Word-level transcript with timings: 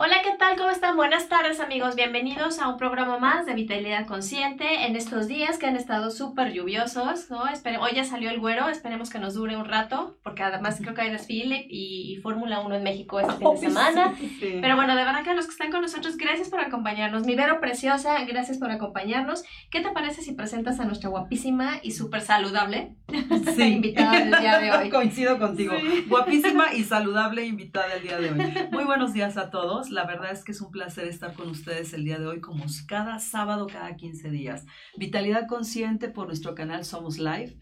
Hola, 0.00 0.18
¿qué 0.22 0.30
tal? 0.38 0.56
¿Cómo 0.56 0.70
están? 0.70 0.94
Buenas 0.94 1.28
tardes 1.28 1.58
amigos, 1.58 1.96
bienvenidos 1.96 2.60
a 2.60 2.68
un 2.68 2.76
programa 2.76 3.18
más 3.18 3.46
de 3.46 3.54
Vitalidad 3.54 4.06
Consciente 4.06 4.86
en 4.86 4.94
estos 4.94 5.26
días 5.26 5.58
que 5.58 5.66
han 5.66 5.74
estado 5.74 6.12
súper 6.12 6.52
lluviosos, 6.52 7.28
¿no? 7.32 7.42
hoy 7.42 7.90
ya 7.96 8.04
salió 8.04 8.30
el 8.30 8.38
güero, 8.38 8.68
esperemos 8.68 9.10
que 9.10 9.18
nos 9.18 9.34
dure 9.34 9.56
un 9.56 9.64
rato, 9.64 10.16
porque 10.22 10.44
además 10.44 10.78
creo 10.80 10.94
que 10.94 11.00
hay 11.00 11.10
desfile 11.10 11.66
y, 11.68 12.20
Fórmula 12.22 12.60
1 12.60 12.76
en 12.76 12.82
México 12.84 13.18
este 13.18 13.32
fin 13.38 13.50
de 13.50 13.58
semana. 13.58 14.14
Pero 14.40 14.76
bueno, 14.76 14.94
de 14.94 15.04
verdad 15.04 15.24
que 15.24 15.30
a 15.30 15.34
los 15.34 15.46
que 15.46 15.52
están 15.52 15.72
con 15.72 15.82
nosotros, 15.82 16.16
gracias 16.16 16.48
por 16.48 16.60
acompañarnos. 16.60 17.26
Mi 17.26 17.34
Vero 17.34 17.58
Preciosa, 17.58 18.24
gracias 18.24 18.58
por 18.58 18.70
acompañarnos. 18.70 19.42
¿Qué 19.68 19.80
te 19.80 19.90
parece 19.90 20.22
si 20.22 20.32
presentas 20.32 20.78
a 20.78 20.84
nuestra 20.84 21.10
guapísima 21.10 21.80
y 21.82 21.90
súper 21.90 22.20
saludable 22.20 22.94
invitada 23.58 24.20
del 24.20 24.30
día 24.30 24.60
de 24.60 24.70
hoy? 24.70 24.90
Coincido 24.90 25.40
contigo, 25.40 25.74
guapísima 26.06 26.72
y 26.72 26.84
saludable 26.84 27.44
invitada 27.46 27.88
del 27.94 28.02
día 28.04 28.20
de 28.20 28.30
hoy. 28.30 28.68
Muy 28.70 28.84
buenos 28.84 29.12
días 29.12 29.36
a 29.36 29.50
todos. 29.50 29.87
La 29.90 30.04
verdad 30.04 30.32
es 30.32 30.44
que 30.44 30.52
es 30.52 30.60
un 30.60 30.70
placer 30.70 31.06
estar 31.06 31.34
con 31.34 31.48
ustedes 31.48 31.92
el 31.92 32.04
día 32.04 32.18
de 32.18 32.26
hoy, 32.26 32.40
como 32.40 32.64
cada 32.86 33.18
sábado, 33.18 33.66
cada 33.66 33.96
15 33.96 34.30
días. 34.30 34.66
Vitalidad 34.96 35.46
Consciente 35.46 36.08
por 36.08 36.26
nuestro 36.26 36.54
canal 36.54 36.84
Somos 36.84 37.18
Live. 37.18 37.58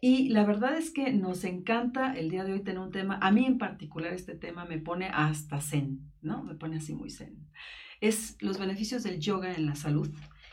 Y 0.00 0.28
la 0.28 0.44
verdad 0.44 0.76
es 0.76 0.90
que 0.90 1.12
nos 1.12 1.44
encanta 1.44 2.16
el 2.16 2.30
día 2.30 2.44
de 2.44 2.52
hoy 2.52 2.60
tener 2.62 2.78
un 2.78 2.92
tema, 2.92 3.18
a 3.20 3.30
mí 3.32 3.44
en 3.44 3.58
particular 3.58 4.12
este 4.12 4.34
tema 4.34 4.64
me 4.64 4.78
pone 4.78 5.08
hasta 5.12 5.60
zen, 5.60 6.12
¿no? 6.22 6.44
Me 6.44 6.54
pone 6.54 6.76
así 6.76 6.94
muy 6.94 7.10
zen. 7.10 7.48
Es 8.00 8.36
los 8.40 8.58
beneficios 8.58 9.02
del 9.02 9.18
yoga 9.18 9.54
en 9.54 9.66
la 9.66 9.74
salud. 9.74 10.08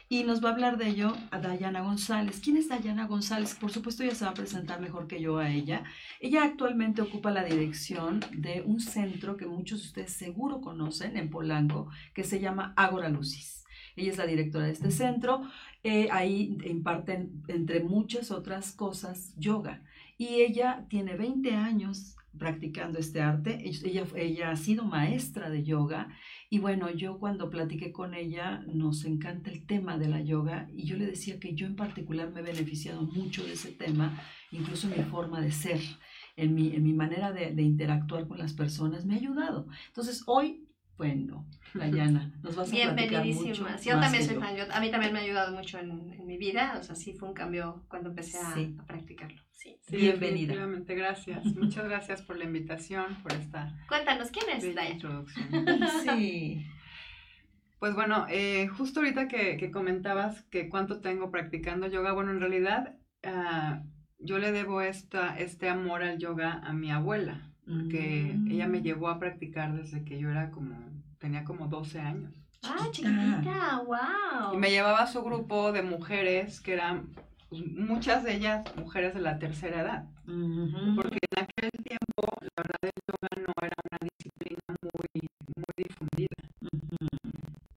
Y 0.08 0.24
nos 0.24 0.44
va 0.44 0.50
a 0.50 0.54
hablar 0.54 0.78
de 0.78 0.90
ello 0.90 1.18
a 1.32 1.40
Dayana 1.40 1.82
González. 1.82 2.40
¿Quién 2.40 2.58
es 2.58 2.70
Dayana 2.70 3.08
González? 3.08 3.56
Por 3.56 3.72
supuesto, 3.72 4.04
ella 4.04 4.14
se 4.14 4.26
va 4.26 4.32
a 4.32 4.36
presentar 4.36 4.80
mejor 4.80 5.08
que 5.08 5.20
yo 5.20 5.40
a 5.40 5.50
ella. 5.50 5.84
Ella 6.20 6.44
actualmente 6.44 7.02
ocupa 7.02 7.32
la 7.32 7.44
dirección 7.44 8.20
de 8.32 8.62
un 8.64 8.80
centro 8.80 9.36
que 9.36 9.48
muchos 9.48 9.82
de 9.82 9.88
ustedes 9.88 10.14
seguro 10.14 10.62
conocen 10.62 11.18
en 11.18 11.32
Polanco, 11.32 11.90
que 12.14 12.24
se 12.24 12.40
llama 12.40 12.74
Agora 12.78 13.10
Lucis. 13.10 13.66
Ella 13.96 14.12
es 14.12 14.18
la 14.20 14.28
directora 14.28 14.66
de 14.66 14.74
este 14.74 14.92
centro. 14.92 15.42
Eh, 15.84 16.08
ahí 16.12 16.56
imparten, 16.66 17.42
entre 17.48 17.80
muchas 17.80 18.30
otras 18.30 18.74
cosas, 18.74 19.34
yoga. 19.38 19.82
Y 20.20 20.42
ella 20.42 20.86
tiene 20.88 21.16
20 21.16 21.56
años 21.56 22.16
practicando 22.38 23.00
este 23.00 23.22
arte. 23.22 23.58
Ella, 23.68 24.06
ella 24.16 24.52
ha 24.52 24.56
sido 24.56 24.84
maestra 24.84 25.50
de 25.50 25.64
yoga 25.64 26.10
y 26.50 26.60
bueno, 26.60 26.92
yo 26.92 27.20
cuando 27.20 27.50
platiqué 27.50 27.92
con 27.92 28.14
ella 28.14 28.64
nos 28.68 29.06
encanta 29.06 29.50
el 29.50 29.66
tema 29.66 29.98
de 29.98 30.08
la 30.08 30.22
yoga 30.22 30.70
y 30.72 30.86
yo 30.86 30.96
le 30.98 31.08
decía 31.08 31.40
que 31.40 31.56
yo 31.56 31.66
en 31.66 31.76
particular 31.76 32.32
me 32.32 32.42
he 32.42 32.44
beneficiado 32.44 33.02
mucho 33.02 33.44
de 33.44 33.54
ese 33.54 33.72
tema, 33.72 34.22
incluso 34.52 34.88
en 34.88 34.98
mi 34.98 35.04
forma 35.06 35.42
de 35.42 35.52
ser, 35.52 35.82
en 36.36 36.54
mi, 36.54 36.76
en 36.76 36.84
mi 36.84 36.94
manera 36.94 37.32
de, 37.32 37.52
de 37.52 37.62
interactuar 37.64 38.28
con 38.28 38.38
las 38.38 38.54
personas, 38.54 39.06
me 39.06 39.16
ha 39.16 39.18
ayudado. 39.18 39.68
Entonces 39.88 40.24
hoy 40.28 40.65
bueno, 40.98 41.46
Dayana, 41.74 42.34
nos 42.42 42.56
vas 42.56 42.72
a 42.72 42.76
mucho 42.76 43.68
Yo 43.84 44.00
también 44.00 44.24
soy 44.24 44.36
fan. 44.36 44.56
a 44.72 44.80
mí 44.80 44.92
también 44.92 45.12
me 45.14 45.20
ha 45.20 45.24
ayudado 45.24 45.56
mucho 45.56 45.78
en, 45.78 46.14
en, 46.14 46.26
mi 46.26 46.38
vida. 46.38 46.78
O 46.80 46.84
sea, 46.84 46.96
sí 46.96 47.14
fue 47.14 47.28
un 47.28 47.34
cambio 47.34 47.84
cuando 47.90 48.10
empecé 48.10 48.38
a, 48.38 48.52
a 48.52 48.86
practicarlo. 48.86 49.42
Sí. 49.52 49.78
Bienvenida. 49.90 50.56
Gracias. 50.88 51.46
Muchas 51.46 51.86
gracias 51.86 52.22
por 52.22 52.38
la 52.38 52.46
invitación, 52.46 53.16
por 53.22 53.34
esta. 53.34 53.78
Cuéntanos, 53.88 54.32
¿quién 54.32 54.46
es 54.58 54.64
Dayana? 54.64 54.96
Introducción. 54.96 55.80
sí. 56.04 56.66
Pues 57.80 57.94
bueno, 57.94 58.26
eh, 58.30 58.68
justo 58.68 59.02
ahorita 59.02 59.28
que, 59.28 59.58
que, 59.58 59.70
comentabas 59.70 60.44
que 60.44 60.70
cuánto 60.70 61.02
tengo 61.02 61.30
practicando 61.30 61.88
yoga, 61.88 62.14
bueno, 62.14 62.32
en 62.32 62.40
realidad 62.40 62.96
uh, 63.26 63.86
yo 64.18 64.40
le 64.40 64.54
debo 64.54 64.82
esta, 64.82 65.38
este 65.38 65.68
amor 65.68 66.02
al 66.02 66.18
yoga 66.18 66.62
a 66.64 66.72
mi 66.72 66.90
abuela 66.90 67.52
porque 67.66 68.38
ella 68.48 68.68
me 68.68 68.80
mm. 68.80 68.84
llevó 68.84 69.10
a 69.10 69.20
practicar 69.20 69.74
desde 69.74 70.04
que 70.04 70.20
yo 70.20 70.30
era 70.30 70.52
como, 70.52 70.76
tenía 71.20 71.44
como 71.44 71.68
12 71.68 72.00
años. 72.00 72.34
Ah, 72.64 72.88
chiquitita, 72.92 73.84
wow. 73.86 74.54
Y 74.54 74.58
me 74.58 74.70
llevaba 74.70 75.04
a 75.04 75.08
su 75.08 75.22
grupo 75.24 75.72
de 75.72 75.82
mujeres 75.82 76.60
que 76.60 76.74
eran, 76.74 77.10
pues, 77.50 77.62
muchas 77.66 78.24
de 78.24 78.36
ellas 78.36 78.64
mujeres 78.76 79.14
de 79.14 79.22
la 79.22 79.38
tercera 79.40 79.82
edad. 79.82 80.06
Porque 80.26 81.20
en 81.32 81.44
aquel 81.44 81.72
tiempo, 81.84 82.38
la 82.42 82.64
verdad, 82.64 82.80
el 82.82 82.92
yoga 83.08 83.48
no 83.48 83.54
era 83.62 83.76
una 83.92 84.00
disciplina 84.02 84.76
muy, 84.82 85.30
muy 85.56 85.74
difundida. 85.78 86.36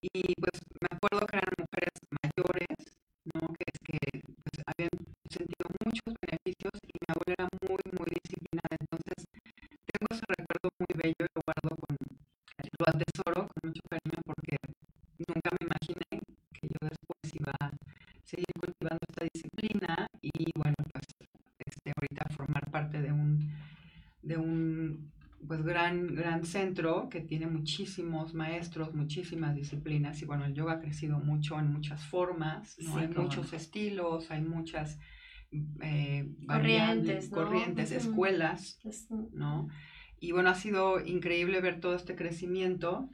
Y 0.00 0.34
pues 0.40 0.62
me 0.80 0.96
acuerdo 0.96 1.26
que 1.26 1.36
eran 1.36 1.57
gran, 25.88 26.14
gran 26.14 26.44
centro 26.44 27.08
que 27.08 27.20
tiene 27.20 27.46
muchísimos 27.46 28.34
maestros, 28.34 28.94
muchísimas 28.94 29.54
disciplinas 29.54 30.20
y 30.22 30.24
bueno, 30.24 30.44
el 30.44 30.54
yoga 30.54 30.74
ha 30.74 30.80
crecido 30.80 31.18
mucho 31.18 31.58
en 31.58 31.72
muchas 31.72 32.04
formas, 32.06 32.76
hay 32.94 33.08
muchos 33.08 33.52
estilos, 33.52 34.30
hay 34.30 34.42
muchas 34.42 34.98
eh, 35.82 36.30
corrientes, 36.46 37.30
corrientes 37.30 37.92
escuelas, 37.92 38.78
¿no? 39.32 39.68
Y 40.20 40.32
bueno, 40.32 40.50
ha 40.50 40.54
sido 40.54 41.00
increíble 41.04 41.60
ver 41.60 41.80
todo 41.80 41.94
este 41.94 42.16
crecimiento. 42.16 43.08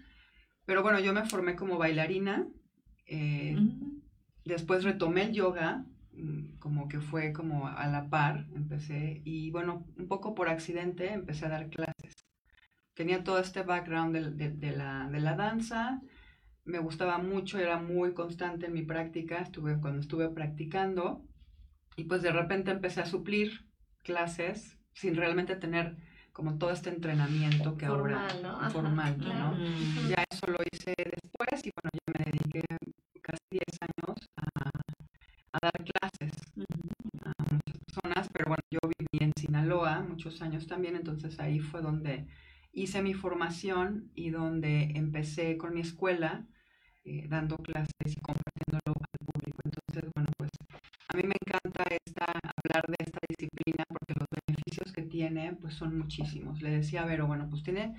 Pero 0.65 0.83
bueno, 0.83 0.99
yo 1.01 1.13
me 1.13 1.27
formé 1.27 1.55
como 1.55 1.77
bailarina. 1.77 2.49
Eh, 3.07 3.57
después 4.47 4.85
retomé 4.85 5.25
el 5.25 5.33
yoga, 5.33 5.85
mm, 6.15 6.57
como 6.59 6.89
que 6.89 7.01
fue 7.01 7.35
como 7.35 7.69
a 7.69 7.87
la 7.89 8.09
par, 8.09 8.47
empecé. 8.55 9.21
Y 9.27 9.51
bueno, 9.51 9.87
un 9.99 10.09
poco 10.09 10.35
por 10.35 10.49
accidente 10.49 11.13
empecé 11.13 11.45
a 11.45 11.51
dar 11.51 11.69
clases. 11.69 11.94
Tenía 12.95 13.25
todo 13.25 13.39
este 13.39 13.63
background 13.63 14.17
de, 14.17 14.73
la, 14.73 15.09
de 15.11 15.21
la 15.21 15.35
danza. 15.35 16.01
Me 16.65 16.79
gustaba 16.79 17.19
mucho, 17.19 17.59
era 17.59 17.79
muy 17.79 18.15
constante 18.15 18.67
en 18.67 18.73
mi 18.73 18.83
práctica, 18.83 19.39
estuve, 19.39 19.79
cuando 19.81 20.01
estuve 20.01 20.29
practicando. 20.29 21.23
Y 21.97 22.05
pues 22.05 22.23
de 22.23 22.33
repente 22.33 22.71
empecé 22.71 23.01
a 23.01 23.07
suplir 23.07 23.67
clases 24.03 24.79
sin 24.93 25.17
realmente 25.17 25.57
tener 25.57 25.97
como 26.33 26.59
todo 26.59 26.71
este 26.71 26.91
entrenamiento 26.91 27.77
que 27.77 27.87
ahora 27.87 28.27
¿no? 28.43 28.71
formal, 28.71 29.19
¿no? 29.19 29.57
Ya 30.09 30.25
eso 30.31 30.47
lo 30.49 30.59
hice 30.73 30.95
después 30.97 31.65
y 31.65 31.71
bueno, 31.75 31.91
ya 31.93 32.13
me 32.19 32.25
dediqué 32.25 32.63
casi 33.23 33.43
10 33.51 33.79
años 33.81 34.17
a, 34.37 34.71
a 35.53 35.59
dar 35.63 35.85
clases 35.85 36.33
a 37.25 37.55
muchas 37.55 37.79
personas, 37.87 38.29
pero 38.33 38.47
bueno, 38.49 38.63
yo 38.71 38.81
viví 38.99 39.25
en 39.25 39.33
Sinaloa 39.39 40.01
muchos 40.01 40.43
años 40.43 40.67
también, 40.67 40.97
entonces 40.97 41.39
ahí 41.39 41.61
fue 41.61 41.81
donde 41.81 42.27
hice 42.75 43.03
mi 43.03 43.15
formación 43.15 44.11
y 44.15 44.31
donde 44.31 44.93
empecé 44.95 45.57
con 45.57 45.75
mi 45.75 45.81
escuela 45.81 46.47
eh, 47.05 47.27
dando 47.29 47.57
clases 47.57 47.93
y 48.07 48.21
compartiéndolo 48.21 48.83
al 48.87 49.27
público. 49.27 49.59
Entonces, 49.65 50.11
bueno, 50.15 50.29
pues 50.37 50.51
a 51.09 51.17
mí 51.17 51.23
me 51.23 51.35
encanta 51.41 51.85
esta, 52.05 52.27
hablar 52.65 52.85
de 52.89 52.97
esta 52.99 53.21
disciplina 53.29 53.85
porque 53.89 54.15
los 54.19 54.29
beneficios 54.47 54.93
que 54.93 55.03
tiene 55.03 55.53
pues 55.61 55.75
son 55.75 55.97
muchísimos. 55.97 56.61
Le 56.63 56.71
decía 56.71 57.03
a 57.03 57.07
Vero, 57.07 57.27
bueno, 57.27 57.49
pues 57.49 57.63
tiene 57.63 57.95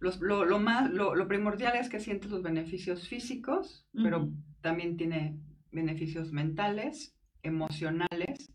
los, 0.00 0.20
lo, 0.20 0.44
lo, 0.44 0.58
más, 0.58 0.90
lo, 0.90 1.14
lo, 1.14 1.28
primordial 1.28 1.76
es 1.76 1.88
que 1.88 2.00
sientes 2.00 2.30
los 2.30 2.42
beneficios 2.42 3.08
físicos, 3.08 3.86
pero 3.92 4.30
también 4.60 4.96
tiene 4.96 5.38
beneficios 5.72 6.32
mentales, 6.32 7.16
emocionales 7.42 8.52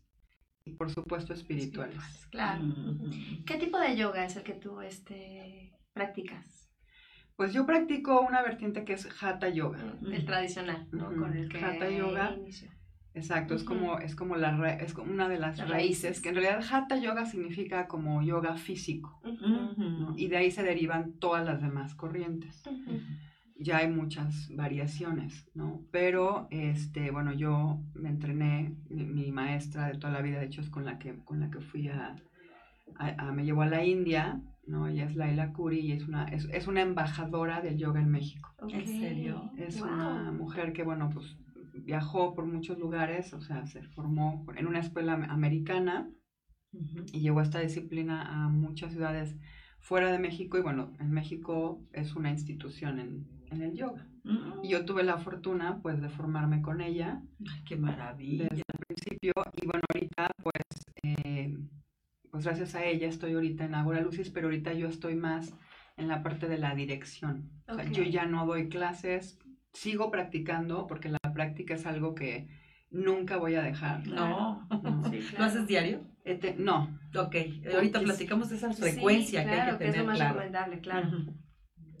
por 0.76 0.90
supuesto 0.90 1.32
espirituales. 1.32 2.26
claro. 2.30 2.62
¿Qué 3.46 3.56
tipo 3.56 3.78
de 3.78 3.96
yoga 3.96 4.24
es 4.24 4.36
el 4.36 4.42
que 4.42 4.54
tú 4.54 4.80
este, 4.80 5.72
practicas? 5.92 6.70
Pues 7.36 7.52
yo 7.52 7.66
practico 7.66 8.20
una 8.20 8.42
vertiente 8.42 8.84
que 8.84 8.92
es 8.92 9.08
Hatha 9.20 9.48
Yoga. 9.48 9.96
El 10.06 10.24
tradicional, 10.24 10.86
¿no? 10.92 11.06
Con 11.06 11.36
el 11.36 11.48
que 11.48 11.58
Hatha 11.58 11.90
Yoga. 11.90 12.36
Exacto, 13.14 13.54
es 13.54 13.62
como, 13.62 13.98
es 14.00 14.16
como 14.16 14.34
la 14.34 14.74
es 14.74 14.92
como 14.92 15.12
una 15.12 15.28
de 15.28 15.38
las, 15.38 15.68
raíces, 15.68 16.20
que 16.20 16.30
en 16.30 16.34
realidad 16.34 16.64
Hatha 16.68 16.96
Yoga 16.96 17.26
significa 17.26 17.86
como 17.86 18.22
yoga 18.22 18.56
físico, 18.56 19.20
y 20.16 20.26
de 20.26 20.36
ahí 20.36 20.50
se 20.50 20.64
derivan 20.64 21.12
todas 21.20 21.46
las 21.46 21.62
demás 21.62 21.94
corrientes. 21.94 22.64
Ya 23.56 23.78
hay 23.78 23.88
muchas 23.88 24.48
variaciones, 24.54 25.48
¿no? 25.54 25.84
Pero, 25.92 26.48
este, 26.50 27.10
bueno, 27.10 27.32
yo 27.32 27.80
me 27.94 28.08
entrené, 28.08 28.76
mi, 28.88 29.30
maestra 29.30 29.88
de 29.88 29.98
toda 29.98 30.12
la 30.12 30.22
vida, 30.22 30.40
de 30.40 30.46
hecho, 30.46 30.60
es 30.60 30.70
con 30.70 30.84
la 30.84 30.98
que, 30.98 31.16
con 31.24 31.40
la 31.40 31.50
que 31.50 31.60
fui 31.60 31.88
a, 31.88 32.16
me 33.32 33.44
llevó 33.44 33.62
a 33.62 33.66
la 33.66 33.84
India, 33.84 34.40
¿no? 34.66 34.88
Ella 34.88 35.04
es 35.04 35.14
Laila 35.14 35.52
Kuri 35.52 35.80
y 35.80 35.92
es 35.92 36.08
una, 36.08 36.24
es, 36.26 36.66
una 36.66 36.82
embajadora 36.82 37.60
del 37.60 37.78
yoga 37.78 38.00
en 38.00 38.10
México. 38.10 38.54
¿En 38.68 38.86
serio? 38.86 39.50
Es 39.56 39.80
una 39.80 40.32
mujer 40.32 40.72
que, 40.72 40.82
bueno, 40.82 41.10
pues 41.12 41.36
viajó 41.74 42.34
por 42.34 42.46
muchos 42.46 42.78
lugares, 42.78 43.32
o 43.34 43.40
sea, 43.40 43.66
se 43.66 43.82
formó 43.82 44.44
en 44.56 44.66
una 44.66 44.80
escuela 44.80 45.14
americana 45.14 46.10
y 47.12 47.20
llevó 47.20 47.40
esta 47.40 47.60
disciplina 47.60 48.22
a 48.22 48.48
muchas 48.48 48.92
ciudades 48.92 49.36
fuera 49.78 50.10
de 50.10 50.18
México 50.18 50.56
y 50.58 50.62
bueno, 50.62 50.92
en 50.98 51.10
México 51.10 51.84
es 51.92 52.16
una 52.16 52.30
institución 52.30 52.98
en, 52.98 53.33
en 53.54 53.62
el 53.62 53.74
yoga. 53.74 54.06
Y 54.62 54.68
yo 54.68 54.84
tuve 54.84 55.02
la 55.02 55.18
fortuna 55.18 55.80
pues 55.82 56.00
de 56.00 56.08
formarme 56.08 56.62
con 56.62 56.80
ella. 56.80 57.20
Ay, 57.40 57.62
qué 57.66 57.76
maravilla. 57.76 58.44
Desde 58.50 58.62
el 58.72 58.78
principio 58.86 59.32
y 59.60 59.66
bueno, 59.66 59.82
ahorita 59.92 60.30
pues, 60.42 60.62
eh, 61.02 61.56
pues 62.30 62.44
gracias 62.44 62.74
a 62.74 62.84
ella 62.84 63.08
estoy 63.08 63.34
ahorita 63.34 63.64
en 63.64 63.74
Agora 63.74 64.00
Lucis, 64.00 64.30
pero 64.30 64.46
ahorita 64.46 64.72
yo 64.72 64.88
estoy 64.88 65.14
más 65.14 65.54
en 65.96 66.08
la 66.08 66.22
parte 66.22 66.48
de 66.48 66.58
la 66.58 66.74
dirección. 66.74 67.50
O 67.68 67.74
sea, 67.74 67.84
yo 67.84 68.02
ya 68.02 68.26
no 68.26 68.46
doy 68.46 68.68
clases, 68.68 69.38
sigo 69.72 70.10
practicando 70.10 70.86
porque 70.86 71.08
la 71.10 71.18
práctica 71.32 71.74
es 71.74 71.86
algo 71.86 72.14
que 72.14 72.48
nunca 72.90 73.36
voy 73.36 73.54
a 73.56 73.62
dejar. 73.62 74.06
No. 74.06 74.66
No. 74.70 75.04
Sí, 75.10 75.20
¿Lo 75.36 75.44
haces 75.44 75.66
diario? 75.66 76.00
Este, 76.24 76.54
no, 76.58 76.98
Ok, 77.16 77.36
ahorita 77.72 78.00
platicamos 78.00 78.48
de 78.48 78.56
esa 78.56 78.72
Sí, 78.72 78.82
frecuencia 78.82 79.44
claro, 79.44 79.56
que 79.56 79.60
hay 79.60 79.78
que 79.78 79.84
es 79.84 79.88
lo 79.88 79.92
tener 79.92 80.06
más 80.06 80.16
claro. 80.16 80.34
recomendable, 80.34 80.80
claro. 80.80 81.08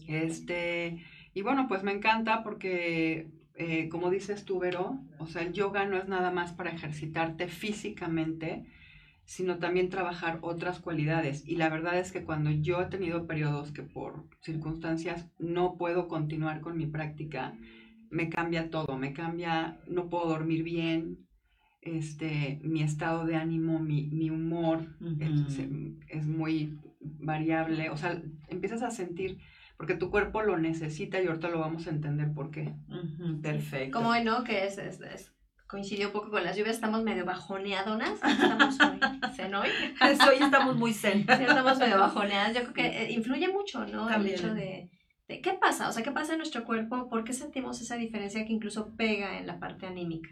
Este, 0.08 1.04
y 1.34 1.42
bueno, 1.42 1.66
pues 1.68 1.82
me 1.82 1.92
encanta 1.92 2.42
porque, 2.42 3.28
eh, 3.56 3.88
como 3.88 4.10
dices 4.10 4.44
tú, 4.44 4.60
Vero, 4.60 4.98
o 5.18 5.26
sea, 5.26 5.42
el 5.42 5.52
yoga 5.52 5.84
no 5.84 5.96
es 5.96 6.08
nada 6.08 6.30
más 6.30 6.52
para 6.52 6.70
ejercitarte 6.70 7.48
físicamente, 7.48 8.64
sino 9.24 9.58
también 9.58 9.90
trabajar 9.90 10.38
otras 10.42 10.78
cualidades. 10.78 11.46
Y 11.46 11.56
la 11.56 11.68
verdad 11.68 11.98
es 11.98 12.12
que 12.12 12.24
cuando 12.24 12.50
yo 12.50 12.80
he 12.80 12.86
tenido 12.86 13.26
periodos 13.26 13.72
que 13.72 13.82
por 13.82 14.24
circunstancias 14.42 15.28
no 15.38 15.76
puedo 15.76 16.08
continuar 16.08 16.60
con 16.60 16.76
mi 16.76 16.86
práctica, 16.86 17.54
me 18.10 18.28
cambia 18.28 18.70
todo, 18.70 18.96
me 18.96 19.12
cambia, 19.12 19.80
no 19.88 20.08
puedo 20.08 20.28
dormir 20.28 20.62
bien, 20.62 21.26
este, 21.80 22.60
mi 22.62 22.82
estado 22.82 23.26
de 23.26 23.36
ánimo, 23.36 23.80
mi, 23.80 24.06
mi 24.06 24.30
humor 24.30 24.86
es, 25.20 25.58
es 26.08 26.26
muy 26.26 26.78
variable, 27.00 27.90
o 27.90 27.96
sea, 27.96 28.22
empiezas 28.48 28.82
a 28.82 28.90
sentir, 28.90 29.38
porque 29.76 29.94
tu 29.94 30.10
cuerpo 30.10 30.42
lo 30.42 30.56
necesita 30.58 31.20
y 31.20 31.26
ahorita 31.26 31.48
lo 31.48 31.60
vamos 31.60 31.86
a 31.86 31.90
entender 31.90 32.32
por 32.32 32.50
qué. 32.50 32.74
Perfecto. 33.42 33.98
Como 33.98 34.10
hoy, 34.10 34.22
¿no? 34.24 34.44
Que 34.44 34.66
es, 34.66 34.78
es- 34.78 35.00
es- 35.00 35.30
coincidió 35.66 36.08
un 36.08 36.12
poco 36.12 36.30
con 36.30 36.44
las 36.44 36.56
lluvias, 36.56 36.76
estamos 36.76 37.02
medio 37.02 37.24
bajoneadonas, 37.24 38.20
estamos 38.22 38.78
muy 38.78 39.00
zen 39.34 39.54
hoy. 39.54 39.68
Hoy 40.00 40.36
estamos 40.40 40.76
muy 40.76 40.92
zen. 40.92 41.20
Sí, 41.26 41.42
estamos 41.42 41.78
medio 41.78 41.98
bajoneadas. 41.98 42.54
Yo 42.54 42.60
creo 42.62 42.74
que 42.74 42.86
eh, 43.04 43.12
influye 43.12 43.48
mucho, 43.48 43.84
¿no? 43.86 44.06
También. 44.06 44.34
El 44.34 44.40
hecho 44.40 44.54
de, 44.54 44.90
de 45.26 45.40
qué 45.40 45.54
pasa, 45.54 45.88
o 45.88 45.92
sea, 45.92 46.02
qué 46.04 46.12
pasa 46.12 46.32
en 46.32 46.38
nuestro 46.38 46.64
cuerpo, 46.64 47.08
por 47.08 47.24
qué 47.24 47.32
sentimos 47.32 47.80
esa 47.80 47.96
diferencia 47.96 48.44
que 48.46 48.52
incluso 48.52 48.94
pega 48.94 49.38
en 49.38 49.46
la 49.48 49.58
parte 49.58 49.86
anímica. 49.86 50.28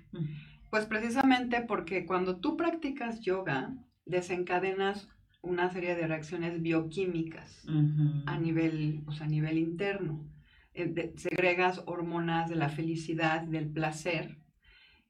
Pues 0.70 0.86
precisamente 0.86 1.62
porque 1.62 2.06
cuando 2.06 2.36
tú 2.38 2.56
practicas 2.56 3.20
yoga, 3.20 3.74
desencadenas 4.04 5.08
una 5.42 5.70
serie 5.70 5.94
de 5.94 6.06
reacciones 6.06 6.62
bioquímicas 6.62 7.64
a 8.26 8.38
nivel, 8.38 9.02
o 9.06 9.12
sea, 9.12 9.26
a 9.26 9.28
nivel 9.28 9.58
interno. 9.58 10.24
Eh, 10.74 10.86
de- 10.86 11.12
segregas 11.16 11.82
hormonas 11.86 12.48
de 12.48 12.56
la 12.56 12.68
felicidad, 12.70 13.42
del 13.42 13.68
placer, 13.68 14.38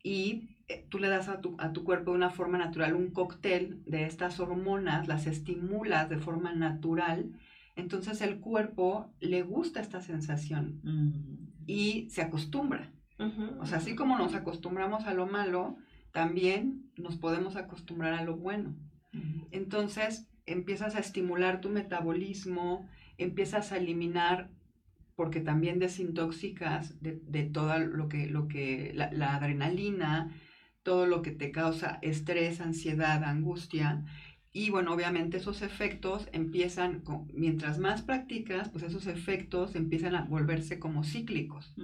y 0.02 0.56
eh, 0.68 0.84
tú 0.88 0.98
le 0.98 1.08
das 1.08 1.28
a 1.28 1.40
tu, 1.40 1.54
a 1.58 1.72
tu 1.72 1.84
cuerpo 1.84 2.10
de 2.10 2.16
una 2.16 2.30
forma 2.30 2.58
natural 2.58 2.94
un 2.96 3.10
cóctel 3.10 3.82
de 3.86 4.04
estas 4.06 4.40
hormonas, 4.40 5.06
las 5.06 5.26
estimulas 5.26 6.08
de 6.08 6.18
forma 6.18 6.52
natural, 6.52 7.30
entonces 7.76 8.20
el 8.22 8.40
cuerpo 8.40 9.12
le 9.20 9.42
gusta 9.42 9.80
esta 9.80 10.00
sensación 10.00 10.80
Ujú. 10.82 11.62
y 11.66 12.08
se 12.10 12.22
acostumbra. 12.22 12.90
O 13.60 13.66
sea, 13.66 13.78
así 13.78 13.94
como 13.94 14.18
nos 14.18 14.34
acostumbramos 14.34 15.04
a 15.04 15.14
lo 15.14 15.26
malo, 15.26 15.76
también 16.10 16.90
nos 16.96 17.16
podemos 17.16 17.54
acostumbrar 17.54 18.14
a 18.14 18.24
lo 18.24 18.36
bueno. 18.36 18.74
Entonces 19.50 20.28
empiezas 20.46 20.94
a 20.96 21.00
estimular 21.00 21.60
tu 21.60 21.68
metabolismo, 21.68 22.88
empiezas 23.18 23.72
a 23.72 23.76
eliminar, 23.78 24.50
porque 25.16 25.40
también 25.40 25.78
desintoxicas 25.78 27.00
de, 27.02 27.20
de 27.26 27.44
todo 27.44 27.78
lo 27.78 28.08
que, 28.08 28.26
lo 28.26 28.48
que 28.48 28.92
la, 28.94 29.12
la 29.12 29.36
adrenalina, 29.36 30.34
todo 30.82 31.06
lo 31.06 31.22
que 31.22 31.30
te 31.30 31.52
causa 31.52 31.98
estrés, 32.02 32.60
ansiedad, 32.60 33.22
angustia. 33.24 34.04
Y 34.52 34.70
bueno, 34.70 34.92
obviamente 34.92 35.36
esos 35.38 35.62
efectos 35.62 36.28
empiezan, 36.32 37.00
con- 37.00 37.28
mientras 37.34 37.78
más 37.78 38.02
practicas, 38.02 38.68
pues 38.70 38.84
esos 38.84 39.06
efectos 39.06 39.74
empiezan 39.76 40.14
a 40.14 40.24
volverse 40.24 40.78
como 40.78 41.04
cíclicos. 41.04 41.74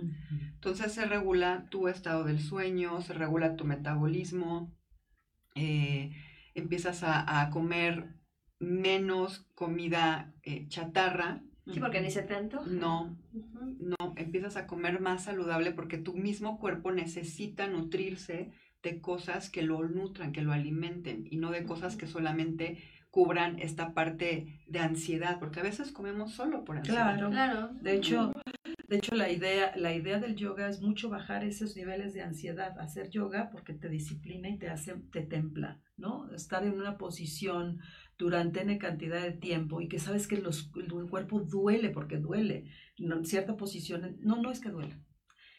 Entonces 0.54 0.92
se 0.92 1.06
regula 1.06 1.66
tu 1.70 1.88
estado 1.88 2.24
del 2.24 2.40
sueño, 2.40 3.00
se 3.02 3.14
regula 3.14 3.56
tu 3.56 3.64
metabolismo, 3.64 4.72
eh, 5.54 6.12
empiezas 6.58 7.02
a, 7.02 7.40
a 7.40 7.50
comer 7.50 8.14
menos 8.58 9.46
comida 9.54 10.32
eh, 10.42 10.66
chatarra, 10.68 11.42
Sí, 11.72 11.80
porque 11.80 12.00
ni 12.00 12.10
se 12.10 12.22
tanto. 12.22 12.64
no, 12.64 13.18
no, 13.78 14.14
empiezas 14.16 14.56
a 14.56 14.66
comer 14.66 15.00
más 15.00 15.24
saludable 15.24 15.72
porque 15.72 15.98
tu 15.98 16.14
mismo 16.14 16.58
cuerpo 16.58 16.92
necesita 16.92 17.66
nutrirse 17.66 18.52
de 18.82 19.00
cosas 19.02 19.50
que 19.50 19.60
lo 19.62 19.86
nutran, 19.86 20.32
que 20.32 20.40
lo 20.40 20.52
alimenten 20.52 21.26
y 21.30 21.36
no 21.36 21.50
de 21.50 21.64
cosas 21.64 21.96
que 21.96 22.06
solamente 22.06 22.78
cubran 23.10 23.58
esta 23.58 23.92
parte 23.92 24.62
de 24.66 24.78
ansiedad, 24.78 25.38
porque 25.38 25.60
a 25.60 25.62
veces 25.62 25.92
comemos 25.92 26.32
solo 26.32 26.64
por 26.64 26.78
ansiedad. 26.78 27.16
Claro. 27.18 27.30
Claro. 27.30 27.68
De 27.82 27.96
hecho, 27.96 28.32
de 28.88 28.96
hecho 28.96 29.14
la 29.14 29.30
idea, 29.30 29.76
la 29.76 29.94
idea 29.94 30.18
del 30.18 30.34
yoga 30.34 30.66
es 30.68 30.80
mucho 30.80 31.10
bajar 31.10 31.44
esos 31.44 31.76
niveles 31.76 32.14
de 32.14 32.22
ansiedad, 32.22 32.78
hacer 32.80 33.10
yoga 33.10 33.50
porque 33.50 33.74
te 33.74 33.90
disciplina 33.90 34.48
y 34.48 34.58
te 34.58 34.70
hace, 34.70 34.94
te 35.12 35.20
templa, 35.20 35.78
¿no? 35.98 36.32
Estar 36.34 36.64
en 36.64 36.72
una 36.72 36.96
posición 36.96 37.80
durante 38.16 38.62
N 38.62 38.78
cantidad 38.78 39.22
de 39.22 39.32
tiempo 39.32 39.82
y 39.82 39.88
que 39.88 39.98
sabes 39.98 40.26
que 40.26 40.38
los, 40.38 40.70
el, 40.74 40.90
cuerpo 41.10 41.40
duele 41.40 41.90
porque 41.90 42.16
duele, 42.16 42.64
¿no? 42.98 43.22
cierta 43.24 43.58
posición, 43.58 44.16
no, 44.20 44.40
no 44.40 44.50
es 44.50 44.58
que 44.58 44.70
duela. 44.70 44.98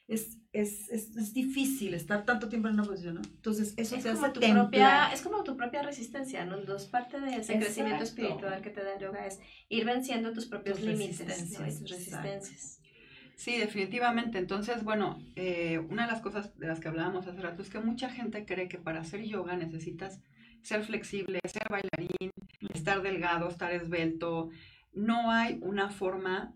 Es, 0.07 0.39
es, 0.51 0.89
es, 0.89 1.15
es 1.15 1.31
difícil 1.35 1.93
estar 1.93 2.25
tanto 2.25 2.49
tiempo 2.49 2.67
en 2.67 2.73
una 2.73 2.83
posición, 2.83 3.13
¿no? 3.13 3.21
Entonces, 3.21 3.75
eso 3.77 3.95
Es 3.95 4.03
te 4.03 4.11
como, 4.11 4.25
hace 4.25 4.33
tu 4.33 4.39
templar. 4.39 4.63
propia, 4.63 5.13
es 5.13 5.21
como 5.21 5.43
tu 5.43 5.55
propia 5.55 5.83
resistencia, 5.83 6.45
¿no? 6.45 6.59
Dos 6.61 6.87
parte 6.87 7.21
de 7.21 7.35
ese 7.35 7.59
crecimiento 7.59 8.03
espiritual 8.03 8.59
que 8.63 8.71
te 8.71 8.83
da 8.83 8.95
el 8.95 8.99
yoga 8.99 9.27
es 9.27 9.39
ir 9.69 9.85
venciendo 9.85 10.33
tus 10.33 10.47
propios 10.47 10.79
Tus 10.79 10.87
límites, 10.87 11.53
tus 11.79 11.91
resistencias. 11.91 12.78
Sí, 13.39 13.57
definitivamente. 13.57 14.37
Entonces, 14.37 14.83
bueno, 14.83 15.17
eh, 15.37 15.79
una 15.89 16.05
de 16.05 16.11
las 16.11 16.21
cosas 16.21 16.57
de 16.59 16.67
las 16.67 16.81
que 16.81 16.89
hablábamos 16.89 17.25
hace 17.25 17.41
rato 17.41 17.61
es 17.61 17.69
que 17.69 17.79
mucha 17.79 18.09
gente 18.09 18.45
cree 18.45 18.67
que 18.67 18.77
para 18.79 18.99
hacer 18.99 19.23
yoga 19.23 19.55
necesitas 19.55 20.19
ser 20.61 20.83
flexible, 20.83 21.39
ser 21.45 21.63
bailarín, 21.69 22.31
estar 22.73 23.01
delgado, 23.01 23.47
estar 23.47 23.71
esbelto. 23.71 24.49
No 24.91 25.31
hay 25.31 25.57
una 25.61 25.89
forma 25.89 26.53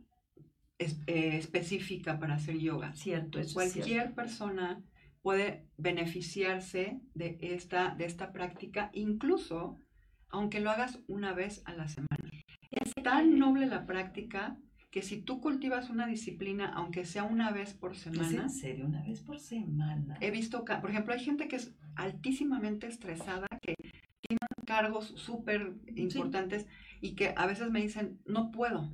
es- 0.77 0.99
eh, 1.07 1.37
específica 1.37 2.19
para 2.19 2.33
hacer 2.35 2.57
yoga. 2.57 2.93
Cierto, 2.97 3.39
eso 3.39 3.47
es 3.47 3.53
Cualquier 3.53 3.85
cierto. 3.85 4.15
persona 4.15 4.83
puede 5.21 5.65
beneficiarse 5.77 6.99
de 7.13 7.37
esta, 7.39 7.95
de 7.95 8.03
esta 8.03 8.33
práctica, 8.33 8.89
incluso 8.91 9.79
aunque 10.27 10.59
lo 10.59 10.69
hagas 10.69 10.99
una 11.07 11.31
vez 11.31 11.61
a 11.63 11.71
la 11.73 11.87
semana. 11.87 12.29
Es 12.71 12.91
tan 13.01 13.39
noble 13.39 13.67
la 13.67 13.85
práctica 13.85 14.57
que 14.93 15.01
si 15.01 15.19
tú 15.19 15.41
cultivas 15.41 15.89
una 15.89 16.05
disciplina, 16.05 16.71
aunque 16.71 17.03
sea 17.03 17.23
una 17.23 17.49
vez 17.49 17.73
por 17.73 17.93
¿Es 17.93 18.01
semana, 18.01 18.43
en 18.43 18.49
serio? 18.51 18.85
Una 18.85 19.01
vez 19.01 19.21
por 19.21 19.39
semana. 19.39 20.19
he 20.21 20.29
visto, 20.29 20.63
por 20.63 20.87
ejemplo, 20.91 21.15
hay 21.15 21.19
gente 21.19 21.47
que 21.47 21.55
es 21.55 21.73
altísimamente 21.95 22.85
estresada, 22.85 23.47
que 23.63 23.73
tiene 24.21 24.37
cargos 24.67 25.07
súper 25.15 25.73
importantes 25.95 26.67
y 27.01 27.15
que 27.15 27.33
a 27.35 27.47
veces 27.47 27.71
me 27.71 27.81
dicen, 27.81 28.19
no 28.27 28.51
puedo. 28.51 28.93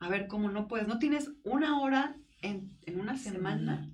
A 0.00 0.08
ver, 0.08 0.26
¿cómo 0.26 0.50
no 0.50 0.66
puedes? 0.66 0.88
No 0.88 0.98
tienes 0.98 1.30
una 1.44 1.78
hora 1.78 2.16
en, 2.42 2.76
en 2.84 2.98
una 2.98 3.16
semana 3.16 3.88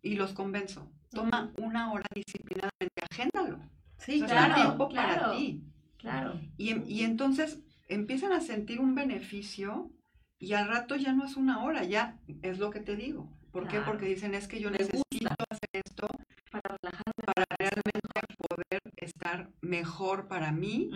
y 0.00 0.14
los 0.14 0.32
convenzo. 0.32 0.90
Toma 1.10 1.52
una 1.58 1.92
hora 1.92 2.06
disciplinadamente, 2.14 3.02
agéndalo. 3.10 3.60
Sí, 3.98 4.22
O 4.22 4.26
sea, 4.26 4.38
es 4.38 4.44
un 4.44 4.48
claro, 4.48 4.54
tiempo 4.54 4.88
claro. 4.88 5.20
para 5.24 5.36
ti. 5.36 5.62
Claro. 5.98 6.40
Y, 6.56 6.74
y 6.90 7.02
entonces 7.02 7.62
empiezan 7.86 8.32
a 8.32 8.40
sentir 8.40 8.80
un 8.80 8.94
beneficio 8.94 9.92
y 10.38 10.52
al 10.54 10.68
rato 10.68 10.96
ya 10.96 11.12
no 11.12 11.24
es 11.24 11.36
una 11.36 11.62
hora, 11.62 11.84
ya 11.84 12.16
es 12.42 12.58
lo 12.58 12.70
que 12.70 12.80
te 12.80 12.96
digo. 12.96 13.28
¿Por 13.52 13.66
qué? 13.68 13.80
Porque 13.80 14.06
dicen 14.06 14.34
es 14.34 14.46
que 14.46 14.60
yo 14.60 14.70
Me 14.70 14.78
necesito 14.78 15.28
hacer 15.50 15.68
esto 15.84 16.06
Para 16.50 16.76
relajarme. 16.76 17.12
para 17.24 17.44
realmente 17.58 18.20
poder 18.48 18.80
estar 18.96 19.50
mejor 19.60 20.28
para 20.28 20.52
mí 20.52 20.90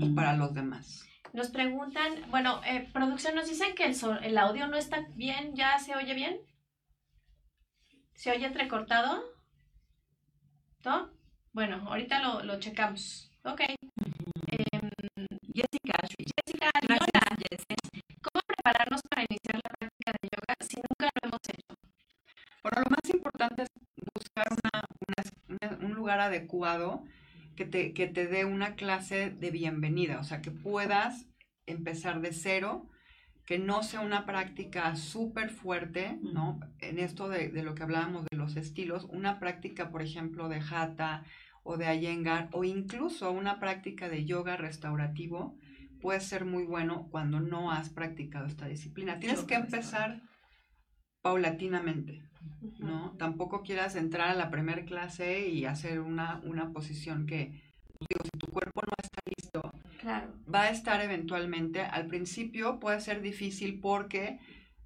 y 0.00 0.10
para 0.14 0.36
los 0.36 0.52
demás. 0.54 1.04
Nos 1.32 1.48
preguntan, 1.50 2.12
bueno, 2.30 2.60
eh, 2.64 2.88
producción 2.92 3.34
nos 3.34 3.48
dicen 3.48 3.74
que 3.74 3.84
el, 3.86 3.94
so- 3.94 4.18
el 4.20 4.36
audio 4.38 4.66
no 4.68 4.76
está 4.76 5.06
bien, 5.16 5.54
¿ya 5.56 5.78
se 5.78 5.94
oye 5.96 6.14
bien? 6.14 6.38
¿Se 8.14 8.30
oye 8.30 8.46
entrecortado? 8.46 9.22
¿No? 10.84 11.10
Bueno, 11.52 11.82
ahorita 11.88 12.20
lo, 12.22 12.42
lo 12.44 12.60
checamos. 12.60 13.30
Ok. 13.44 13.60
Em, 14.46 14.90
Jessica, 15.54 15.98
Jessica, 16.18 16.70
gracias, 16.82 16.90
hola. 16.90 16.98
Jessica. 16.98 16.98
¿Cómo 16.98 17.03
prepararnos 18.64 19.02
para 19.08 19.26
iniciar 19.28 19.60
la 19.62 19.70
práctica 19.78 20.12
de 20.22 20.28
yoga 20.32 20.54
si 20.60 20.76
nunca 20.76 21.10
lo 21.22 21.28
hemos 21.28 21.40
hecho? 21.48 21.74
Bueno, 22.62 22.82
lo 22.84 22.90
más 22.90 23.14
importante 23.14 23.62
es 23.62 23.68
buscar 24.14 24.46
una- 24.50 24.84
una- 25.06 25.76
una- 25.76 25.86
un 25.86 25.94
lugar 25.94 26.20
adecuado 26.20 27.04
que 27.56 27.66
te, 27.66 27.92
que 27.92 28.06
te 28.06 28.26
dé 28.26 28.44
una 28.44 28.74
clase 28.74 29.30
de 29.30 29.50
bienvenida, 29.50 30.18
o 30.18 30.24
sea, 30.24 30.40
que 30.40 30.50
puedas 30.50 31.26
empezar 31.66 32.20
de 32.20 32.32
cero, 32.32 32.88
que 33.46 33.58
no 33.58 33.82
sea 33.82 34.00
una 34.00 34.24
práctica 34.24 34.96
súper 34.96 35.50
fuerte, 35.50 36.18
¿no? 36.22 36.58
En 36.80 36.98
esto 36.98 37.28
de, 37.28 37.50
de, 37.50 37.62
lo 37.62 37.74
que 37.74 37.82
hablábamos 37.82 38.24
de 38.30 38.38
los 38.38 38.56
estilos, 38.56 39.04
una 39.10 39.38
práctica, 39.38 39.90
por 39.90 40.00
ejemplo, 40.00 40.48
de 40.48 40.60
Hatha 40.68 41.24
o 41.62 41.76
de 41.76 41.94
Iyengar, 41.94 42.48
o 42.52 42.64
incluso 42.64 43.30
una 43.30 43.60
práctica 43.60 44.08
de 44.08 44.24
yoga 44.24 44.56
restaurativo, 44.56 45.58
puede 46.04 46.20
ser 46.20 46.44
muy 46.44 46.64
bueno 46.64 47.08
cuando 47.10 47.40
no 47.40 47.72
has 47.72 47.88
practicado 47.88 48.44
esta 48.44 48.66
disciplina. 48.66 49.18
Tienes 49.20 49.40
que 49.44 49.54
empezar 49.54 50.20
paulatinamente, 51.22 52.22
¿no? 52.78 53.16
Tampoco 53.16 53.62
quieras 53.62 53.96
entrar 53.96 54.28
a 54.28 54.34
la 54.34 54.50
primera 54.50 54.84
clase 54.84 55.48
y 55.48 55.64
hacer 55.64 56.00
una, 56.00 56.42
una 56.44 56.72
posición 56.72 57.24
que, 57.24 57.46
digo, 57.46 58.22
si 58.22 58.38
tu 58.38 58.48
cuerpo 58.48 58.82
no 58.86 58.92
está 59.02 59.22
listo, 59.34 59.72
va 60.54 60.64
a 60.64 60.68
estar 60.68 61.00
eventualmente, 61.00 61.80
al 61.80 62.06
principio 62.06 62.78
puede 62.80 63.00
ser 63.00 63.22
difícil 63.22 63.80
porque 63.80 64.38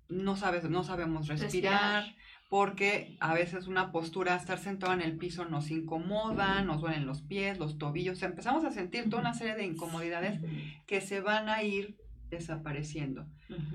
no 0.09 0.37
sabes, 0.37 0.71
no 0.71 0.85
sabemos 0.85 1.27
respirar, 1.27 2.15
porque 2.49 3.17
a 3.21 3.35
veces 3.35 3.67
una 3.67 3.93
postura, 3.93 4.35
estar 4.35 4.59
sentado 4.59 4.95
en 4.95 5.03
el 5.03 5.17
piso 5.17 5.45
nos 5.45 5.71
incomoda, 5.71 6.63
nos 6.63 6.81
duelen 6.81 7.07
los 7.07 7.21
pies, 7.21 7.59
los 7.59 7.77
tobillos, 7.77 8.23
empezamos 8.23 8.65
a 8.65 8.71
sentir 8.71 9.11
toda 9.11 9.21
una 9.21 9.35
serie 9.35 9.55
de 9.55 9.67
incomodidades 9.67 10.41
que 10.87 11.01
se 11.01 11.21
van 11.21 11.49
a 11.49 11.63
ir 11.63 11.97
desapareciendo. 12.31 13.27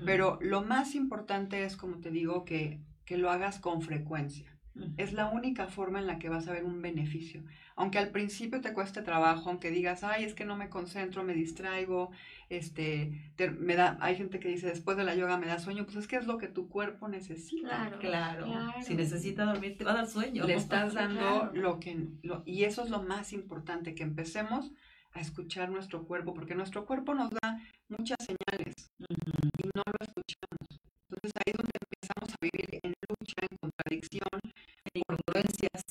Pero 0.04 0.38
lo 0.40 0.62
más 0.62 0.94
importante 0.94 1.64
es, 1.64 1.76
como 1.76 1.98
te 1.98 2.10
digo, 2.10 2.44
que, 2.44 2.80
que 3.04 3.16
lo 3.16 3.30
hagas 3.30 3.58
con 3.58 3.80
frecuencia. 3.80 4.50
Es 4.96 5.12
la 5.12 5.30
única 5.30 5.68
forma 5.68 6.00
en 6.00 6.08
la 6.08 6.18
que 6.18 6.28
vas 6.28 6.48
a 6.48 6.52
ver 6.52 6.64
un 6.64 6.82
beneficio. 6.82 7.44
Aunque 7.76 7.98
al 7.98 8.10
principio 8.10 8.60
te 8.60 8.72
cueste 8.72 9.02
trabajo, 9.02 9.48
aunque 9.48 9.70
digas, 9.70 10.02
ay, 10.02 10.24
es 10.24 10.34
que 10.34 10.44
no 10.44 10.56
me 10.56 10.68
concentro, 10.68 11.22
me 11.22 11.34
distraigo, 11.34 12.10
este, 12.48 13.32
me 13.58 13.76
da, 13.76 13.96
hay 14.00 14.16
gente 14.16 14.38
que 14.38 14.48
dice, 14.48 14.66
después 14.66 14.96
de 14.96 15.04
la 15.04 15.14
yoga 15.14 15.38
me 15.38 15.46
da 15.46 15.58
sueño, 15.58 15.84
pues 15.84 15.96
es 15.96 16.06
que 16.06 16.16
es 16.16 16.26
lo 16.26 16.38
que 16.38 16.48
tu 16.48 16.68
cuerpo 16.68 17.08
necesita. 17.08 17.88
Claro, 17.98 17.98
claro. 17.98 18.72
Si 18.82 18.94
necesita 18.94 19.44
dormir, 19.44 19.76
te 19.76 19.84
va 19.84 19.92
a 19.92 19.96
dar 19.96 20.06
sueño. 20.06 20.46
Le 20.46 20.54
estás 20.54 20.94
dando 20.94 21.50
lo 21.52 21.80
que, 21.80 22.08
lo, 22.22 22.42
y 22.44 22.64
eso 22.64 22.82
es 22.82 22.90
lo 22.90 23.02
más 23.02 23.32
importante, 23.32 23.94
que 23.94 24.02
empecemos 24.02 24.72
a 25.12 25.20
escuchar 25.20 25.70
nuestro 25.70 26.04
cuerpo, 26.04 26.34
porque 26.34 26.54
nuestro 26.54 26.84
cuerpo 26.86 27.14
nos 27.14 27.30
da 27.30 27.60
muchas 27.88 28.18
señales 28.20 28.74
y 28.98 29.68
no 29.74 29.82
lo 29.86 30.06
escuchamos. 30.06 30.80
Entonces 31.08 31.32
ahí 31.36 31.52
es 31.52 31.56
donde 31.56 31.78
empezamos 31.80 32.30
a 32.30 32.36
vivir 32.40 32.80
en 32.82 32.92
lucha, 33.08 33.40
en 33.48 33.56
contradicción, 33.58 34.40
en 34.42 35.02
incongruencias, 35.02 35.82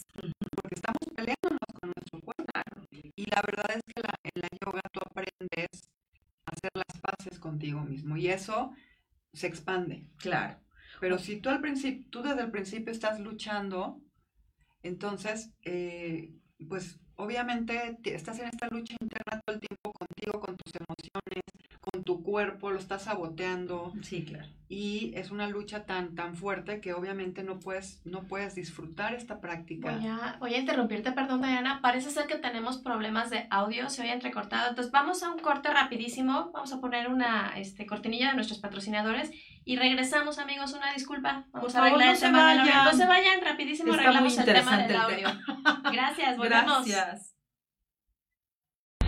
porque 0.56 0.76
estamos 0.76 1.04
peleándonos 1.16 1.70
con 1.80 1.92
nuestro 1.96 2.20
cuerpo. 2.20 2.44
Y 3.16 3.26
la 3.30 3.42
verdad 3.46 3.78
es 3.78 3.83
eso 8.44 8.72
se 9.34 9.48
expande. 9.48 10.06
Claro. 10.18 10.60
Pero 11.00 11.18
si 11.18 11.40
tú 11.42 11.50
al 11.50 11.62
principio, 11.62 12.06
tú 12.10 12.22
desde 12.22 12.42
el 12.42 12.52
principio 12.52 12.92
estás 12.92 13.20
luchando, 13.20 14.02
entonces, 14.84 15.52
eh, 15.64 16.34
pues 16.70 17.00
obviamente 17.16 17.98
estás 18.04 18.40
en 18.40 18.48
esta 18.48 18.68
lucha 18.68 18.96
interna 19.00 19.42
todo 19.46 19.56
el 19.56 19.62
tiempo 19.62 19.92
contigo, 19.92 20.40
con 20.40 20.56
tus 20.58 20.74
emociones, 20.76 21.43
con 21.92 22.04
tu 22.04 22.24
cuerpo, 22.24 22.72
lo 22.72 22.80
estás 22.80 23.04
saboteando. 23.04 23.94
Sí, 24.02 24.24
claro. 24.24 24.48
Y 24.70 25.12
es 25.16 25.30
una 25.30 25.48
lucha 25.48 25.86
tan, 25.86 26.16
tan 26.16 26.36
fuerte 26.36 26.82
que 26.82 26.94
obviamente 26.94 27.44
no 27.44 27.60
puedes, 27.60 28.02
no 28.06 28.24
puedes 28.24 28.56
disfrutar 28.56 29.13
esta 29.13 29.40
práctica. 29.40 29.92
Voy 29.92 30.08
a, 30.08 30.38
voy 30.40 30.54
a 30.56 30.60
interrumpirte, 30.60 31.12
perdón, 31.12 31.42
Diana. 31.42 31.80
Parece 31.82 32.10
ser 32.10 32.25
que 32.25 32.38
tenemos 32.38 32.78
problemas 32.78 33.30
de 33.30 33.46
audio, 33.52 33.90
se 33.90 34.02
oye 34.02 34.13
entrecortado. 34.13 34.70
Entonces 34.70 34.92
vamos 34.92 35.22
a 35.22 35.32
un 35.32 35.40
corte 35.40 35.70
rapidísimo. 35.70 36.52
Vamos 36.54 36.74
a 36.74 36.80
poner 36.80 37.10
una 37.10 37.54
este, 37.58 37.86
cortinilla 37.86 38.30
de 38.30 38.36
nuestros 38.36 38.60
patrocinadores 38.60 39.32
y 39.66 39.75
regresamos, 39.75 40.40
amigos. 40.40 40.74
Una 40.74 40.94
disculpa. 40.94 41.46
Vamos 41.52 41.75
a 41.75 41.80
arreglar 41.80 42.08
no 42.08 42.13
el 42.13 42.20
tema 42.20 42.50
del 42.50 42.60
audio. 42.62 42.84
No 42.84 42.94
se 42.94 43.06
vayan, 43.06 43.42
rapidísimo 43.42 43.94
arreglamos 43.94 44.38
el 44.38 44.46
tema 44.46 44.78
del 44.78 44.96
audio. 44.96 45.28
Gracias, 45.92 46.38
volvemos. 46.38 46.88
Gracias. 46.88 47.33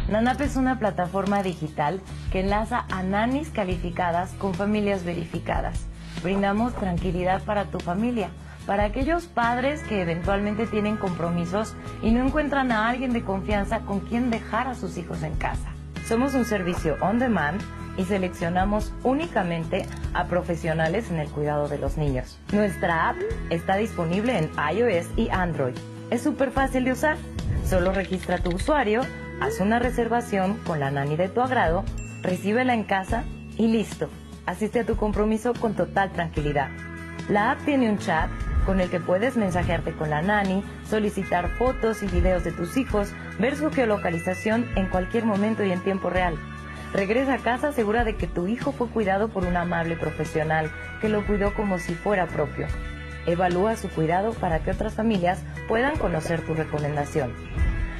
NANAP 0.10 0.42
es 0.42 0.56
una 0.56 0.78
plataforma 0.78 1.42
digital 1.42 2.00
que 2.32 2.42
enlaza 2.42 2.86
a 2.92 3.02
nanis 3.02 3.50
calificadas 3.50 4.34
con 4.34 4.54
familias 4.54 5.04
verificadas. 5.04 5.88
Brindamos 6.22 6.76
tranquilidad 6.76 7.42
para 7.42 7.66
tu 7.66 7.80
familia, 7.80 8.30
para 8.68 8.84
aquellos 8.84 9.26
padres 9.26 9.82
que 9.82 10.04
eventualmente 10.04 10.68
tienen 10.68 10.98
compromisos 10.98 11.76
y 12.04 12.12
no 12.12 12.24
encuentran 12.24 12.72
a 12.72 12.88
alguien 12.88 13.14
de 13.14 13.24
confianza 13.24 13.80
con 13.80 14.00
quien 14.00 14.30
dejar 14.30 14.68
a 14.68 14.76
sus 14.76 14.96
hijos 14.98 15.24
en 15.24 15.36
casa. 15.38 15.70
Somos 16.08 16.36
un 16.36 16.46
servicio 16.46 16.98
on 17.02 17.18
demand 17.18 17.60
y 17.98 18.04
seleccionamos 18.04 18.94
únicamente 19.04 19.88
a 20.14 20.26
profesionales 20.26 21.10
en 21.10 21.18
el 21.18 21.30
cuidado 21.30 21.68
de 21.68 21.80
los 21.80 21.98
niños. 21.98 22.38
Nuestra 22.54 23.10
app 23.10 23.18
está 23.50 23.76
disponible 23.76 24.38
en 24.38 24.52
iOS 24.72 25.08
y 25.18 25.30
Android. 25.30 25.76
Es 26.12 26.22
súper 26.22 26.52
fácil 26.52 26.86
de 26.86 26.92
usar. 26.92 27.18
Solo 27.68 27.92
registra 27.92 28.38
tu 28.38 28.52
usuario 28.52 29.02
haz 29.40 29.60
una 29.60 29.80
reservación 29.80 30.58
con 30.66 30.80
la 30.80 30.92
nani 30.92 31.16
de 31.16 31.30
tu 31.30 31.42
agrado, 31.42 31.84
recíbela 32.22 32.74
en 32.74 32.84
casa 32.84 33.24
y 33.58 33.68
listo. 33.68 34.10
Asiste 34.46 34.82
a 34.82 34.86
tu 34.86 34.96
compromiso 34.96 35.54
con 35.54 35.74
total 35.74 36.12
tranquilidad. 36.12 36.70
La 37.30 37.52
app 37.52 37.66
tiene 37.66 37.90
un 37.90 37.98
chat 37.98 38.30
con 38.66 38.80
el 38.80 38.90
que 38.90 39.00
puedes 39.00 39.38
mensajearte 39.38 39.94
con 39.94 40.10
la 40.10 40.22
nani, 40.22 40.64
solicitar 40.90 41.50
fotos 41.58 42.04
y 42.04 42.08
videos 42.08 42.44
de 42.44 42.52
tus 42.52 42.78
hijos, 42.78 43.14
ver 43.40 43.56
su 43.56 43.72
geolocalización 43.72 44.68
en 44.76 44.88
cualquier 44.90 45.26
momento 45.26 45.64
y 45.64 45.72
en 45.72 45.82
tiempo 45.82 46.10
real. 46.10 46.36
Regresa 46.94 47.36
a 47.36 47.40
casa 47.40 47.72
segura 47.74 48.04
de 48.04 48.16
que 48.16 48.28
tu 48.28 48.48
hijo 48.48 48.72
fue 48.72 48.88
cuidado 48.88 49.28
por 49.28 49.46
un 49.46 49.58
amable 49.58 49.98
profesional 49.98 50.72
que 51.02 51.10
lo 51.10 51.26
cuidó 51.26 51.54
como 51.54 51.78
si 51.78 51.94
fuera 51.94 52.26
propio. 52.28 52.68
Evalúa 53.26 53.76
su 53.76 53.90
cuidado 53.90 54.34
para 54.34 54.60
que 54.60 54.72
otras 54.72 54.94
familias 54.94 55.44
puedan 55.68 55.98
conocer 55.98 56.42
tu 56.46 56.54
recomendación. 56.54 57.34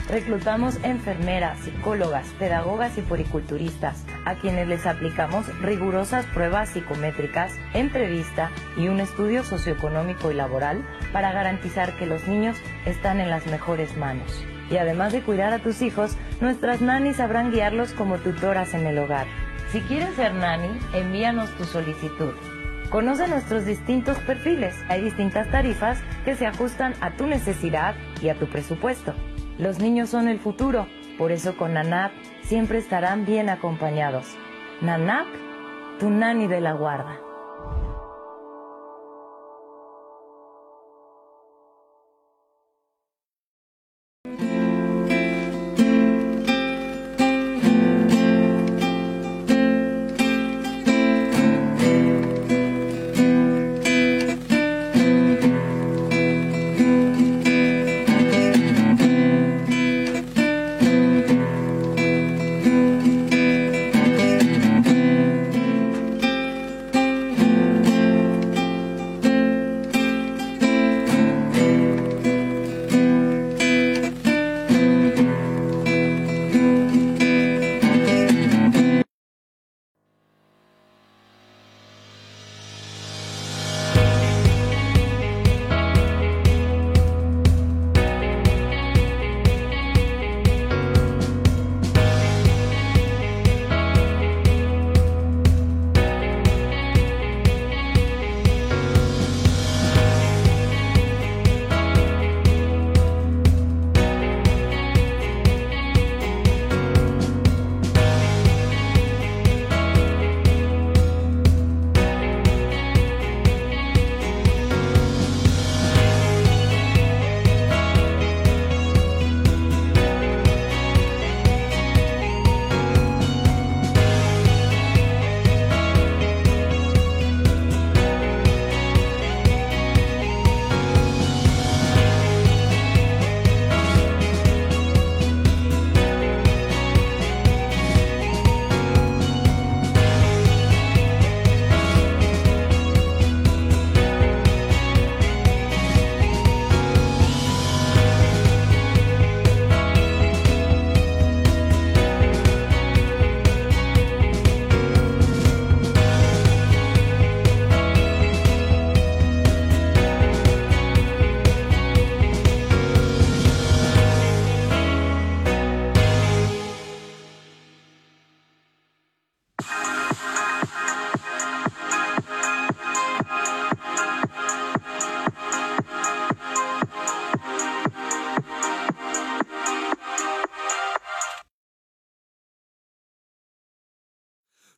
Reclutamos 0.10 0.78
enfermeras, 0.84 1.58
psicólogas, 1.62 2.28
pedagogas 2.38 2.96
y 3.00 3.02
poriculturistas, 3.02 4.06
a 4.26 4.36
quienes 4.36 4.68
les 4.68 4.86
aplicamos 4.86 5.48
rigurosas 5.62 6.26
pruebas 6.28 6.70
psicométricas, 6.70 7.52
entrevista 7.74 8.52
y 8.78 8.88
un 8.88 9.00
estudio 9.00 9.44
socioeconómico 9.44 10.30
y 10.30 10.36
laboral 10.36 10.86
para 11.12 11.32
garantizar 11.32 11.98
que 11.98 12.06
los 12.06 12.28
niños 12.28 12.56
están 12.86 13.20
en 13.20 13.32
las 13.32 13.48
mejores 13.48 13.98
manos. 13.98 14.46
Y 14.70 14.78
además 14.78 15.12
de 15.12 15.22
cuidar 15.22 15.54
a 15.54 15.60
tus 15.60 15.82
hijos, 15.82 16.16
nuestras 16.40 16.82
nanis 16.82 17.18
sabrán 17.18 17.52
guiarlos 17.52 17.94
como 17.94 18.18
tutoras 18.18 18.76
en 18.76 18.86
el 18.86 19.00
hogar. 19.00 19.26
Si 19.72 19.82
quieres 19.82 20.16
ser 20.16 20.36
nani, 20.36 20.70
envíanos 20.94 21.50
tu 21.58 21.64
solicitud. 21.66 22.34
Conoce 22.92 23.28
nuestros 23.28 23.66
distintos 23.66 24.20
perfiles. 24.20 24.76
Hay 24.88 25.02
distintas 25.02 25.50
tarifas 25.50 25.98
que 26.24 26.36
se 26.36 26.46
ajustan 26.46 26.94
a 27.02 27.12
tu 27.12 27.26
necesidad 27.26 27.96
y 28.22 28.30
a 28.30 28.36
tu 28.36 28.46
presupuesto. 28.46 29.16
Los 29.58 29.80
niños 29.80 30.10
son 30.10 30.28
el 30.28 30.40
futuro, 30.40 30.88
por 31.18 31.32
eso 31.32 31.56
con 31.56 31.74
NANAP 31.74 32.12
siempre 32.44 32.78
estarán 32.78 33.26
bien 33.26 33.50
acompañados. 33.50 34.36
NANAP, 34.82 35.28
tu 36.00 36.10
nani 36.10 36.48
de 36.48 36.60
la 36.60 36.74
guarda. 36.74 37.25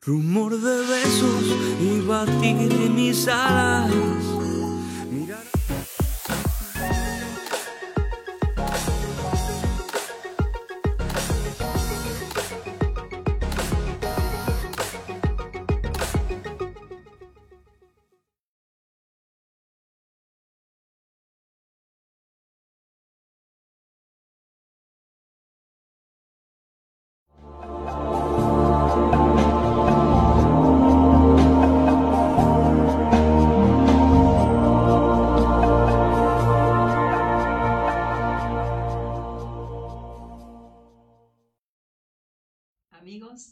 Rumor 0.08 0.58
de 0.58 0.78
besos 0.88 1.54
y 1.82 2.00
batir 2.00 2.90
mis 2.96 3.28
alas. 3.28 4.07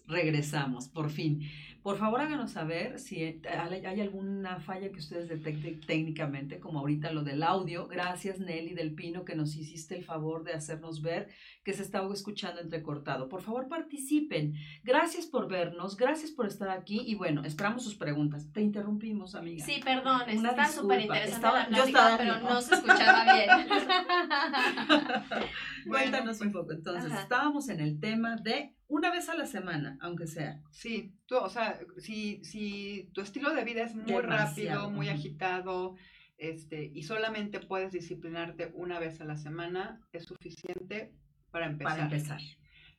Regresamos, 0.08 0.90
por 0.90 1.10
fin. 1.10 1.42
Por 1.84 1.98
favor, 2.00 2.20
háganos 2.20 2.50
saber 2.52 2.98
si 2.98 3.40
hay 3.48 4.02
alguna 4.02 4.60
falla 4.60 4.90
que 4.92 4.98
ustedes 4.98 5.30
detecten 5.30 5.80
técnicamente, 5.82 6.60
como 6.60 6.80
ahorita 6.80 7.12
lo 7.12 7.24
del 7.24 7.44
audio. 7.44 7.88
Gracias, 7.88 8.40
Nelly 8.40 8.74
del 8.74 8.96
Pino, 8.96 9.24
que 9.24 9.36
nos 9.36 9.56
hiciste 9.56 9.96
el 9.96 10.04
favor 10.04 10.44
de 10.44 10.54
hacernos 10.54 11.04
ver 11.04 11.28
que 11.64 11.74
se 11.74 11.84
estaba 11.84 12.12
escuchando 12.12 12.60
entrecortado. 12.60 13.30
Por 13.30 13.44
favor, 13.44 13.68
participen. 13.70 14.56
Gracias 14.84 15.28
por 15.28 15.48
vernos, 15.48 15.96
gracias 15.96 16.32
por 16.32 16.48
estar 16.48 16.70
aquí 16.70 17.04
y 17.06 17.14
bueno, 17.14 17.44
esperamos 17.46 17.84
sus 17.84 17.94
preguntas. 17.94 18.52
Te 18.52 18.62
interrumpimos, 18.62 19.36
amiga. 19.36 19.64
Sí, 19.64 19.80
perdón, 19.86 20.22
Una 20.38 20.50
está 20.50 20.68
súper 20.68 21.02
interesante 21.02 21.76
yo 21.76 21.84
estaba- 21.84 22.18
pero 22.18 22.40
no 22.40 22.62
se 22.64 22.74
escuchaba 22.74 23.26
bien. 23.36 23.50
Cuéntanos 25.88 26.42
un 26.42 26.52
poco. 26.52 26.72
Entonces, 26.72 27.12
Ajá. 27.12 27.22
estábamos 27.22 27.70
en 27.70 27.80
el 27.80 28.00
tema 28.00 28.36
de 28.38 28.74
una 28.88 29.12
vez 29.12 29.30
a 29.30 29.36
la 29.36 29.46
semana, 29.46 29.98
aunque 30.02 30.28
sea. 30.28 30.62
Sí, 30.72 31.14
tú, 31.26 31.38
o 31.38 31.50
sea, 31.50 31.80
si, 31.98 32.44
si 32.44 33.10
tu 33.14 33.22
estilo 33.22 33.54
de 33.54 33.64
vida 33.64 33.84
es 33.84 33.96
muy 33.96 34.06
Demasiado, 34.22 34.82
rápido, 34.82 34.90
muy 34.92 35.10
agitado, 35.10 35.96
este, 36.38 36.92
y 36.94 37.04
solamente 37.04 37.60
puedes 37.60 37.92
disciplinarte 37.92 38.72
una 38.74 39.00
vez 39.00 39.22
a 39.22 39.26
la 39.26 39.38
semana, 39.38 40.02
es 40.12 40.26
suficiente 40.26 41.14
para 41.52 41.66
empezar. 41.68 41.94
Para 41.94 42.04
empezar. 42.04 42.42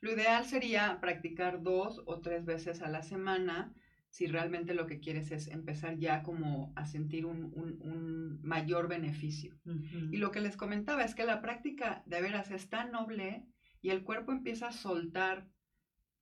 Lo 0.00 0.12
ideal 0.12 0.44
sería 0.44 0.98
practicar 1.00 1.62
dos 1.62 2.02
o 2.06 2.20
tres 2.20 2.44
veces 2.44 2.82
a 2.82 2.88
la 2.88 3.02
semana 3.02 3.72
si 4.10 4.26
realmente 4.26 4.72
lo 4.72 4.86
que 4.86 4.98
quieres 5.00 5.30
es 5.30 5.48
empezar 5.48 5.98
ya 5.98 6.22
como 6.22 6.72
a 6.76 6.86
sentir 6.86 7.26
un, 7.26 7.44
un- 7.54 7.76
un 7.80 8.40
mayor 8.42 8.88
beneficio. 8.88 9.54
Y 10.10 10.16
lo 10.16 10.30
que 10.30 10.40
les 10.40 10.56
comentaba 10.56 11.04
es 11.04 11.14
que 11.14 11.24
la 11.24 11.42
práctica 11.42 12.02
de 12.06 12.22
veras 12.22 12.50
es 12.50 12.70
tan 12.70 12.92
noble 12.92 13.44
y 13.82 13.90
el 13.90 14.04
cuerpo 14.04 14.32
empieza 14.32 14.68
a 14.68 14.72
soltar 14.72 15.48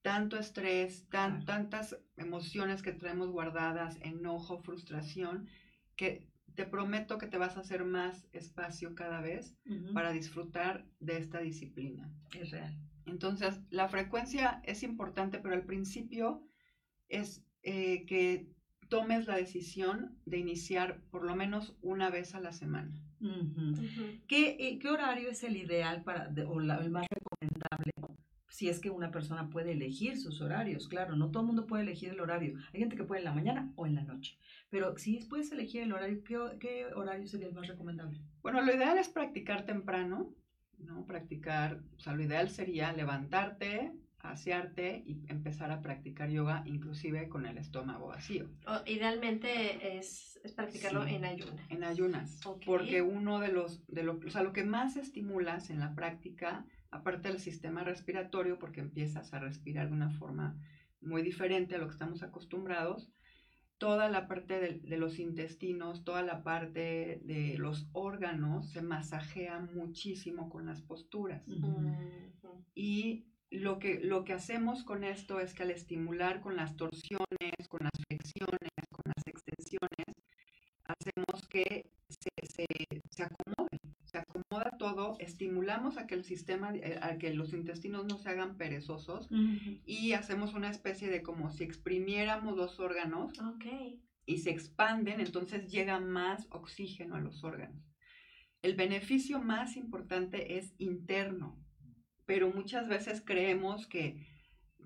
tanto 0.05 0.37
estrés, 0.37 1.09
tan, 1.09 1.31
Claro. 1.41 1.45
tantas 1.45 1.97
emociones 2.15 2.83
que 2.83 2.91
traemos 2.91 3.29
guardadas, 3.31 3.97
enojo, 4.03 4.59
frustración, 4.59 5.47
que 5.95 6.27
te 6.53 6.65
prometo 6.67 7.17
que 7.17 7.25
te 7.25 7.39
vas 7.39 7.57
a 7.57 7.61
hacer 7.61 7.83
más 7.85 8.27
espacio 8.31 8.93
cada 8.93 9.19
vez 9.19 9.57
para 9.95 10.11
disfrutar 10.11 10.85
de 10.99 11.17
esta 11.17 11.39
disciplina. 11.39 12.07
Es 12.39 12.51
real. 12.51 12.77
Entonces, 13.07 13.59
la 13.71 13.87
frecuencia 13.89 14.61
es 14.63 14.83
importante, 14.83 15.39
pero 15.39 15.55
al 15.55 15.65
principio 15.65 16.47
es 17.09 17.43
eh, 17.63 18.05
que 18.05 18.47
tomes 18.89 19.25
la 19.25 19.37
decisión 19.37 20.19
de 20.27 20.37
iniciar 20.37 21.01
por 21.09 21.25
lo 21.25 21.35
menos 21.35 21.75
una 21.81 22.11
vez 22.11 22.35
a 22.35 22.39
la 22.39 22.51
semana. 22.51 22.93
¿Qué, 24.27 24.55
eh, 24.59 24.77
qué 24.79 24.87
horario 24.89 25.29
es 25.31 25.43
el 25.43 25.57
ideal 25.57 26.03
para, 26.03 26.27
de- 26.27 26.43
o 26.43 26.59
la- 26.59 26.77
el 26.77 26.91
más 26.91 27.07
recomendable? 27.09 27.54
Si 28.55 28.69
es 28.69 28.79
que 28.79 28.89
una 28.89 29.11
persona 29.11 29.49
puede 29.49 29.73
elegir 29.73 30.17
sus 30.17 30.39
horarios, 30.39 30.87
claro, 30.87 31.17
no 31.17 31.29
todo 31.29 31.41
el 31.41 31.47
mundo 31.47 31.65
puede 31.67 31.83
elegir 31.83 32.11
el 32.11 32.21
horario. 32.21 32.57
Hay 32.73 32.79
gente 32.79 32.95
que 32.95 33.03
puede 33.03 33.19
en 33.19 33.25
la 33.25 33.33
mañana 33.33 33.73
o 33.75 33.85
en 33.85 33.95
la 33.95 34.03
noche. 34.03 34.37
Pero 34.69 34.97
si 34.97 35.17
puedes 35.29 35.51
elegir 35.51 35.83
el 35.83 35.91
horario, 35.91 36.23
¿qué, 36.23 36.37
qué 36.61 36.85
horario 36.95 37.27
sería 37.27 37.47
el 37.47 37.53
más 37.53 37.67
recomendable? 37.67 38.17
Bueno, 38.41 38.61
lo 38.61 38.73
ideal 38.73 38.97
es 38.97 39.09
practicar 39.09 39.65
temprano, 39.65 40.33
¿no? 40.77 41.05
Practicar, 41.05 41.81
o 41.97 41.99
sea, 41.99 42.13
lo 42.13 42.23
ideal 42.23 42.49
sería 42.49 42.93
levantarte, 42.93 43.91
asearte 44.19 45.03
y 45.05 45.21
empezar 45.27 45.69
a 45.71 45.81
practicar 45.81 46.29
yoga, 46.29 46.63
inclusive 46.65 47.27
con 47.27 47.45
el 47.45 47.57
estómago 47.57 48.07
vacío, 48.07 48.49
O, 48.67 48.79
idealmente 48.89 49.97
es, 49.97 50.39
es 50.45 50.53
practicarlo 50.53 51.03
Sí. 51.05 51.15
en 51.15 51.25
ayuna. 51.25 51.65
en 51.69 51.83
ayunas, 51.83 52.39
porque 52.65 53.01
uno 53.01 53.39
de 53.39 53.49
los, 53.49 53.85
de 53.87 54.03
lo, 54.03 54.17
o 54.25 54.29
sea, 54.29 54.43
lo 54.43 54.53
que 54.53 54.63
más 54.63 54.95
estimulas 54.95 55.69
en 55.69 55.79
la 55.79 55.93
práctica, 55.93 56.65
aparte 56.95 57.29
del 57.29 57.39
sistema 57.39 57.83
respiratorio, 57.83 58.57
porque 58.59 58.81
empiezas 58.81 59.33
a 59.33 59.39
respirar 59.39 59.87
de 59.87 59.93
una 59.93 60.11
forma 60.11 60.57
muy 61.01 61.21
diferente 61.21 61.75
a 61.75 61.77
lo 61.77 61.87
que 61.87 61.93
estamos 61.93 62.23
acostumbrados, 62.23 63.11
toda 63.77 64.09
la 64.09 64.27
parte 64.27 64.59
de, 64.59 64.79
de 64.79 64.97
los 64.97 65.19
intestinos, 65.19 66.03
toda 66.03 66.23
la 66.23 66.43
parte 66.43 67.21
de 67.23 67.55
los 67.57 67.87
órganos 67.91 68.71
se 68.71 68.81
masajea 68.81 69.59
muchísimo 69.59 70.49
con 70.49 70.65
las 70.65 70.81
posturas. 70.81 71.47
Ujú. 71.47 71.91
Y 72.73 73.27
lo 73.51 73.79
que, 73.79 73.99
lo 73.99 74.23
que 74.23 74.33
hacemos 74.33 74.83
con 74.83 75.03
esto 75.03 75.39
es 75.39 75.53
que 75.53 75.63
al 75.63 75.71
estimular 75.71 76.41
con 76.41 76.55
las 76.55 76.75
torsiones, 76.75 77.67
con 77.69 77.81
las 77.83 78.03
flexiones, 78.07 78.71
con 78.89 79.03
las 79.05 79.27
extensiones, 79.27 80.15
hacemos 80.85 81.47
que 81.47 81.91
estimulamos 85.19 85.97
a 85.97 86.07
que 86.07 86.15
el 86.15 86.23
sistema, 86.23 86.73
eh, 86.75 86.99
a 87.01 87.17
que 87.17 87.33
los 87.33 87.53
intestinos 87.53 88.05
no 88.05 88.17
se 88.17 88.29
hagan 88.29 88.57
perezosos 88.57 89.29
Ujú. 89.31 89.79
y 89.85 90.13
hacemos 90.13 90.53
una 90.53 90.69
especie 90.69 91.09
de 91.09 91.21
como 91.21 91.49
si 91.51 91.63
exprimiéramos 91.63 92.55
los 92.55 92.79
órganos 92.79 93.39
Ok. 93.39 93.65
y 94.25 94.37
se 94.39 94.49
expanden, 94.51 95.19
entonces 95.19 95.71
llega 95.71 95.99
más 95.99 96.47
oxígeno 96.51 97.15
a 97.15 97.21
los 97.21 97.43
órganos. 97.43 97.83
El 98.61 98.75
beneficio 98.75 99.41
más 99.41 99.77
importante 99.77 100.57
es 100.57 100.73
interno, 100.79 101.63
pero 102.25 102.51
muchas 102.51 102.87
veces 102.87 103.21
creemos 103.23 103.85
que, 103.85 104.25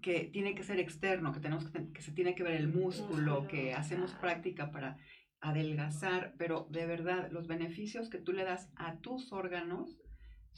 que 0.01 0.25
tiene 0.25 0.53
que 0.55 0.63
ser 0.63 0.79
externo, 0.79 1.31
que, 1.31 1.39
tenemos 1.39 1.69
que, 1.69 1.91
que 1.93 2.01
se 2.01 2.11
tiene 2.11 2.35
que 2.35 2.43
ver 2.43 2.55
el 2.55 2.67
músculo, 2.67 3.47
que 3.47 3.73
hacemos 3.73 4.13
práctica 4.15 4.71
para 4.71 4.97
adelgazar, 5.41 6.35
pero 6.37 6.67
de 6.69 6.85
verdad 6.85 7.31
los 7.31 7.47
beneficios 7.47 8.09
que 8.09 8.17
tú 8.17 8.33
le 8.33 8.43
das 8.43 8.69
a 8.75 8.99
tus 8.99 9.31
órganos 9.31 9.97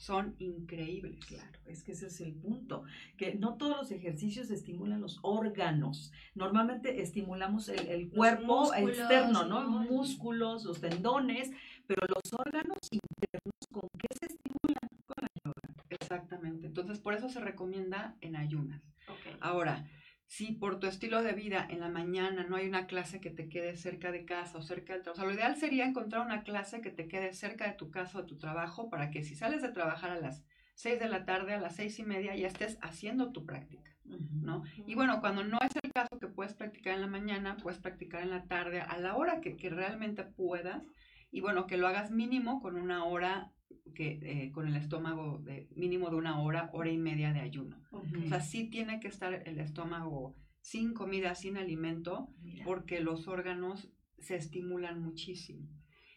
son 0.02 0.34
increíbles. 0.40 1.24
Claro, 1.26 1.60
es 1.64 1.84
que 1.84 1.92
ese 1.92 2.08
es 2.08 2.20
el 2.20 2.34
punto, 2.34 2.82
que 3.16 3.36
no 3.36 3.54
todos 3.54 3.76
los 3.76 3.92
ejercicios 3.92 4.50
estimulan 4.50 5.00
los 5.00 5.20
órganos. 5.22 6.12
Normalmente 6.34 7.02
estimulamos 7.02 7.68
el, 7.68 7.86
el 7.86 8.10
cuerpo 8.10 8.62
músculos, 8.62 8.98
externo, 8.98 9.44
¿no? 9.44 9.62
¿no? 9.62 9.82
Músculos, 9.84 10.64
los 10.64 10.80
tendones, 10.80 11.52
pero 11.86 12.04
los 12.08 12.32
órganos 12.32 12.78
internos, 12.90 13.54
¿con 13.70 13.88
qué 13.96 14.08
se 14.18 14.26
estimulan? 14.26 14.88
Con 15.06 15.16
la 15.20 15.28
yoga. 15.44 15.84
Exactamente. 15.90 16.66
Entonces, 16.66 16.98
por 16.98 17.14
eso 17.14 17.28
se 17.28 17.38
recomienda 17.38 18.16
en 18.22 18.34
ayunas. 18.34 18.82
Ok. 19.08 19.36
Ahora, 19.40 19.88
si 20.32 20.52
por 20.52 20.80
tu 20.80 20.86
estilo 20.86 21.22
de 21.22 21.34
vida 21.34 21.66
en 21.68 21.80
la 21.80 21.90
mañana 21.90 22.46
no 22.48 22.56
hay 22.56 22.66
una 22.66 22.86
clase 22.86 23.20
que 23.20 23.28
te 23.28 23.50
quede 23.50 23.76
cerca 23.76 24.10
de 24.10 24.24
casa 24.24 24.56
o 24.56 24.62
cerca 24.62 24.94
del 24.94 25.02
trabajo, 25.02 25.20
o 25.20 25.24
sea, 25.24 25.30
lo 25.30 25.38
ideal 25.38 25.56
sería 25.56 25.84
encontrar 25.84 26.24
una 26.24 26.42
clase 26.42 26.80
que 26.80 26.90
te 26.90 27.06
quede 27.06 27.34
cerca 27.34 27.66
de 27.66 27.74
tu 27.74 27.90
casa 27.90 28.16
o 28.16 28.22
de 28.22 28.28
tu 28.28 28.38
trabajo 28.38 28.88
para 28.88 29.10
que 29.10 29.24
si 29.24 29.36
sales 29.36 29.60
de 29.60 29.68
trabajar 29.68 30.10
a 30.10 30.18
las 30.18 30.42
6 30.76 30.98
de 31.00 31.08
la 31.10 31.26
tarde, 31.26 31.52
a 31.52 31.60
las 31.60 31.76
seis 31.76 31.98
y 31.98 32.04
media 32.04 32.34
ya 32.34 32.46
estés 32.46 32.78
haciendo 32.80 33.30
tu 33.30 33.44
práctica, 33.44 33.94
¿no? 34.06 34.62
Y 34.86 34.94
bueno, 34.94 35.20
cuando 35.20 35.44
no 35.44 35.58
es 35.60 35.72
el 35.82 35.92
caso 35.92 36.18
que 36.18 36.28
puedes 36.28 36.54
practicar 36.54 36.94
en 36.94 37.02
la 37.02 37.08
mañana, 37.08 37.58
puedes 37.58 37.78
practicar 37.78 38.22
en 38.22 38.30
la 38.30 38.44
tarde, 38.44 38.80
a 38.80 38.96
la 38.96 39.16
hora 39.16 39.42
que, 39.42 39.58
que 39.58 39.68
realmente 39.68 40.24
puedas, 40.24 40.82
y 41.30 41.42
bueno, 41.42 41.66
que 41.66 41.76
lo 41.76 41.86
hagas 41.88 42.10
mínimo 42.10 42.62
con 42.62 42.76
una 42.76 43.04
hora, 43.04 43.52
que, 43.94 44.20
eh, 44.22 44.52
con 44.52 44.66
el 44.68 44.76
estómago 44.76 45.38
de 45.38 45.68
mínimo 45.74 46.10
de 46.10 46.16
una 46.16 46.40
hora, 46.40 46.70
hora 46.72 46.90
y 46.90 46.98
media 46.98 47.32
de 47.32 47.40
ayuno. 47.40 47.82
O 47.90 48.28
sea, 48.28 48.40
sí 48.40 48.68
tiene 48.68 49.00
que 49.00 49.08
estar 49.08 49.46
el 49.46 49.58
estómago 49.58 50.36
sin 50.60 50.94
comida, 50.94 51.34
sin 51.34 51.56
alimento, 51.56 52.28
Mira. 52.40 52.64
porque 52.64 53.00
los 53.00 53.28
órganos 53.28 53.90
se 54.18 54.36
estimulan 54.36 55.02
muchísimo. 55.02 55.68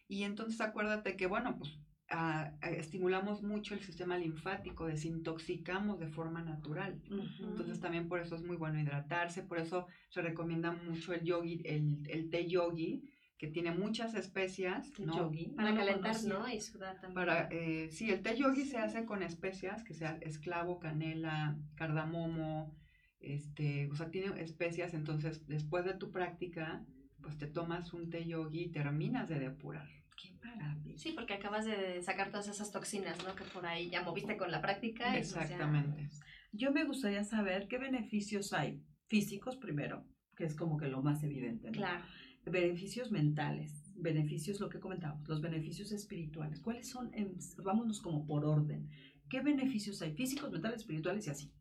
Y 0.08 0.24
entonces 0.24 0.62
acuérdate 0.62 1.18
que, 1.18 1.26
bueno, 1.26 1.58
pues 1.58 1.80
ah, 2.10 2.52
ah, 2.62 2.70
estimulamos 2.70 3.42
mucho 3.42 3.74
el 3.74 3.82
sistema 3.82 4.18
linfático, 4.18 4.86
desintoxicamos 4.86 6.00
de 6.00 6.08
forma 6.08 6.44
natural. 6.44 7.02
Entonces 7.40 7.80
también 7.80 8.08
por 8.08 8.20
eso 8.20 8.36
es 8.36 8.44
muy 8.44 8.56
bueno 8.56 8.80
hidratarse, 8.80 9.42
por 9.42 9.58
eso 9.58 9.88
se 10.10 10.22
recomienda 10.22 10.72
mucho 10.72 11.14
el 11.14 11.24
yogi, 11.24 11.62
el, 11.66 12.04
el 12.08 12.30
té 12.30 12.48
yogi, 12.48 13.04
que 13.38 13.48
tiene 13.48 13.72
muchas 13.72 14.16
especias, 14.16 14.92
¿no? 15.00 15.16
yogi, 15.18 15.48
Para 15.56 15.72
no 15.72 15.78
calentar. 15.78 16.24
¿no? 16.24 16.48
Y 16.48 16.62
sudar 16.62 16.96
también. 17.02 17.14
Para, 17.14 17.48
eh, 17.52 17.90
sí, 17.92 18.10
el 18.10 18.22
té 18.22 18.38
yogi 18.38 18.66
se 18.66 18.78
hace 18.78 19.06
con 19.06 19.24
especias, 19.24 19.84
que 19.84 19.94
sea 19.94 20.18
esclavo, 20.22 20.80
canela, 20.80 21.58
cardamomo, 21.76 22.76
este, 23.20 23.90
o 23.92 23.96
sea, 23.96 24.10
tiene 24.12 24.42
especias, 24.42 24.94
entonces 24.94 25.46
después 25.48 25.84
de 25.86 25.96
tu 25.96 26.12
práctica, 26.12 26.86
pues 27.22 27.38
te 27.38 27.48
tomas 27.48 27.94
un 27.94 28.10
té 28.10 28.26
yogi 28.26 28.66
y 28.66 28.72
terminas 28.72 29.28
de 29.28 29.40
depurar. 29.40 29.88
Qué 30.16 30.32
maravilla. 30.44 30.98
Sí, 30.98 31.12
porque 31.12 31.34
acabas 31.34 31.66
de 31.66 32.02
sacar 32.02 32.30
todas 32.30 32.48
esas 32.48 32.72
toxinas, 32.72 33.18
¿no? 33.26 33.36
Que 33.36 33.44
por 33.46 33.66
ahí 33.66 33.90
ya 33.90 34.02
moviste 34.04 34.38
con 34.38 34.50
la 34.52 34.62
práctica. 34.62 35.10
y 35.10 35.14
pues 35.20 35.34
ya- 35.34 35.42
Exactamente. 35.42 36.08
Yo 36.54 36.72
me 36.72 36.86
gustaría 36.86 37.24
saber 37.26 37.68
qué 37.68 37.78
beneficios 37.80 38.54
hay 38.54 38.82
físicos 39.08 39.58
primero, 39.58 40.06
que 40.38 40.46
es 40.46 40.56
como 40.56 40.78
que 40.78 40.88
lo 40.88 41.02
más 41.02 41.22
evidente. 41.24 41.68
¿no? 41.68 41.74
Claro. 41.74 42.06
Beneficios 42.46 43.12
mentales, 43.12 43.92
beneficios, 43.96 44.60
lo 44.60 44.70
que 44.70 44.80
comentábamos, 44.80 45.28
los 45.28 45.42
beneficios 45.42 45.92
espirituales. 45.92 46.60
¿Cuáles 46.60 46.90
son? 46.90 47.12
En- 47.14 47.38
vámonos 47.64 48.02
como 48.02 48.26
por 48.26 48.46
orden. 48.46 48.90
¿Qué 49.30 49.42
beneficios 49.42 50.02
hay 50.02 50.14
físicos, 50.14 50.52
mentales, 50.52 50.82
espirituales 50.82 51.26
y 51.28 51.32
así? 51.32 51.52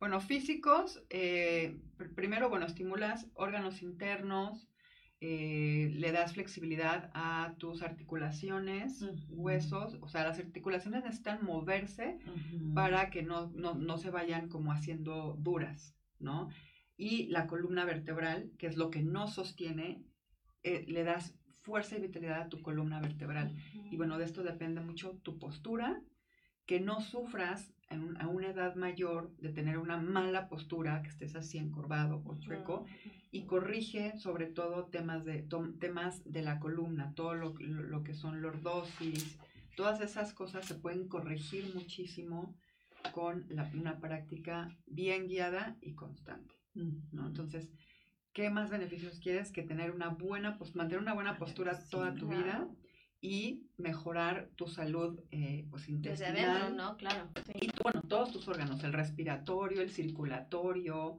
Bueno, 0.00 0.20
físicos, 0.20 1.02
eh, 1.10 1.78
pr- 1.96 2.14
primero, 2.14 2.50
bueno, 2.50 2.66
estimulas 2.66 3.30
órganos 3.34 3.80
internos, 3.82 4.68
eh, 5.20 5.90
le 5.94 6.10
das 6.12 6.34
flexibilidad 6.34 7.10
a 7.14 7.54
tus 7.58 7.82
articulaciones, 7.82 9.00
huesos, 9.30 9.96
o 10.02 10.08
sea, 10.08 10.24
las 10.24 10.38
articulaciones 10.38 11.04
necesitan 11.04 11.44
moverse 11.44 12.18
para 12.74 13.08
que 13.10 13.22
no, 13.22 13.50
no, 13.54 13.74
no 13.74 13.96
se 13.98 14.10
vayan 14.10 14.48
como 14.48 14.72
haciendo 14.72 15.36
duras, 15.40 15.96
¿no? 16.18 16.48
Y 16.96 17.28
la 17.28 17.46
columna 17.46 17.84
vertebral, 17.84 18.50
que 18.58 18.66
es 18.66 18.76
lo 18.76 18.90
que 18.90 19.02
no 19.02 19.28
sostiene, 19.28 20.04
eh, 20.64 20.84
le 20.88 21.04
das 21.04 21.34
fuerza 21.62 21.96
y 21.96 22.00
vitalidad 22.02 22.42
a 22.42 22.48
tu 22.48 22.60
columna 22.60 23.00
vertebral. 23.00 23.54
Y 23.90 23.96
bueno, 23.96 24.18
de 24.18 24.24
esto 24.24 24.42
depende 24.42 24.80
mucho 24.80 25.12
tu 25.22 25.38
postura, 25.38 26.02
que 26.66 26.80
no 26.80 27.00
sufras 27.00 27.72
en 27.90 28.00
un- 28.02 28.16
a 28.20 28.26
una 28.28 28.48
edad 28.48 28.74
mayor 28.74 29.34
de 29.36 29.50
tener 29.50 29.78
una 29.78 29.98
mala 29.98 30.48
postura, 30.48 31.02
que 31.02 31.10
estés 31.10 31.36
así 31.36 31.58
encorvado 31.58 32.22
o 32.24 32.34
chueco, 32.40 32.86
y 33.30 33.44
corrige 33.44 34.16
sobre 34.18 34.46
todo 34.46 34.86
temas 34.86 35.24
de, 35.24 35.46
temas 35.80 36.22
de 36.24 36.42
la 36.42 36.58
columna, 36.58 37.12
todo 37.14 37.34
lo, 37.34 37.54
lo- 37.58 37.82
lo 37.82 38.02
que 38.02 38.14
son 38.14 38.40
lordosis, 38.42 39.38
todas 39.76 40.00
esas 40.00 40.32
cosas 40.32 40.64
se 40.66 40.74
pueden 40.74 41.08
corregir 41.08 41.74
muchísimo 41.74 42.54
con 43.12 43.44
la- 43.50 43.70
una 43.74 44.00
práctica 44.00 44.68
bien 44.86 45.28
guiada 45.28 45.76
y 45.82 45.92
constante. 45.94 46.54
¿no? 47.12 47.26
Entonces, 47.26 47.70
¿qué 48.34 48.50
más 48.50 48.68
beneficios 48.68 49.18
quieres 49.20 49.50
que 49.52 49.62
tener 49.62 49.92
una 49.92 50.08
buena, 50.08 50.58
pues 50.58 50.74
mantener 50.74 51.00
una 51.00 51.14
buena 51.14 51.38
postura 51.38 51.74
Sí, 51.74 51.88
toda 51.90 52.14
tu 52.14 52.28
claro. 52.28 52.44
vida 52.44 52.68
y 53.20 53.62
mejorar 53.78 54.50
tu 54.56 54.66
salud 54.66 55.18
eh, 55.30 55.66
pues, 55.70 55.86
Desde 55.86 55.92
intestinal? 56.28 56.50
adentro, 56.62 56.84
¿no? 56.84 56.96
Claro. 56.98 57.30
sí. 57.46 57.52
Y 57.62 57.70
bueno, 57.82 58.02
todos 58.02 58.32
tus 58.32 58.46
órganos, 58.48 58.82
el 58.84 58.92
respiratorio, 58.92 59.80
el 59.80 59.90
circulatorio, 59.90 61.18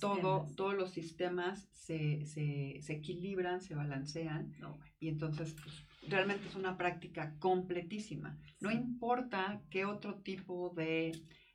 todo, 0.00 0.46
todos 0.56 0.74
los 0.74 0.90
sistemas 0.92 1.68
se, 1.72 2.24
se, 2.26 2.78
se 2.80 2.92
equilibran, 2.92 3.60
se 3.60 3.74
balancean 3.74 4.52
No, 4.58 4.70
bueno, 4.76 4.92
y 5.00 5.08
entonces 5.08 5.54
pues, 5.62 5.84
realmente 6.08 6.48
es 6.48 6.54
una 6.54 6.76
práctica 6.76 7.34
completísima. 7.38 8.38
No 8.60 8.70
importa 8.70 9.60
qué 9.68 9.84
otro 9.84 10.20
tipo 10.22 10.70
de, 10.76 11.12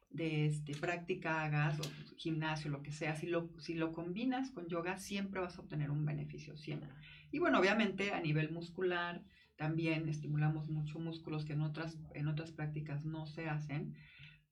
de 0.10 0.48
este, 0.48 0.74
práctica 0.76 1.43
hagas, 1.43 1.80
o 1.80 1.84
gimnasio, 2.15 2.72
lo 2.72 2.82
que 2.82 2.91
sea, 2.91 3.15
si 3.15 3.28
lo, 3.28 3.50
si 3.60 3.76
lo 3.76 3.91
combinas 3.91 4.52
con 4.52 4.67
yoga 4.67 4.98
siempre 4.98 5.41
vas 5.41 5.58
a 5.58 5.62
obtener 5.62 5.91
un 5.91 6.06
beneficio, 6.06 6.58
siempre. 6.58 6.89
Y 7.32 7.39
bueno, 7.39 7.60
obviamente 7.60 8.13
a 8.13 8.22
nivel 8.22 8.52
muscular 8.52 9.24
también 9.56 10.08
estimulamos 10.08 10.70
mucho 10.70 11.00
músculos 11.00 11.46
que 11.46 11.54
en 11.54 11.62
otras, 11.62 11.98
en 12.13 12.28
otras 12.28 12.52
prácticas 12.52 13.06
no 13.06 13.26
se 13.26 13.50
hacen, 13.50 13.96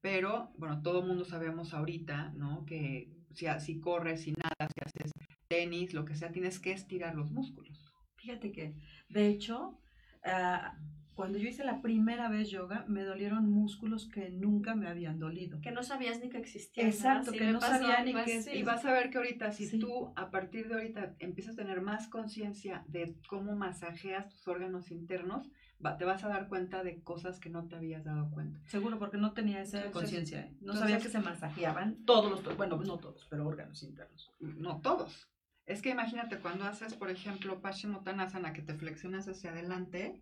pero 0.01 0.51
bueno, 0.57 0.81
todo 0.81 1.01
el 1.01 1.07
mundo 1.07 1.25
sabemos 1.25 1.73
ahorita, 1.73 2.33
¿no? 2.35 2.65
Que 2.65 3.11
si, 3.33 3.47
si 3.59 3.79
corres, 3.79 4.21
si 4.21 4.33
nadas, 4.33 4.71
si 4.73 4.81
haces 4.83 5.11
tenis, 5.47 5.93
lo 5.93 6.05
que 6.05 6.15
sea, 6.15 6.31
tienes 6.31 6.59
que 6.59 6.71
estirar 6.71 7.15
los 7.15 7.31
músculos. 7.31 7.93
Fíjate 8.17 8.51
que, 8.51 8.75
de 9.09 9.27
hecho, 9.27 9.79
ah, 10.23 10.77
cuando 11.15 11.37
yo 11.37 11.47
hice 11.47 11.63
la 11.63 11.81
primera 11.81 12.27
vez 12.29 12.49
yoga, 12.49 12.83
me 12.87 13.03
dolieron 13.03 13.49
músculos 13.49 14.07
que 14.07 14.29
nunca 14.29 14.75
me 14.75 14.87
habían 14.87 15.17
dolido. 15.17 15.61
Que 15.61 15.71
no 15.71 15.81
sabías 15.81 16.19
ni 16.21 16.29
que 16.29 16.37
existían. 16.37 16.87
Exacto. 16.87 17.31
Sí, 17.31 17.37
que 17.39 17.51
no 17.51 17.61
sabía 17.61 18.03
ni 18.03 18.13
que- 18.13 18.37
así. 18.39 18.51
Y 18.51 18.63
vas 18.63 18.83
a 18.85 18.91
ver 18.91 19.09
que 19.09 19.17
ahorita, 19.17 19.51
si 19.51 19.65
Sí. 19.67 19.79
tú 19.79 20.11
a 20.15 20.29
partir 20.29 20.67
de 20.67 20.75
ahorita 20.75 21.15
empiezas 21.19 21.53
a 21.53 21.57
tener 21.57 21.81
más 21.81 22.07
conciencia 22.09 22.83
de 22.87 23.15
cómo 23.29 23.55
masajeas 23.55 24.29
tus 24.29 24.47
órganos 24.47 24.91
internos, 24.91 25.49
va- 25.83 25.97
te 25.97 26.03
vas 26.05 26.23
a 26.23 26.27
dar 26.27 26.47
cuenta 26.49 26.83
de 26.83 27.01
cosas 27.01 27.39
que 27.39 27.49
no 27.49 27.67
te 27.67 27.75
habías 27.75 28.03
dado 28.03 28.29
cuenta. 28.31 28.59
Seguro, 28.65 28.99
porque 28.99 29.17
no 29.17 29.31
tenía 29.33 29.61
esa 29.61 29.89
conciencia. 29.91 30.41
¿eh? 30.41 30.49
No 30.51 30.73
entonces- 30.73 30.81
sabía 30.81 30.99
que 30.99 31.09
se 31.09 31.19
masajeaban 31.19 32.03
todos 32.05 32.29
los, 32.43 32.57
bueno, 32.57 32.77
no 32.77 32.97
todos, 32.97 33.25
pero 33.29 33.47
órganos 33.47 33.81
internos. 33.83 34.31
No 34.39 34.81
todos. 34.81 35.29
Es 35.65 35.81
que 35.81 35.89
imagínate 35.89 36.37
cuando 36.39 36.65
haces, 36.65 36.93
por 36.93 37.09
ejemplo, 37.09 37.59
Paschimottanasana, 37.61 38.53
que 38.53 38.61
te 38.61 38.75
flexionas 38.75 39.27
hacia 39.27 39.49
adelante, 39.51 40.21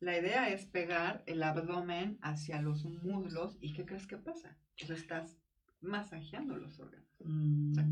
la 0.00 0.18
idea 0.18 0.48
es 0.50 0.66
pegar 0.66 1.22
el 1.26 1.42
abdomen 1.42 2.18
hacia 2.22 2.60
los 2.60 2.84
muslos 2.84 3.56
y 3.60 3.72
¿qué 3.72 3.84
crees 3.86 4.06
que 4.06 4.18
pasa? 4.18 4.56
Pues 4.78 4.90
estás 4.90 5.38
masajeando 5.80 6.56
los 6.56 6.78
órganos. 6.78 7.08
Mm. 7.24 7.74
sea, 7.74 7.86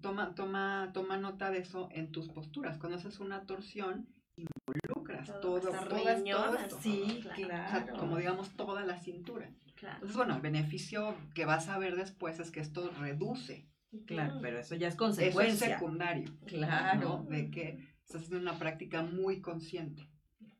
Toma, 0.00 0.34
toma, 0.34 0.90
toma 0.92 1.16
nota 1.16 1.50
de 1.52 1.58
eso 1.58 1.88
en 1.92 2.10
tus 2.10 2.28
posturas. 2.28 2.76
Cuando 2.78 2.98
haces 2.98 3.20
una 3.20 3.46
torsión, 3.46 4.08
involucras 4.36 5.28
Todo, 5.40 5.60
todo, 5.60 5.72
hasta 5.72 5.88
todo, 5.88 6.56
esto. 6.56 6.80
Sí, 6.80 7.22
Claro. 7.36 7.66
O 7.66 7.70
sea, 7.70 7.86
como 7.98 8.16
digamos, 8.16 8.50
toda 8.56 8.84
la 8.84 8.98
cintura. 8.98 9.54
Claro. 9.76 9.94
Entonces, 9.96 10.16
bueno, 10.16 10.34
el 10.34 10.42
beneficio 10.42 11.14
que 11.34 11.44
vas 11.44 11.68
a 11.68 11.78
ver 11.78 11.94
después 11.94 12.40
es 12.40 12.50
que 12.50 12.60
esto 12.60 12.90
reduce. 12.98 13.68
Claro, 14.06 14.38
pero 14.40 14.58
eso 14.58 14.74
ya 14.74 14.88
es 14.88 14.94
Eso 14.94 15.04
es 15.04 15.16
consecuencia. 15.16 15.74
secundario. 15.74 16.36
Claro. 16.46 17.00
¿no? 17.00 17.24
De 17.24 17.50
que 17.50 17.94
estás 18.04 18.22
haciendo 18.22 18.38
una 18.38 18.58
práctica 18.58 19.02
muy 19.02 19.40
consciente. 19.40 20.08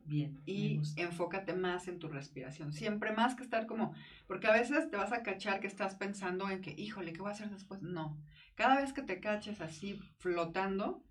Bien. 0.05 0.43
Y 0.47 0.81
enfócate 0.97 1.55
más 1.55 1.88
en 1.88 1.99
tu 1.99 2.09
respiración. 2.09 2.73
Siempre 2.73 3.12
más 3.12 3.35
que 3.35 3.43
estar 3.43 3.67
como. 3.67 3.95
Porque 4.27 4.49
a 4.49 4.53
veces 4.53 4.91
te 4.91 4.97
vas 4.97 5.12
a 5.12 5.23
cachar 5.23 5.61
que 5.61 5.67
estás 5.67 5.95
pensando 5.95 6.49
en 6.51 6.61
que, 6.61 6.75
híjole, 6.77 7.12
¿qué 7.12 7.21
voy 7.21 7.31
a 7.31 7.33
hacer 7.33 7.51
después? 7.51 7.83
No. 7.83 8.19
Cada 8.55 8.81
vez 8.81 8.93
que 8.93 9.03
te 9.03 9.21
caches 9.21 9.61
así 9.61 9.99
flotando, 10.19 11.05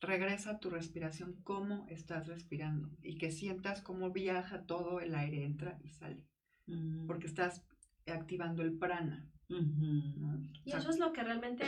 regresa 0.00 0.52
a 0.52 0.58
tu 0.58 0.70
respiración, 0.70 1.40
cómo 1.42 1.86
estás 1.88 2.26
respirando. 2.26 2.90
Y 3.02 3.16
que 3.16 3.30
sientas 3.30 3.82
cómo 3.82 4.10
viaja 4.10 4.64
todo 4.64 5.00
el 5.00 5.14
aire, 5.14 5.44
entra 5.44 5.78
y 5.82 5.90
sale. 5.90 6.24
Mm. 6.66 7.06
Porque 7.06 7.26
estás 7.26 7.64
activando 8.06 8.62
el 8.62 8.76
prana. 8.76 9.28
Ujú. 9.48 10.18
¿no? 10.18 10.48
Y 10.64 10.72
eso 10.72 10.90
es 10.90 10.98
lo 10.98 11.12
que 11.12 11.22
realmente, 11.22 11.64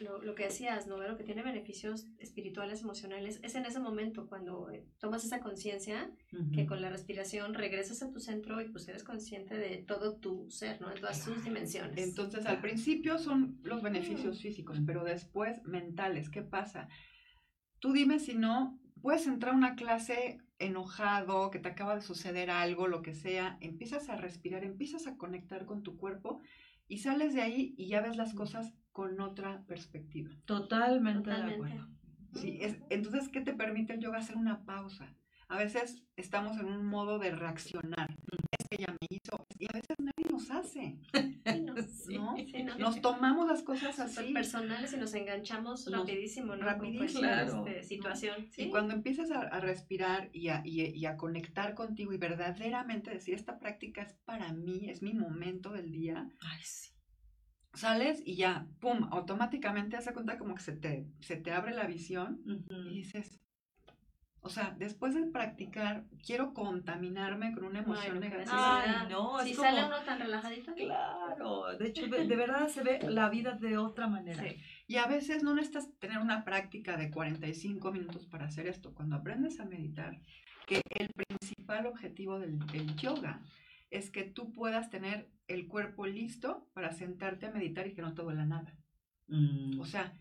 lo, 0.00 0.22
lo 0.22 0.34
que 0.34 0.44
decías, 0.44 0.86
¿no? 0.86 0.98
Lo 0.98 1.16
que 1.16 1.24
tiene 1.24 1.42
beneficios 1.42 2.06
espirituales, 2.18 2.82
emocionales, 2.82 3.40
es 3.42 3.54
en 3.54 3.66
ese 3.66 3.80
momento 3.80 4.26
cuando 4.26 4.70
eh, 4.70 4.84
tomas 4.98 5.24
esa 5.24 5.40
conciencia 5.40 6.10
que 6.52 6.62
Ujú. 6.62 6.66
con 6.66 6.82
la 6.82 6.90
respiración 6.90 7.54
regresas 7.54 8.02
a 8.02 8.10
tu 8.10 8.20
centro 8.20 8.60
y 8.60 8.68
pues 8.68 8.86
eres 8.88 9.04
consciente 9.04 9.56
de 9.56 9.78
todo 9.78 10.16
tu 10.16 10.50
ser, 10.50 10.80
¿no? 10.80 10.90
De 10.90 11.00
todas 11.00 11.22
sus 11.22 11.42
dimensiones. 11.44 11.98
Entonces, 11.98 12.44
al 12.46 12.60
principio 12.60 13.18
son 13.18 13.58
los 13.62 13.82
beneficios 13.82 14.40
físicos, 14.40 14.78
pero 14.84 15.04
después 15.04 15.62
mentales. 15.64 16.28
¿Qué 16.28 16.42
pasa? 16.42 16.88
Tú 17.78 17.92
dime 17.92 18.18
si 18.18 18.34
no, 18.34 18.78
puedes 19.00 19.26
entrar 19.26 19.54
a 19.54 19.56
una 19.56 19.76
clase 19.76 20.38
enojado, 20.58 21.50
que 21.50 21.58
te 21.58 21.68
acaba 21.68 21.94
de 21.94 22.02
suceder 22.02 22.50
algo, 22.50 22.88
lo 22.88 23.02
que 23.02 23.14
sea, 23.14 23.56
empiezas 23.60 24.08
a 24.08 24.16
respirar, 24.16 24.64
empiezas 24.64 25.06
a 25.06 25.16
conectar 25.16 25.66
con 25.66 25.82
tu 25.82 25.96
cuerpo 25.96 26.40
y 26.88 26.98
sales 26.98 27.34
de 27.34 27.42
ahí 27.42 27.74
y 27.76 27.86
ya 27.88 28.00
ves 28.00 28.16
las 28.16 28.34
cosas 28.34 28.74
con 28.92 29.20
otra 29.20 29.62
perspectiva. 29.66 30.30
Totalmente, 30.46 31.30
de 31.30 31.36
Totalmente. 31.36 31.72
acuerdo. 31.72 31.88
¿sí? 32.34 32.58
Es, 32.60 32.78
entonces, 32.90 33.28
¿qué 33.28 33.40
te 33.42 33.54
permite 33.54 33.94
el 33.94 34.00
yoga? 34.00 34.18
Hacer 34.18 34.36
una 34.36 34.64
pausa. 34.64 35.14
A 35.48 35.56
veces 35.56 36.02
estamos 36.16 36.58
en 36.58 36.66
un 36.66 36.84
modo 36.84 37.18
de 37.18 37.30
reaccionar. 37.30 38.16
Es 38.58 38.68
que 38.68 38.82
ella 38.82 38.94
me 39.00 39.06
hizo, 39.08 39.46
y 39.58 39.66
a 39.66 39.72
veces 39.72 39.96
nadie 39.98 40.17
nos 40.38 40.50
hace, 40.50 40.98
Sí, 41.12 41.60
¿no? 41.60 41.74
Sí. 41.82 42.14
¿no? 42.16 42.36
Sí, 42.36 42.62
¿no? 42.62 42.78
Nos 42.78 43.00
tomamos 43.00 43.46
las 43.48 43.62
cosas 43.62 43.98
así. 43.98 44.32
personales 44.32 44.92
y 44.92 44.96
nos 44.96 45.12
enganchamos 45.14 45.86
Nos- 45.88 46.00
rapidísimo, 46.00 46.54
¿no? 46.56 46.64
rapidísimo, 46.64 47.20
claro. 47.20 47.66
este, 47.66 47.82
situación. 47.84 48.46
¿sí? 48.50 48.62
Y 48.64 48.70
cuando 48.70 48.94
empiezas 48.94 49.30
a, 49.30 49.40
a 49.42 49.60
respirar 49.60 50.30
y 50.32 50.48
a, 50.48 50.62
y, 50.64 50.82
y 50.82 51.06
a 51.06 51.16
conectar 51.16 51.74
contigo 51.74 52.12
y 52.12 52.18
verdaderamente 52.18 53.10
decir, 53.10 53.34
esta 53.34 53.58
práctica 53.58 54.02
es 54.02 54.14
para 54.24 54.52
mí, 54.52 54.88
es 54.88 55.02
mi 55.02 55.14
momento 55.14 55.72
del 55.72 55.90
día, 55.90 56.28
Ay, 56.40 56.60
sí. 56.62 56.90
sales 57.74 58.22
y 58.24 58.36
ya, 58.36 58.66
pum, 58.80 59.08
automáticamente 59.10 59.96
hace 59.96 60.12
cuenta 60.12 60.38
como 60.38 60.54
que 60.54 60.62
se 60.62 60.72
te, 60.72 61.06
se 61.20 61.36
te 61.36 61.52
abre 61.52 61.74
la 61.74 61.86
visión 61.86 62.40
y 62.90 62.94
dices, 62.96 63.37
o 64.40 64.48
sea, 64.48 64.74
después 64.78 65.14
de 65.14 65.24
practicar, 65.26 66.04
quiero 66.24 66.54
contaminarme 66.54 67.52
con 67.52 67.64
una 67.64 67.80
emoción 67.80 68.20
negativa. 68.20 68.82
Ay, 68.82 69.08
no, 69.10 69.38
si 69.40 69.50
es 69.50 69.56
sale 69.56 69.82
como- 69.82 69.88
uno 69.96 70.04
tan 70.04 70.18
relajadito. 70.20 70.74
Claro, 70.74 71.76
de 71.76 71.88
hecho, 71.88 72.06
de, 72.06 72.26
de 72.26 72.36
verdad 72.36 72.68
se 72.68 72.82
ve 72.82 73.00
la 73.02 73.28
vida 73.28 73.52
de 73.52 73.76
otra 73.76 74.06
manera. 74.06 74.42
Sí. 74.42 74.56
Y 74.86 74.96
a 74.96 75.06
veces 75.06 75.42
no 75.42 75.54
necesitas 75.54 75.92
tener 75.98 76.18
una 76.18 76.44
práctica 76.44 76.96
de 76.96 77.10
45 77.10 77.92
minutos 77.92 78.26
para 78.26 78.46
hacer 78.46 78.66
esto. 78.66 78.94
Cuando 78.94 79.16
aprendes 79.16 79.60
a 79.60 79.64
meditar, 79.64 80.20
que 80.66 80.82
el 80.98 81.08
principal 81.08 81.86
objetivo 81.86 82.38
del, 82.38 82.58
del 82.66 82.94
yoga 82.96 83.42
es 83.90 84.10
que 84.10 84.22
tú 84.22 84.52
puedas 84.52 84.90
tener 84.90 85.30
el 85.46 85.66
cuerpo 85.66 86.06
listo 86.06 86.68
para 86.74 86.92
sentarte 86.92 87.46
a 87.46 87.50
meditar 87.50 87.86
y 87.86 87.94
que 87.94 88.02
no 88.02 88.14
te 88.14 88.22
duela 88.22 88.44
nada. 88.44 88.76
Mm. 89.28 89.80
O 89.80 89.84
sea, 89.86 90.12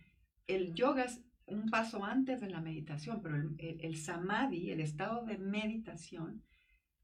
el 0.47 0.73
yoga 0.73 1.03
es 1.03 1.21
un 1.47 1.69
paso 1.69 2.03
antes 2.03 2.41
de 2.41 2.49
la 2.49 2.61
meditación, 2.61 3.21
pero 3.21 3.35
el, 3.35 3.55
el- 3.57 3.81
el 3.81 3.95
samadhi, 3.97 4.71
el 4.71 4.79
estado 4.81 5.25
de 5.25 5.37
meditación, 5.37 6.43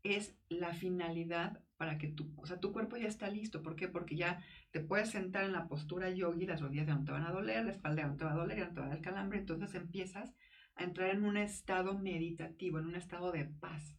es 0.04 0.36
la 0.50 0.74
finalidad 0.74 1.62
para 1.78 1.98
que 1.98 2.10
tu, 2.10 2.32
o 2.38 2.46
sea, 2.46 2.60
tu 2.60 2.72
cuerpo 2.74 2.98
ya 2.98 3.08
está 3.08 3.30
listo. 3.30 3.62
¿Por 3.62 3.76
qué? 3.76 3.88
Porque 3.88 4.16
ya 4.18 4.42
te 4.72 4.82
puedes 4.82 5.10
sentar 5.10 5.46
en 5.46 5.54
la 5.54 5.68
postura 5.68 6.10
yogi, 6.10 6.46
las 6.46 6.62
rodillas 6.62 6.88
ya 6.88 6.96
no 6.96 7.06
te 7.06 7.12
van 7.14 7.24
a 7.26 7.32
doler, 7.32 7.64
la 7.66 7.72
espalda 7.72 8.02
ya 8.04 8.08
no 8.10 8.18
te 8.18 8.26
va 8.26 8.34
a 8.34 8.36
doler, 8.36 8.58
ya 8.58 8.68
no 8.68 8.74
te 8.74 8.80
va 8.82 8.86
a 8.86 8.90
dar 8.90 8.98
el 8.98 9.04
calambre, 9.04 9.40
entonces 9.40 9.74
empiezas 9.76 10.34
a 10.76 10.84
entrar 10.84 11.10
en 11.12 11.24
un 11.24 11.38
estado 11.38 11.98
meditativo, 11.98 12.80
en 12.80 12.88
un 12.88 12.96
estado 12.96 13.32
de 13.32 13.46
paz 13.46 13.98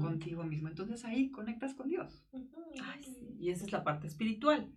contigo 0.00 0.44
mismo. 0.44 0.68
Entonces 0.68 1.04
ahí 1.04 1.30
conectas 1.30 1.74
con 1.74 1.88
Dios. 1.88 2.24
Ay, 2.84 3.02
sí. 3.02 3.36
Y 3.38 3.50
esa 3.50 3.64
es 3.64 3.72
la 3.72 3.82
parte 3.84 4.06
espiritual, 4.06 4.72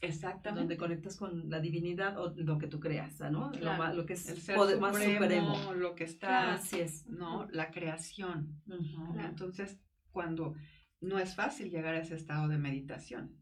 Exactamente. 0.00 0.60
donde 0.60 0.76
conectas 0.76 1.16
con 1.16 1.48
la 1.50 1.60
divinidad 1.60 2.18
o 2.18 2.32
lo 2.36 2.58
que 2.58 2.66
tú 2.68 2.78
creas, 2.80 3.18
¿no? 3.20 3.46
Lo, 3.50 3.50
Claro. 3.52 3.78
ma- 3.78 3.92
lo 3.92 4.06
que 4.06 4.12
es 4.14 4.28
el 4.28 4.38
ser 4.40 4.56
poder- 4.56 4.78
más 4.80 4.94
supremo, 4.96 5.54
supremo. 5.54 5.74
lo 5.74 5.94
que 5.94 6.04
está, 6.04 6.54
Así 6.54 6.80
es. 6.80 7.06
¿no? 7.06 7.46
La 7.50 7.70
creación. 7.70 8.60
Claro. 8.66 9.28
Entonces, 9.28 9.78
cuando 10.10 10.54
no 11.00 11.18
es 11.18 11.34
fácil 11.34 11.70
llegar 11.70 11.94
a 11.94 12.00
ese 12.00 12.14
estado 12.14 12.48
de 12.48 12.58
meditación, 12.58 13.36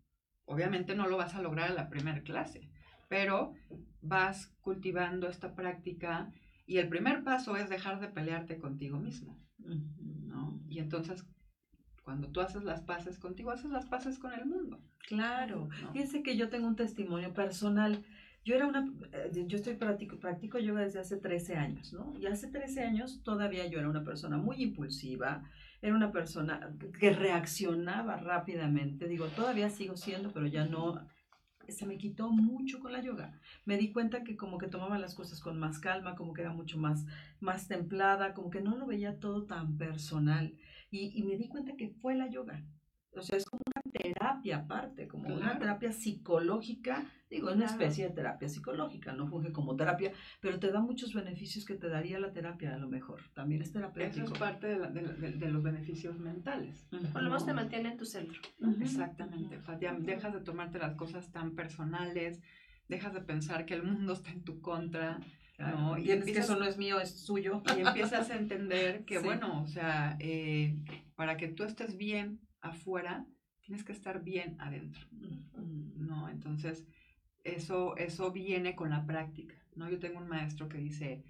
obviamente 0.45 0.95
no 0.95 1.07
lo 1.09 1.17
vas 1.17 1.35
a 1.35 1.43
lograr 1.43 1.71
a 1.71 1.75
la 1.75 1.89
primera 1.89 2.23
clase, 2.23 2.71
pero 3.09 3.53
vas 4.01 4.49
cultivando 4.61 5.29
esta 5.29 5.55
práctica 5.55 6.33
y 6.67 6.79
el 6.79 6.89
primer 6.89 7.23
paso 7.25 7.57
es 7.57 7.69
dejar 7.69 8.01
de 8.01 8.09
pelearte 8.09 8.59
contigo 8.59 8.99
mismo. 8.99 9.41
¿no? 9.59 10.61
Y 10.69 10.79
entonces, 10.79 11.25
cuando 12.07 12.29
tú 12.29 12.41
haces 12.41 12.63
las 12.63 12.83
paces 12.83 13.19
contigo, 13.19 13.51
haces 13.51 13.73
las 13.73 13.85
paces 13.87 14.21
con 14.21 14.33
el 14.33 14.47
mundo. 14.47 14.79
Claro. 15.09 15.69
¿no? 15.83 15.93
Fíjense 15.93 16.23
que 16.23 16.37
yo 16.37 16.49
tengo 16.49 16.69
un 16.69 16.77
testimonio 16.77 17.35
personal. 17.35 18.05
Yo 18.45 18.55
era 18.55 18.69
una, 18.69 18.89
eh, 19.11 19.45
yo 19.49 19.57
estoy 19.57 19.75
practico, 19.75 20.17
practico 20.21 20.61
yoga 20.61 20.83
desde 20.83 21.01
hace 21.01 21.17
13 21.17 21.57
años, 21.57 21.93
¿no? 21.93 22.15
Y 22.21 22.27
hace 22.27 22.47
13 22.47 22.85
años 22.85 23.23
todavía 23.25 23.67
yo 23.67 23.81
era 23.81 23.89
una 23.89 24.05
persona 24.05 24.37
muy 24.37 24.63
impulsiva, 24.63 25.51
era 25.83 25.97
una 25.97 26.13
persona 26.13 26.73
que 27.01 27.11
reaccionaba 27.11 28.19
rápidamente. 28.19 29.09
Digo, 29.09 29.27
todavía 29.27 29.69
sigo 29.69 29.97
siendo, 29.97 30.33
pero 30.33 30.47
ya 30.47 30.65
no, 30.65 31.05
se 31.73 31.87
me 31.87 31.99
quitó 31.99 32.31
mucho 32.31 32.81
con 32.81 32.93
la 32.93 33.03
yoga. 33.03 33.39
Me 33.65 33.77
di 33.77 33.93
cuenta 33.93 34.25
que 34.25 34.37
como 34.37 34.59
que 34.59 34.69
tomaba 34.69 34.99
las 34.99 35.15
cosas 35.15 35.41
con 35.41 35.59
más 35.59 35.79
calma, 35.79 36.15
como 36.17 36.33
que 36.33 36.43
era 36.43 36.53
mucho 36.53 36.79
más, 36.79 37.05
más 37.41 37.69
templada, 37.69 38.35
como 38.35 38.51
que 38.51 38.61
no 38.61 38.77
lo 38.77 38.87
veía 38.87 39.19
todo 39.21 39.45
tan 39.47 39.77
personal. 39.79 40.57
Y, 40.91 41.13
y 41.19 41.23
me 41.25 41.37
di 41.37 41.49
cuenta 41.49 41.77
que 41.77 41.91
fue 41.91 42.15
la 42.15 42.29
yoga. 42.29 42.65
O 43.17 43.23
sea, 43.23 43.37
es 43.39 43.45
como 43.45 43.61
una 43.67 43.83
terapia 43.93 44.59
aparte, 44.59 45.09
como 45.09 45.35
una 45.35 45.59
terapia 45.59 45.91
psicológica, 45.93 47.05
digo, 47.31 47.49
una 47.49 47.67
Claro. 47.67 47.73
especie 47.73 48.09
de 48.09 48.15
terapia 48.15 48.49
psicológica, 48.49 49.13
no 49.13 49.27
funge 49.29 49.53
como 49.53 49.75
terapia, 49.77 50.13
pero 50.41 50.59
te 50.59 50.71
da 50.71 50.81
muchos 50.81 51.15
beneficios 51.15 51.65
que 51.65 51.75
te 51.75 51.89
daría 51.89 52.19
la 52.21 52.33
terapia 52.33 52.75
a 52.75 52.79
lo 52.79 52.89
mejor. 52.89 53.21
También 53.35 53.63
es 53.63 53.69
Eso 53.71 53.79
terapéutico. 53.79 54.33
es 54.35 54.39
parte 54.39 54.67
de, 54.69 54.79
la- 54.79 54.91
de 54.91 55.03
la- 55.03 55.13
de- 55.13 55.33
de 55.33 55.51
los 55.51 55.63
beneficios 55.63 56.19
mentales. 56.19 56.87
Por 57.13 57.23
lo 57.23 57.31
menos 57.31 57.47
te 57.47 57.55
mantiene 57.55 57.91
en 57.93 57.97
tu 57.97 58.05
centro. 58.05 58.41
Exactamente. 58.81 59.57
O 59.59 59.63
sea, 59.63 59.79
ya 59.79 59.95
dejas 59.95 60.33
de 60.35 60.41
tomarte 60.41 60.79
las 60.79 60.95
cosas 60.95 61.31
tan 61.33 61.55
personales, 61.55 62.41
dejas 62.89 63.13
de 63.15 63.21
pensar 63.21 63.67
que 63.67 63.75
el 63.75 63.83
mundo 63.83 64.13
está 64.13 64.31
en 64.31 64.43
tu 64.45 64.61
contra. 64.61 65.19
Claro, 65.57 65.79
No, 65.81 65.97
y 65.97 66.01
entiendes 66.03 66.25
que 66.27 66.31
empiezas- 66.33 66.51
eso 66.51 66.59
no 66.59 66.67
es 66.67 66.77
mío, 66.77 67.01
es 67.01 67.19
suyo. 67.25 67.63
y 67.77 67.81
empiezas 67.81 68.31
a 68.31 68.37
entender 68.37 69.05
que, 69.07 69.17
Sí. 69.21 69.25
bueno, 69.25 69.63
o 69.63 69.67
sea, 69.67 70.17
eh, 70.21 70.77
para 71.17 71.39
que 71.39 71.49
tú 71.49 71.65
estés 71.65 71.97
bien 71.97 72.41
afuera, 72.69 73.27
tienes 73.61 73.85
que 73.85 73.93
estar 73.93 74.23
bien 74.23 74.57
adentro. 74.61 75.07
¿no? 75.97 76.29
Entonces, 76.29 76.87
eso, 77.45 77.97
eso 77.97 78.33
viene 78.33 78.75
con 78.75 78.91
la 78.91 79.07
práctica, 79.07 79.55
¿no? 79.75 79.91
Yo 79.91 79.99
tengo 79.99 80.19
un 80.19 80.29
maestro 80.29 80.69
que 80.69 80.79
dice, 80.79 81.25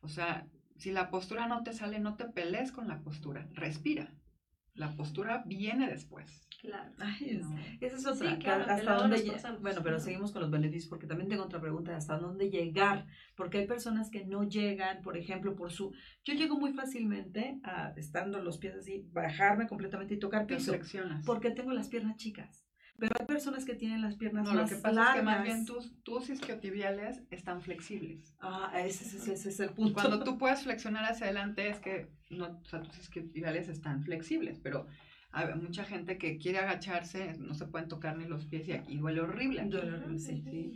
o 0.00 0.08
sea, 0.08 0.46
si 0.76 0.92
la 0.92 1.10
postura 1.10 1.46
no 1.46 1.62
te 1.62 1.72
sale, 1.72 1.98
no 1.98 2.16
te 2.16 2.24
pelees 2.26 2.72
con 2.72 2.88
la 2.88 3.00
postura, 3.02 3.48
respira. 3.52 4.14
La 4.74 4.96
postura 4.96 5.42
viene 5.46 5.88
después. 5.88 6.48
Claro. 6.60 6.92
Ay, 6.98 7.38
¿no? 7.40 7.56
Esa 7.80 7.96
es 7.96 8.06
otra. 8.06 8.32
Sí, 8.32 8.38
claro, 8.38 8.64
hasta 8.68 8.94
dónde 8.94 9.22
pasamos. 9.22 9.62
Bueno, 9.62 9.80
pero 9.82 9.98
seguimos 9.98 10.30
con 10.32 10.42
los 10.42 10.50
beneficios 10.50 10.88
porque 10.90 11.06
también 11.06 11.28
tengo 11.28 11.44
otra 11.44 11.60
pregunta 11.60 11.96
hasta 11.96 12.18
dónde 12.18 12.50
llegar, 12.50 13.06
porque 13.34 13.58
hay 13.58 13.66
personas 13.66 14.10
que 14.10 14.26
no 14.26 14.44
llegan, 14.44 15.00
por 15.02 15.16
ejemplo, 15.16 15.56
por 15.56 15.72
su 15.72 15.92
yo 16.22 16.34
llego 16.34 16.58
muy 16.58 16.72
fácilmente 16.74 17.58
a 17.64 17.94
estando 17.96 18.42
los 18.42 18.58
pies 18.58 18.74
así, 18.74 19.06
bajarme 19.12 19.66
completamente 19.68 20.14
y 20.14 20.18
tocar 20.18 20.46
piso, 20.46 20.72
porque 21.24 21.50
tengo 21.50 21.72
las 21.72 21.88
piernas 21.88 22.16
chicas. 22.16 22.66
Pero 22.98 23.14
hay 23.18 23.24
personas 23.24 23.64
que 23.64 23.74
tienen 23.74 24.02
las 24.02 24.16
piernas 24.16 24.44
No, 24.44 24.52
lo 24.52 24.60
más 24.60 24.70
que 24.70 24.76
pasa 24.76 24.92
largas. 24.94 25.14
es 25.14 25.20
que 25.20 25.24
más 25.24 25.42
bien 25.42 25.64
tus, 25.64 26.02
tus 26.02 26.28
isquiotibiales 26.28 27.22
están 27.30 27.62
flexibles. 27.62 28.36
Ah, 28.40 28.70
ese, 28.76 29.04
ese- 29.16 29.32
ese 29.32 29.48
es 29.48 29.60
el 29.60 29.70
punto. 29.70 29.94
Cuando 29.94 30.22
tú 30.22 30.36
puedes 30.36 30.62
flexionar 30.64 31.04
hacia 31.10 31.24
adelante 31.24 31.70
es 31.70 31.78
que 31.78 32.10
no, 32.28 32.60
o 32.60 32.64
sea, 32.66 32.82
tus 32.82 32.98
isquiotibiales 32.98 33.70
están 33.70 34.02
flexibles, 34.02 34.60
pero 34.62 34.86
hay 35.32 35.54
mucha 35.54 35.84
gente 35.84 36.18
que 36.18 36.38
quiere 36.38 36.58
agacharse, 36.58 37.34
no 37.38 37.54
se 37.54 37.66
pueden 37.66 37.88
tocar 37.88 38.16
ni 38.16 38.24
los 38.26 38.46
pies 38.46 38.66
y 38.68 38.72
aquí 38.72 38.96
duele 38.96 39.20
horrible. 39.20 39.64
Duele 39.64 39.92
horrible, 39.94 40.18
sí. 40.18 40.42
Sí. 40.44 40.72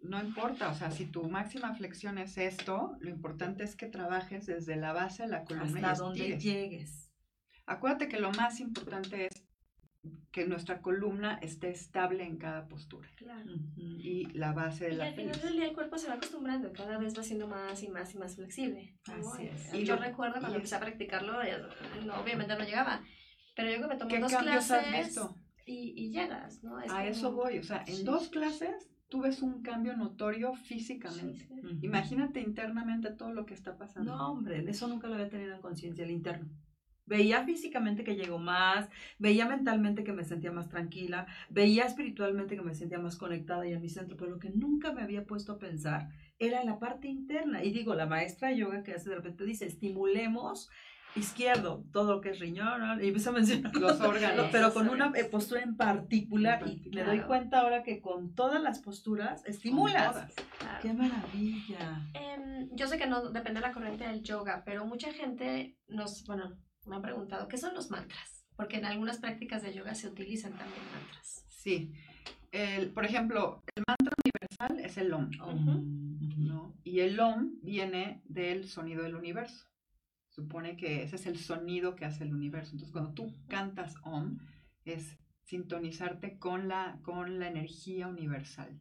No 0.00 0.20
importa, 0.20 0.68
o 0.70 0.74
sea, 0.74 0.90
si 0.90 1.06
tu 1.06 1.28
máxima 1.28 1.74
flexión 1.74 2.18
es 2.18 2.36
esto, 2.36 2.96
lo 3.00 3.08
importante 3.10 3.62
es 3.62 3.76
que 3.76 3.86
trabajes 3.86 4.46
desde 4.46 4.74
la 4.76 4.92
base 4.92 5.22
de 5.24 5.28
la 5.28 5.44
columna 5.44 5.80
y 5.80 5.84
hasta 5.84 6.04
donde 6.04 6.20
estires. 6.20 6.42
llegues. 6.42 7.10
Acuérdate 7.66 8.08
que 8.08 8.18
lo 8.18 8.32
más 8.32 8.58
importante 8.58 9.26
es 9.26 9.44
que 10.32 10.46
nuestra 10.48 10.80
columna 10.80 11.38
esté 11.42 11.68
estable 11.70 12.24
en 12.24 12.36
cada 12.38 12.66
postura 12.66 13.08
Claro. 13.16 13.48
Y 13.76 14.24
la 14.32 14.52
base 14.52 14.86
de 14.86 14.94
Y 14.94 14.96
la 14.96 15.04
al 15.06 15.14
final 15.14 15.40
del 15.40 15.52
día 15.52 15.66
el 15.66 15.72
cuerpo 15.74 15.96
se 15.96 16.08
va 16.08 16.14
acostumbrando 16.14 16.68
y 16.68 16.72
cada 16.72 16.98
vez 16.98 17.16
va 17.16 17.22
siendo 17.22 17.46
más 17.46 17.80
y 17.84 17.88
más 17.88 18.12
y 18.12 18.18
más 18.18 18.34
flexible. 18.34 18.98
¿no? 19.06 19.14
Así 19.14 19.44
es. 19.46 19.72
Y 19.72 19.78
Y 19.82 19.84
yo 19.84 19.94
lo- 19.94 20.02
recuerdo 20.02 20.40
cuando 20.40 20.54
y 20.54 20.56
empecé 20.56 20.74
a 20.74 20.80
practicarlo, 20.80 21.40
eh, 21.44 21.56
no, 22.04 22.14
obviamente 22.20 22.56
no 22.56 22.64
llegaba, 22.64 23.04
pero 23.54 23.70
yo 23.70 23.82
que 23.82 23.88
me 23.88 23.96
tomé 23.96 24.14
¿Qué 24.14 24.20
dos 24.20 24.32
cambios 24.32 24.70
has 24.70 24.82
clases 24.84 25.06
visto? 25.06 25.36
y, 25.66 25.94
y 25.96 26.10
llegas, 26.10 26.62
¿no? 26.62 26.80
Es 26.80 26.90
A 26.90 26.96
como- 26.96 27.06
eso 27.08 27.32
voy, 27.32 27.58
o 27.58 27.62
sea, 27.62 27.84
en 27.86 27.96
Sí. 27.96 28.04
dos 28.04 28.28
clases 28.28 28.88
tú 29.08 29.20
ves 29.20 29.42
un 29.42 29.62
cambio 29.62 29.94
notorio 29.96 30.54
Sí, 30.56 30.64
físicamente. 30.74 31.46
sí. 31.46 31.60
Ujú. 31.60 31.78
Imagínate 31.82 32.40
internamente 32.40 33.10
todo 33.10 33.32
lo 33.34 33.44
que 33.44 33.52
está 33.54 33.76
pasando. 33.76 34.16
No, 34.16 34.32
hombre, 34.32 34.64
eso 34.68 34.88
nunca 34.88 35.06
lo 35.08 35.14
había 35.14 35.28
tenido 35.28 35.54
en 35.54 35.60
conciencia, 35.60 36.04
el 36.04 36.10
interno. 36.10 36.48
Veía 37.04 37.44
físicamente 37.44 38.04
que 38.04 38.14
llegó 38.16 38.38
más, 38.38 38.88
veía 39.18 39.44
mentalmente 39.46 40.02
que 40.04 40.12
me 40.12 40.24
sentía 40.24 40.50
más 40.52 40.68
tranquila, 40.70 41.26
veía 41.50 41.84
espiritualmente 41.84 42.54
que 42.56 42.62
me 42.62 42.74
sentía 42.74 43.00
más 43.00 43.16
conectada 43.16 43.66
y 43.66 43.72
en 43.72 43.82
mi 43.82 43.88
centro, 43.90 44.16
pero 44.16 44.30
lo 44.30 44.38
que 44.38 44.50
nunca 44.50 44.92
me 44.92 45.02
había 45.02 45.26
puesto 45.26 45.52
a 45.52 45.58
pensar 45.58 46.08
era 46.38 46.60
en 46.62 46.66
la 46.68 46.78
parte 46.78 47.08
interna. 47.08 47.62
Y 47.64 47.72
digo, 47.72 47.94
la 47.94 48.06
maestra 48.06 48.48
de 48.48 48.56
yoga 48.58 48.82
que 48.82 48.94
hace 48.94 49.10
de 49.10 49.16
repente 49.16 49.44
dice, 49.44 49.66
estimulemos 49.66 50.70
izquierdo, 51.14 51.84
todo 51.92 52.14
lo 52.14 52.20
que 52.20 52.30
es 52.30 52.38
riñón, 52.38 53.02
y 53.02 53.08
empieza 53.08 53.30
a 53.30 53.32
mencionar 53.34 53.74
Los 53.76 54.00
órganos. 54.00 54.48
pero 54.50 54.72
con 54.72 54.88
una 54.88 55.12
eh, 55.14 55.24
postura 55.24 55.62
en 55.62 55.76
particular, 55.76 56.62
En 56.62 56.80
y 56.84 56.90
me 56.90 57.04
doy 57.04 57.20
cuenta 57.20 57.60
ahora 57.60 57.82
que 57.82 58.00
con 58.00 58.34
todas 58.34 58.62
las 58.62 58.78
posturas 58.80 59.44
estimulas. 59.46 60.12
Todas. 60.12 60.34
Claro. 60.58 60.78
¡Qué 60.82 60.92
maravilla! 60.92 62.00
Em, 62.14 62.68
yo 62.72 62.86
sé 62.86 62.96
que 62.98 63.06
no 63.06 63.30
depende 63.30 63.60
de 63.60 63.66
la 63.66 63.72
corriente 63.72 64.06
del 64.06 64.22
yoga, 64.22 64.62
pero 64.64 64.86
mucha 64.86 65.12
gente 65.12 65.76
nos, 65.88 66.24
bueno, 66.24 66.56
me 66.86 66.96
han 66.96 67.02
preguntado, 67.02 67.46
¿qué 67.48 67.58
son 67.58 67.74
los 67.74 67.90
mantras? 67.90 68.44
Porque 68.56 68.78
en 68.78 68.84
algunas 68.86 69.18
prácticas 69.18 69.62
de 69.62 69.74
yoga 69.74 69.94
se 69.94 70.08
utilizan 70.08 70.52
también 70.52 70.80
mantras. 70.94 71.44
Sí. 71.48 71.92
El, 72.50 72.90
por 72.90 73.04
ejemplo, 73.04 73.62
el 73.76 73.84
mantra 73.86 74.14
universal 74.24 74.80
es 74.84 74.96
el 74.98 75.12
OM, 75.12 75.30
Ujú. 75.40 75.84
¿no? 76.38 76.74
Y 76.84 77.00
el 77.00 77.18
OM 77.18 77.52
viene 77.62 78.20
del 78.24 78.68
sonido 78.68 79.02
del 79.02 79.14
universo. 79.14 79.66
Supone 80.32 80.76
que 80.78 81.02
ese 81.02 81.16
es 81.16 81.26
el 81.26 81.36
sonido 81.36 81.94
que 81.94 82.06
hace 82.06 82.24
el 82.24 82.34
universo. 82.34 82.72
Entonces, 82.72 82.90
cuando 82.92 83.12
tú 83.12 83.34
cantas 83.48 83.94
OM, 84.02 84.38
es 84.86 85.18
sintonizarte 85.42 86.38
con 86.38 86.68
la, 86.68 86.98
con 87.02 87.38
la 87.38 87.48
energía 87.48 88.08
universal, 88.08 88.80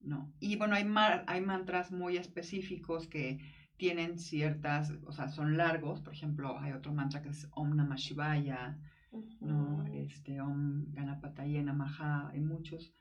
¿no? 0.00 0.34
Y 0.38 0.56
bueno, 0.56 0.74
hay, 0.74 0.84
mar- 0.84 1.24
hay 1.28 1.40
mantras 1.40 1.92
muy 1.92 2.18
específicos 2.18 3.06
que 3.06 3.38
tienen 3.78 4.18
ciertas, 4.18 4.92
o 5.06 5.12
sea, 5.12 5.28
son 5.28 5.56
largos. 5.56 6.02
Por 6.02 6.12
ejemplo, 6.12 6.58
hay 6.58 6.72
otro 6.72 6.92
mantra 6.92 7.22
que 7.22 7.30
es 7.30 7.48
Om 7.52 7.74
Namah 7.74 7.96
Shivaya, 7.96 8.78
¿no? 9.40 9.86
Este, 9.86 10.42
Om 10.42 10.92
Ganapataye 10.92 11.62
Namaha, 11.62 12.28
hay 12.28 12.40
muchos. 12.40 12.92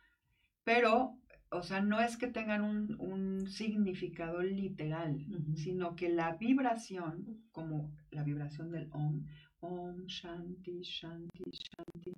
Pero, 0.63 1.17
o 1.57 1.63
sea, 1.63 1.81
no 1.81 1.99
es 2.01 2.17
que 2.17 2.27
tengan 2.27 2.61
un, 2.61 2.95
un 2.99 3.47
significado 3.47 4.41
literal, 4.41 5.25
sino 5.55 5.95
que 5.95 6.09
la 6.09 6.35
vibración, 6.35 7.43
como 7.51 7.91
la 8.11 8.23
vibración 8.23 8.71
del 8.71 8.89
Om, 8.91 9.25
Om 9.59 10.05
Shanti, 10.07 10.81
Shanti, 10.81 11.43
Shanti, 11.51 12.13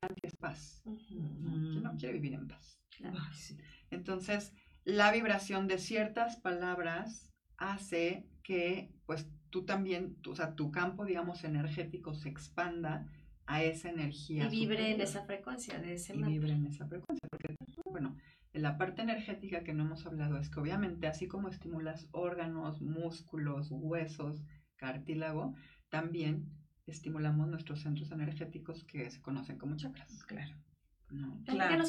Shanti 0.00 0.20
es 0.22 0.36
paz. 0.36 0.82
Ujú. 0.84 1.20
¿no? 1.40 1.70
¿Quién 1.70 1.82
no 1.82 1.96
quiere 1.96 2.14
vivir 2.14 2.34
en 2.34 2.46
paz? 2.48 2.78
Claro. 2.96 3.18
Ay, 3.20 3.34
sí. 3.34 3.56
Entonces, 3.90 4.52
la 4.84 5.10
vibración 5.12 5.66
de 5.66 5.78
ciertas 5.78 6.36
palabras 6.36 7.30
hace 7.56 8.26
que, 8.42 8.92
pues, 9.06 9.26
tú 9.50 9.64
también, 9.64 10.16
tú- 10.22 10.32
o 10.32 10.36
sea, 10.36 10.54
tu 10.54 10.70
campo, 10.70 11.04
digamos, 11.04 11.44
energético 11.44 12.14
se 12.14 12.28
expanda 12.28 13.06
a 13.46 13.62
esa 13.62 13.90
energía. 13.90 14.46
Y 14.46 14.50
vibre 14.50 14.92
en 14.94 15.00
esa 15.00 15.22
frecuencia 15.24 15.78
de 15.78 15.94
ese 15.94 16.14
y 16.16 16.22
vibra 16.22 16.52
en 16.54 16.66
esa 16.66 16.86
frecuencia. 16.86 17.28
Porque, 17.30 17.54
bueno, 17.90 18.16
en 18.16 18.16
la 18.54 18.78
parte 18.78 19.02
energética 19.02 19.62
que 19.64 19.72
no 19.74 19.84
hemos 19.84 20.06
hablado 20.06 20.38
es 20.38 20.48
que 20.48 20.60
obviamente 20.60 21.06
así 21.06 21.26
como 21.26 21.48
estimulas 21.48 22.08
órganos, 22.12 22.80
músculos, 22.80 23.68
huesos, 23.70 24.42
cartílago, 24.76 25.54
también 25.88 26.46
estimulamos 26.86 27.48
nuestros 27.48 27.80
centros 27.80 28.10
energéticos 28.12 28.84
que 28.84 29.10
se 29.10 29.20
conocen 29.20 29.58
como 29.58 29.76
chakras. 29.76 30.22
Claro. 30.24 30.54
¿no? 31.10 31.38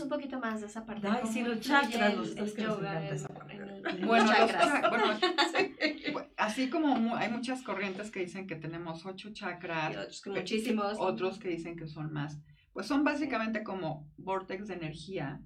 Un 0.04 0.10
poquito 0.10 0.40
más 0.40 0.62
de 0.62 0.68
esa 0.68 0.86
parte. 0.86 1.08
Ay, 1.08 1.22
¿Cómo 1.22 1.34
sí, 1.34 1.42
los 1.42 1.60
chakras, 1.62 2.16
los- 2.16 2.30
que 2.54 2.64
nos 2.64 2.80
esa 3.12 3.28
parte. 3.30 3.82
Bueno, 4.06 4.28
chakras. 4.28 4.90
bueno, 4.90 5.06
bu- 6.14 6.28
así 6.38 6.70
como 6.70 6.96
mu- 6.96 7.16
hay 7.16 7.32
muchas 7.32 7.64
corrientes 7.64 8.12
que 8.12 8.20
dicen 8.20 8.46
que 8.46 8.56
tenemos 8.56 9.06
ocho 9.06 9.32
chakras, 9.34 9.96
otros 9.96 10.22
que 10.22 10.30
muchísimos. 10.32 10.98
otros 11.00 11.40
que 11.40 11.50
dicen 11.50 11.76
que 11.76 11.88
son 11.88 12.12
más, 12.14 12.40
pues 12.74 12.86
son 12.88 13.04
básicamente 13.04 13.64
como 13.64 14.08
vortex 14.18 14.68
de 14.68 14.76
energía 14.76 15.42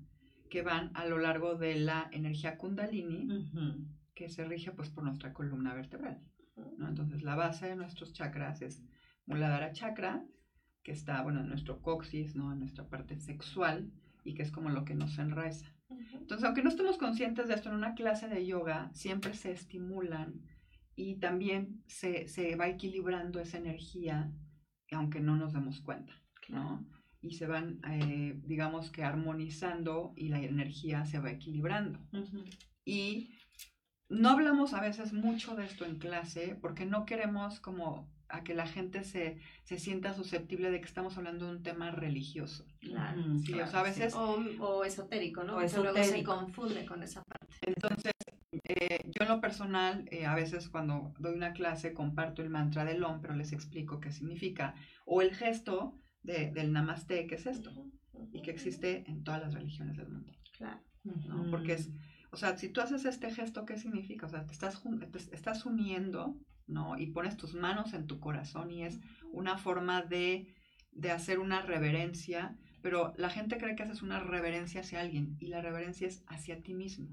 que 0.50 0.62
van 0.62 0.92
a 0.96 1.06
lo 1.06 1.18
largo 1.18 1.56
de 1.56 1.76
la 1.76 2.10
energía 2.12 2.58
kundalini, 2.58 3.28
Ujú. 3.32 3.86
que 4.16 4.30
se 4.30 4.44
rige 4.46 4.72
pues 4.72 4.90
por 4.90 5.04
nuestra 5.04 5.34
columna 5.34 5.74
vertebral. 5.74 6.22
¿no? 6.78 6.88
Entonces 6.90 7.24
la 7.24 7.36
base 7.36 7.68
de 7.68 7.76
nuestros 7.76 8.14
chakras 8.14 8.62
es 8.62 8.84
Muladhara 9.26 9.72
Chakra, 9.72 10.26
que 10.84 10.92
está 10.92 11.22
bueno 11.22 11.42
en 11.42 11.50
nuestro 11.50 11.82
coxis, 11.82 12.36
¿no? 12.36 12.52
en 12.52 12.60
nuestra 12.60 12.88
parte 12.90 13.18
sexual 13.20 13.92
y 14.24 14.34
que 14.34 14.42
es 14.44 14.52
como 14.52 14.70
lo 14.70 14.84
que 14.86 14.96
nos 14.96 15.18
enraeza. 15.20 15.74
Ujú. 15.90 16.18
Entonces, 16.18 16.46
aunque 16.46 16.64
no 16.64 16.70
estemos 16.70 16.98
conscientes 16.98 17.48
de 17.48 17.54
esto 17.54 17.70
en 17.70 17.76
una 17.76 17.96
clase 17.96 18.28
de 18.28 18.46
yoga, 18.46 18.90
siempre 18.94 19.34
se 19.34 19.52
estimulan 19.52 20.42
y 20.96 21.16
también 21.16 21.82
se, 21.88 22.28
se 22.28 22.56
va 22.56 22.68
equilibrando 22.68 23.40
esa 23.40 23.58
energía, 23.58 24.32
aunque 24.92 25.22
no 25.22 25.36
nos 25.38 25.54
demos 25.54 25.80
cuenta, 25.82 26.14
¿no? 26.50 26.86
Y 27.22 27.32
se 27.32 27.48
van, 27.48 27.82
eh, 27.90 28.40
digamos 28.46 28.92
que 28.92 29.04
armonizando 29.04 30.14
y 30.16 30.30
la 30.30 30.40
energía 30.40 31.06
se 31.06 31.20
va 31.20 31.32
equilibrando. 31.32 32.00
Ujú. 32.14 32.46
Y 32.86 33.36
no 34.10 34.30
hablamos 34.30 34.74
a 34.74 34.82
veces 34.82 35.14
mucho 35.14 35.56
de 35.56 35.66
esto 35.66 35.86
en 35.86 35.98
clase 36.00 36.58
porque 36.62 36.86
no 36.86 37.06
queremos 37.06 37.60
como 37.60 38.10
a 38.30 38.44
que 38.44 38.54
la 38.54 38.68
gente 38.68 39.04
se, 39.04 39.40
se 39.64 39.80
sienta 39.80 40.14
susceptible 40.14 40.70
de 40.72 40.80
que 40.80 40.86
estamos 40.86 41.18
hablando 41.18 41.46
de 41.48 41.52
un 41.58 41.64
tema 41.64 41.92
religioso. 41.92 42.66
Claro. 42.80 43.20
Ujú, 43.20 43.40
Sí, 43.40 43.52
o 43.54 43.56
claro, 43.56 43.72
sea, 43.72 43.80
a 43.82 43.84
sí. 43.86 43.90
veces 43.90 44.14
O, 44.16 44.36
o 44.60 44.84
esotérico, 44.86 45.44
¿no? 45.44 45.54
O 45.58 45.60
Porque 45.60 45.78
luego 45.78 45.96
se 45.98 46.02
esotérico. 46.04 46.36
confunde 46.36 46.86
con 46.86 47.02
esa 47.04 47.24
parte. 47.24 47.56
Entonces, 47.62 48.14
eh, 48.66 49.00
yo 49.06 49.24
en 49.24 49.30
lo 49.30 49.42
personal, 49.42 50.06
eh, 50.12 50.26
a 50.28 50.36
veces 50.36 50.70
cuando 50.70 51.14
doy 51.20 51.34
una 51.36 51.54
clase 51.54 51.94
comparto 51.94 52.42
el 52.44 52.50
mantra 52.50 52.86
del 52.86 53.04
OM, 53.04 53.20
pero 53.20 53.34
les 53.36 53.52
explico 53.52 54.00
qué 54.00 54.12
significa. 54.12 54.76
O 55.06 55.22
el 55.24 55.36
gesto 55.36 56.00
de- 56.24 56.52
del 56.52 56.72
namaste, 56.72 57.28
que 57.28 57.36
es 57.36 57.46
esto, 57.46 57.72
y 58.34 58.42
que 58.42 58.52
existe 58.52 59.04
en 59.10 59.24
todas 59.24 59.42
las 59.42 59.54
religiones 59.54 59.98
del 59.98 60.10
mundo. 60.10 60.34
Claro. 60.58 60.82
¿no? 61.04 61.50
Porque 61.50 61.74
es, 61.74 61.90
o 62.32 62.38
sea, 62.38 62.58
si 62.58 62.70
tú 62.70 62.82
haces 62.82 63.06
este 63.06 63.32
gesto, 63.34 63.66
¿qué 63.66 63.78
significa? 63.78 64.26
O 64.26 64.30
sea, 64.30 64.46
te 64.46 64.52
estás, 64.54 64.82
te 65.12 65.36
estás 65.36 65.66
uniendo, 65.66 66.38
¿no? 66.68 66.98
Y 66.98 67.08
pones 67.08 67.38
tus 67.38 67.54
manos 67.56 67.94
en 67.94 68.06
tu 68.06 68.20
corazón 68.20 68.70
y 68.72 68.84
es 68.84 69.00
una 69.32 69.58
forma 69.58 70.02
de, 70.02 70.54
de 70.92 71.12
hacer 71.12 71.40
una 71.40 71.62
reverencia, 71.62 72.58
pero 72.82 73.14
la 73.18 73.30
gente 73.30 73.58
cree 73.58 73.76
que 73.76 73.84
haces 73.84 74.02
una 74.02 74.20
reverencia 74.20 74.82
hacia 74.82 75.02
alguien 75.02 75.36
y 75.40 75.48
la 75.48 75.62
reverencia 75.62 76.08
es 76.08 76.24
hacia 76.28 76.62
ti 76.62 76.74
mismo. 76.74 77.08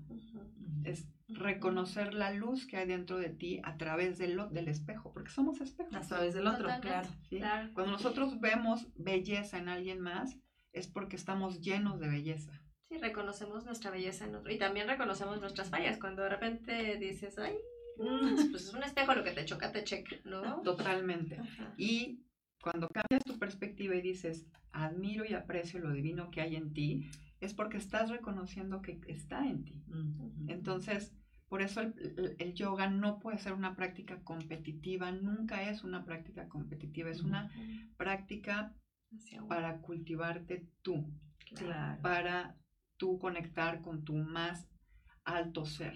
Es 0.84 1.06
reconocer 1.28 2.14
la 2.14 2.30
luz 2.30 2.66
que 2.66 2.76
hay 2.76 2.86
dentro 2.86 3.18
de 3.18 3.30
ti 3.30 3.60
a 3.64 3.76
través 3.76 4.18
del, 4.18 4.40
del 4.50 4.68
espejo, 4.68 5.12
porque 5.12 5.30
somos 5.30 5.60
espejos. 5.60 5.94
A 5.94 6.00
través 6.00 6.34
del 6.34 6.46
otro, 6.46 6.68
claro. 6.80 7.08
¿sí? 7.28 7.38
Claro. 7.38 7.70
Cuando 7.74 7.92
nosotros 7.92 8.40
vemos 8.40 8.86
belleza 8.94 9.58
en 9.58 9.68
alguien 9.68 10.00
más, 10.00 10.38
es 10.72 10.86
porque 10.86 11.16
estamos 11.16 11.60
llenos 11.60 11.98
de 11.98 12.08
belleza. 12.08 12.62
Sí, 12.88 12.98
reconocemos 12.98 13.64
nuestra 13.64 13.90
belleza 13.90 14.26
en 14.26 14.36
otro. 14.36 14.52
Y 14.52 14.58
también 14.58 14.86
reconocemos 14.86 15.40
nuestras 15.40 15.70
fallas. 15.70 15.98
Cuando 15.98 16.22
de 16.22 16.28
repente 16.28 16.96
dices, 16.98 17.36
ay, 17.38 17.54
mm, 17.98 18.50
pues 18.50 18.64
es 18.64 18.74
un 18.74 18.84
espejo 18.84 19.14
lo 19.14 19.24
que 19.24 19.32
te 19.32 19.44
choca, 19.44 19.72
te 19.72 19.82
checa, 19.82 20.16
¿no? 20.24 20.62
Totalmente. 20.62 21.38
Ajá. 21.38 21.74
Y 21.76 22.20
cuando 22.62 22.88
cambias 22.88 23.24
tu 23.24 23.38
perspectiva 23.38 23.96
y 23.96 24.02
dices, 24.02 24.46
admiro 24.70 25.24
y 25.24 25.34
aprecio 25.34 25.80
lo 25.80 25.92
divino 25.92 26.30
que 26.30 26.40
hay 26.40 26.54
en 26.54 26.72
ti, 26.72 27.10
es 27.40 27.54
porque 27.54 27.76
estás 27.76 28.10
reconociendo 28.10 28.82
que 28.82 29.00
está 29.08 29.46
en 29.46 29.64
ti. 29.64 29.82
Entonces, 30.48 31.12
por 31.48 31.62
eso 31.62 31.80
el, 31.80 32.54
yoga 32.54 32.88
no 32.88 33.18
puede 33.20 33.38
ser 33.38 33.52
una 33.52 33.76
práctica 33.76 34.20
competitiva, 34.22 35.12
nunca 35.12 35.68
es 35.70 35.84
una 35.84 36.04
práctica 36.04 36.48
competitiva, 36.48 37.10
es 37.10 37.22
una 37.22 37.50
práctica 37.96 38.74
para 39.48 39.80
cultivarte 39.80 40.66
tú, 40.82 41.06
Claro. 41.54 42.02
para 42.02 42.56
tú 42.96 43.18
conectar 43.18 43.80
con 43.80 44.02
tu 44.04 44.14
más 44.16 44.66
alto 45.24 45.64
ser. 45.64 45.94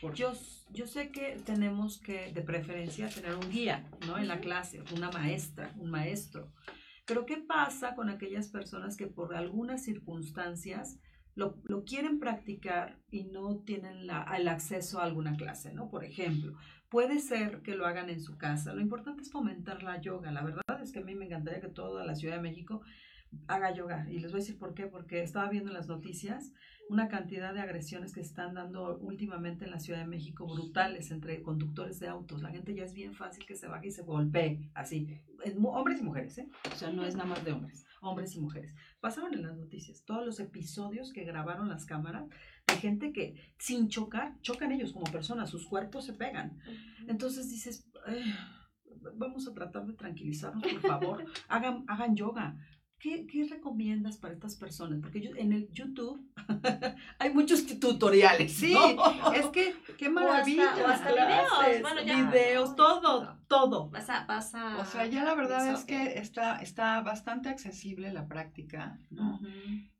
Porque- 0.00 0.18
Yo, 0.22 0.32
yo 0.72 0.86
sé 0.86 1.10
que 1.10 1.36
tenemos 1.44 1.98
que, 2.00 2.32
de 2.32 2.42
preferencia, 2.42 3.08
tener 3.08 3.34
un 3.36 3.48
guía, 3.50 3.88
¿no? 4.06 4.18
En 4.18 4.26
la 4.28 4.40
clase, 4.40 4.82
una 4.94 5.10
maestra, 5.10 5.72
un 5.76 5.90
maestro. 5.90 6.52
Pero 7.06 7.24
¿qué 7.24 7.36
pasa 7.36 7.94
con 7.94 8.08
aquellas 8.10 8.48
personas 8.48 8.96
que 8.96 9.06
por 9.06 9.34
algunas 9.34 9.84
circunstancias 9.84 10.98
lo, 11.34 11.60
lo 11.64 11.84
quieren 11.84 12.18
practicar 12.18 12.98
y 13.10 13.24
no 13.24 13.58
tienen 13.58 14.06
la- 14.06 14.24
el 14.36 14.48
acceso 14.48 15.00
a 15.00 15.04
alguna 15.04 15.36
clase, 15.36 15.72
¿no? 15.72 15.90
Por 15.90 16.04
ejemplo, 16.04 16.54
puede 16.88 17.18
ser 17.20 17.62
que 17.62 17.74
lo 17.76 17.86
hagan 17.86 18.10
en 18.10 18.20
su 18.20 18.38
casa. 18.38 18.72
Lo 18.74 18.80
importante 18.80 19.22
es 19.22 19.30
fomentar 19.30 19.82
la 19.82 20.00
yoga. 20.00 20.30
La 20.32 20.42
verdad 20.42 20.80
es 20.82 20.92
que 20.92 21.00
a 21.00 21.04
mí 21.04 21.14
me 21.14 21.26
encantaría 21.26 21.60
que 21.60 21.68
toda 21.68 22.04
la 22.04 22.14
Ciudad 22.14 22.36
de 22.36 22.42
México 22.42 22.80
haga 23.48 23.72
yoga. 23.74 24.06
Y 24.10 24.18
les 24.18 24.32
voy 24.32 24.40
a 24.40 24.44
decir 24.44 24.58
por 24.58 24.74
qué. 24.74 24.86
Porque 24.86 25.22
estaba 25.22 25.48
viendo 25.50 25.70
en 25.70 25.76
las 25.76 25.88
noticias 25.88 26.52
una 26.88 27.08
cantidad 27.08 27.52
de 27.52 27.60
agresiones 27.60 28.14
que 28.14 28.22
se 28.22 28.28
están 28.28 28.54
dando 28.54 28.98
últimamente 28.98 29.64
en 29.64 29.70
la 29.70 29.80
Ciudad 29.80 30.00
de 30.00 30.06
México 30.06 30.46
brutales 30.46 31.10
entre 31.10 31.42
conductores 31.42 31.98
de 31.98 32.08
autos. 32.08 32.42
La 32.42 32.50
gente 32.50 32.74
ya 32.74 32.84
es 32.84 32.94
bien 32.94 33.14
fácil 33.14 33.44
que 33.44 33.56
se 33.56 33.66
baje 33.66 33.88
y 33.88 33.90
se 33.90 34.02
golpee, 34.02 34.70
así. 34.74 35.20
En 35.44 35.64
hombres 35.64 36.00
y 36.00 36.04
mujeres, 36.04 36.38
¿eh? 36.38 36.48
O 36.72 36.76
sea, 36.76 36.90
no 36.90 37.04
es 37.04 37.16
nada 37.16 37.28
más 37.28 37.44
de 37.44 37.52
hombres, 37.52 37.84
hombres 38.00 38.34
y 38.34 38.40
mujeres. 38.40 38.74
Pasaron 39.00 39.34
en 39.34 39.42
las 39.42 39.56
noticias 39.56 40.04
todos 40.04 40.24
los 40.24 40.38
episodios 40.40 41.12
que 41.12 41.24
grabaron 41.24 41.68
las 41.68 41.86
cámaras 41.86 42.28
de 42.66 42.76
gente 42.76 43.12
que 43.12 43.34
sin 43.58 43.88
chocar, 43.88 44.40
chocan 44.40 44.72
ellos 44.72 44.92
como 44.92 45.10
personas, 45.10 45.50
sus 45.50 45.66
cuerpos 45.66 46.04
se 46.04 46.12
pegan. 46.12 46.58
Entonces 47.08 47.48
dices, 47.50 47.88
"Ay, 48.06 48.22
vamos 49.14 49.46
a 49.48 49.54
tratar 49.54 49.86
de 49.86 49.94
tranquilizarnos, 49.94 50.62
por 50.62 50.80
favor, 50.80 51.24
hagan, 51.48 51.84
hagan 51.88 52.16
yoga. 52.16 52.56
¿Qué, 52.98 53.26
¿Qué 53.26 53.44
recomiendas 53.44 54.16
para 54.16 54.32
estas 54.34 54.56
personas? 54.56 55.00
Porque 55.02 55.20
yo, 55.20 55.30
en 55.36 55.52
el 55.52 55.68
YouTube 55.72 56.24
hay 57.18 57.32
muchos 57.32 57.66
tutoriales. 57.78 58.54
Sí, 58.54 58.72
¿no? 58.72 59.32
es 59.32 59.46
que 59.48 59.74
qué 59.98 60.08
O 60.08 60.12
maravilla. 60.12 60.70
hasta, 60.70 60.82
o 60.82 60.86
hasta 60.88 61.12
videos. 61.12 61.82
Bueno, 61.82 62.02
ya. 62.02 62.30
videos, 62.30 62.74
todo, 62.74 63.38
todo. 63.48 63.90
Vas 63.90 64.08
a, 64.08 64.24
vas 64.24 64.54
a- 64.54 64.78
O 64.78 64.84
sea, 64.86 65.06
ya 65.06 65.24
la 65.24 65.34
verdad 65.34 65.74
es 65.74 65.84
que 65.84 66.18
está, 66.18 66.56
está 66.56 67.02
bastante 67.02 67.48
accesible 67.50 68.12
la 68.12 68.26
práctica, 68.28 68.98
¿no? 69.10 69.40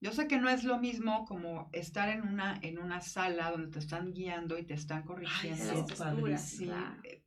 Yo 0.01 0.13
sé 0.13 0.27
que 0.27 0.39
no 0.39 0.49
es 0.49 0.65
lo 0.65 0.79
mismo 0.79 1.27
como 1.27 1.69
estar 1.73 2.09
en 2.09 2.23
una, 2.23 2.59
en 2.63 2.79
una 2.79 3.01
sala 3.03 3.51
donde 3.51 3.71
te 3.73 3.79
están 3.79 4.13
guiando 4.15 4.57
y 4.59 4.65
te 4.65 4.75
están 4.75 5.03
corrigiendo. 5.03 5.65
las 5.65 6.49
Sí, 6.49 6.71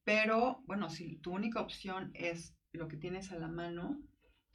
Pero, 0.04 0.64
bueno, 0.66 0.90
si 0.90 1.18
tu 1.18 1.32
única 1.32 1.62
opción 1.62 2.10
es 2.16 2.56
lo 2.74 2.88
que 2.88 2.98
tienes 2.98 3.32
a 3.32 3.36
la 3.38 3.48
mano, 3.48 4.00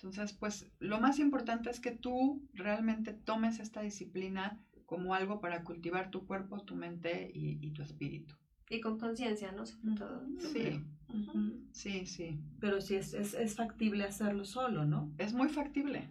entonces, 0.05 0.37
pues 0.37 0.71
lo 0.81 1.01
más 1.01 1.19
importante 1.19 1.71
es 1.71 1.81
que 1.81 1.91
tú 1.91 2.47
realmente 2.53 3.15
tomes 3.15 3.59
esta 3.59 3.81
disciplina 3.81 4.61
como 4.85 5.15
algo 5.15 5.41
para 5.41 5.65
cultivar 5.65 6.11
tu 6.11 6.27
cuerpo, 6.27 6.63
tu 6.63 6.75
mente 6.77 7.31
y, 7.35 7.59
y 7.67 7.71
tu 7.73 7.83
espíritu. 7.83 8.35
Y 8.69 8.81
con 8.81 8.99
conciencia, 8.99 9.53
¿no? 9.53 9.65
Sobre 9.65 9.95
todo. 9.97 10.23
Sí, 10.39 10.81
sí, 11.73 12.07
sí. 12.07 12.39
Pero 12.61 12.81
sí 12.83 12.97
es, 12.97 13.15
es, 13.15 13.33
es 13.35 13.55
factible 13.57 14.05
hacerlo 14.05 14.45
solo, 14.45 14.85
¿no? 14.85 15.11
Es 15.17 15.33
muy 15.33 15.49
factible. 15.49 16.09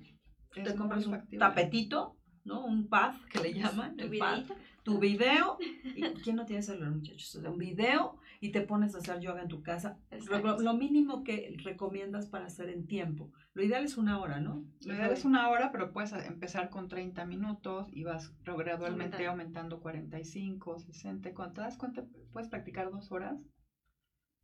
Es 0.55 0.63
Te 0.63 0.75
compras 0.75 1.05
un 1.05 1.13
factible. 1.13 1.39
tapetito, 1.39 2.17
¿no? 2.43 2.65
Un 2.65 2.87
pad 2.87 3.15
que 3.31 3.39
le 3.41 3.53
llaman, 3.53 3.95
Tu 3.95 4.05
el 4.05 4.17
pad. 4.17 4.43
tu 4.83 4.99
video, 4.99 5.57
y 5.95 6.01
¿quién 6.23 6.35
no 6.35 6.45
tiene 6.45 6.61
celular, 6.63 6.91
muchachos? 6.91 7.35
O 7.35 7.41
sea, 7.41 7.49
un 7.51 7.57
video 7.59 8.17
y 8.43 8.51
te 8.51 8.59
pones 8.59 8.93
a 8.93 8.97
hacer 8.97 9.21
yoga 9.21 9.41
en 9.41 9.47
tu 9.47 9.63
casa. 9.63 9.97
Lo, 10.29 10.59
lo 10.59 10.73
mínimo 10.73 11.23
que 11.23 11.55
recomiendas 11.63 12.27
para 12.27 12.47
hacer 12.47 12.67
en 12.67 12.87
tiempo. 12.87 13.31
Lo 13.53 13.63
ideal 13.63 13.85
es 13.85 13.95
una 13.95 14.19
hora, 14.19 14.41
¿no? 14.41 14.65
Lo 14.85 14.93
ideal 14.93 15.13
es 15.13 15.23
una 15.23 15.47
hora, 15.47 15.71
pero 15.71 15.93
puedes 15.93 16.11
empezar 16.11 16.69
con 16.69 16.89
30 16.89 17.23
minutos 17.25 17.87
y 17.93 18.03
vas 18.03 18.35
gradualmente 18.43 19.25
aumentando 19.27 19.79
45, 19.79 20.77
60. 20.77 21.33
Cuando 21.33 21.53
te 21.53 21.61
das 21.61 21.77
cuenta, 21.77 22.05
puedes 22.33 22.49
practicar 22.49 22.91
dos 22.91 23.13
horas. 23.13 23.39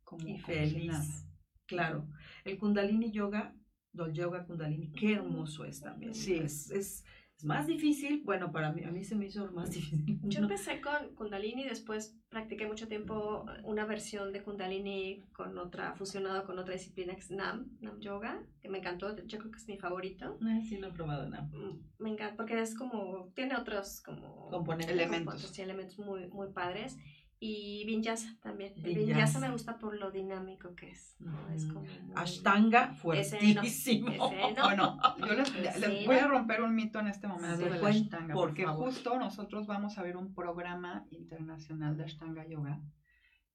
Como, 0.02 0.26
Y 0.26 0.40
como 0.40 0.46
feliz. 0.46 1.26
Claro. 1.66 2.08
El 2.46 2.56
Kundalini 2.56 3.12
Yoga, 3.12 3.54
el 3.92 4.12
Yoga 4.14 4.46
Kundalini, 4.46 4.92
qué 4.92 5.12
hermoso 5.12 5.66
es 5.66 5.82
también. 5.82 6.14
Sí. 6.14 6.36
Es, 6.36 6.70
es 6.70 7.04
Es 7.40 7.46
más 7.46 7.66
difícil, 7.66 8.20
bueno, 8.22 8.52
para 8.52 8.70
mí, 8.70 8.84
a 8.84 8.90
mí 8.90 9.02
se 9.02 9.14
me 9.16 9.24
hizo 9.24 9.50
más 9.52 9.70
difícil. 9.70 10.20
Yo 10.24 10.40
empecé 10.40 10.82
con 10.82 11.14
Kundalini, 11.14 11.64
después 11.64 12.14
practiqué 12.28 12.66
mucho 12.66 12.86
tiempo 12.86 13.46
una 13.64 13.86
versión 13.86 14.30
de 14.30 14.42
Kundalini 14.42 15.24
con 15.32 15.56
otra, 15.56 15.94
fusionado 15.94 16.44
con 16.44 16.58
otra 16.58 16.74
disciplina 16.74 17.14
que 17.14 17.20
es 17.20 17.30
Nam, 17.30 17.70
Nam 17.80 17.98
Yoga, 17.98 18.42
que 18.60 18.68
me 18.68 18.76
encantó, 18.80 19.16
yo 19.24 19.38
creo 19.38 19.50
que 19.50 19.56
es 19.56 19.66
mi 19.68 19.78
favorito. 19.78 20.36
Ay, 20.44 20.62
sí, 20.66 20.76
no 20.78 20.88
he 20.88 20.92
probado 20.92 21.26
nada. 21.30 21.44
Mm, 21.44 21.78
Me 21.98 22.10
encanta, 22.10 22.36
porque 22.36 22.60
es 22.60 22.74
como, 22.76 23.32
tiene 23.34 23.56
otros 23.56 24.02
como 24.02 24.50
Componentes. 24.50 24.92
Elementos. 24.94 25.24
componentes 25.32 25.58
y 25.58 25.62
elementos 25.62 25.98
muy, 25.98 26.28
muy 26.28 26.48
padres. 26.52 26.98
Y 27.42 27.84
Vinyasa 27.86 28.36
también. 28.42 28.74
Vinyasa. 28.74 28.98
Vinyasa 28.98 29.40
me 29.40 29.50
gusta 29.50 29.78
por 29.78 29.98
lo 29.98 30.10
dinámico 30.10 30.74
que 30.74 30.90
es. 30.90 31.16
¿no? 31.20 31.48
Es 31.48 31.64
como 31.64 31.80
muy- 31.80 32.12
Ashtanga 32.14 32.82
Ese 32.84 32.92
no, 32.92 32.96
fuertísimo. 32.96 34.08
ese 34.10 34.54
no. 34.76 34.98
Bueno, 35.18 35.44
yo 35.44 35.78
les, 35.78 36.06
voy 36.06 36.16
a 36.16 36.26
romper 36.26 36.60
un 36.60 36.74
mito 36.74 37.00
en 37.00 37.06
este 37.06 37.26
momento 37.26 37.56
de 37.64 37.70
la 37.70 37.88
Ashtanga, 37.88 38.34
por 38.34 38.48
porque 38.48 38.66
justo 38.66 39.18
nosotros 39.18 39.66
vamos 39.66 39.96
a 39.96 40.02
ver 40.02 40.18
un 40.18 40.34
programa 40.34 41.06
internacional 41.10 41.96
de 41.96 42.04
Ashtanga 42.04 42.46
Yoga. 42.46 42.78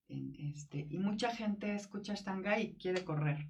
en 0.08 0.34
este, 0.36 0.88
y 0.90 0.98
mucha 0.98 1.30
gente 1.30 1.76
escucha 1.76 2.14
Ashtanga 2.14 2.60
y 2.60 2.76
quiere 2.78 3.06
correr, 3.06 3.50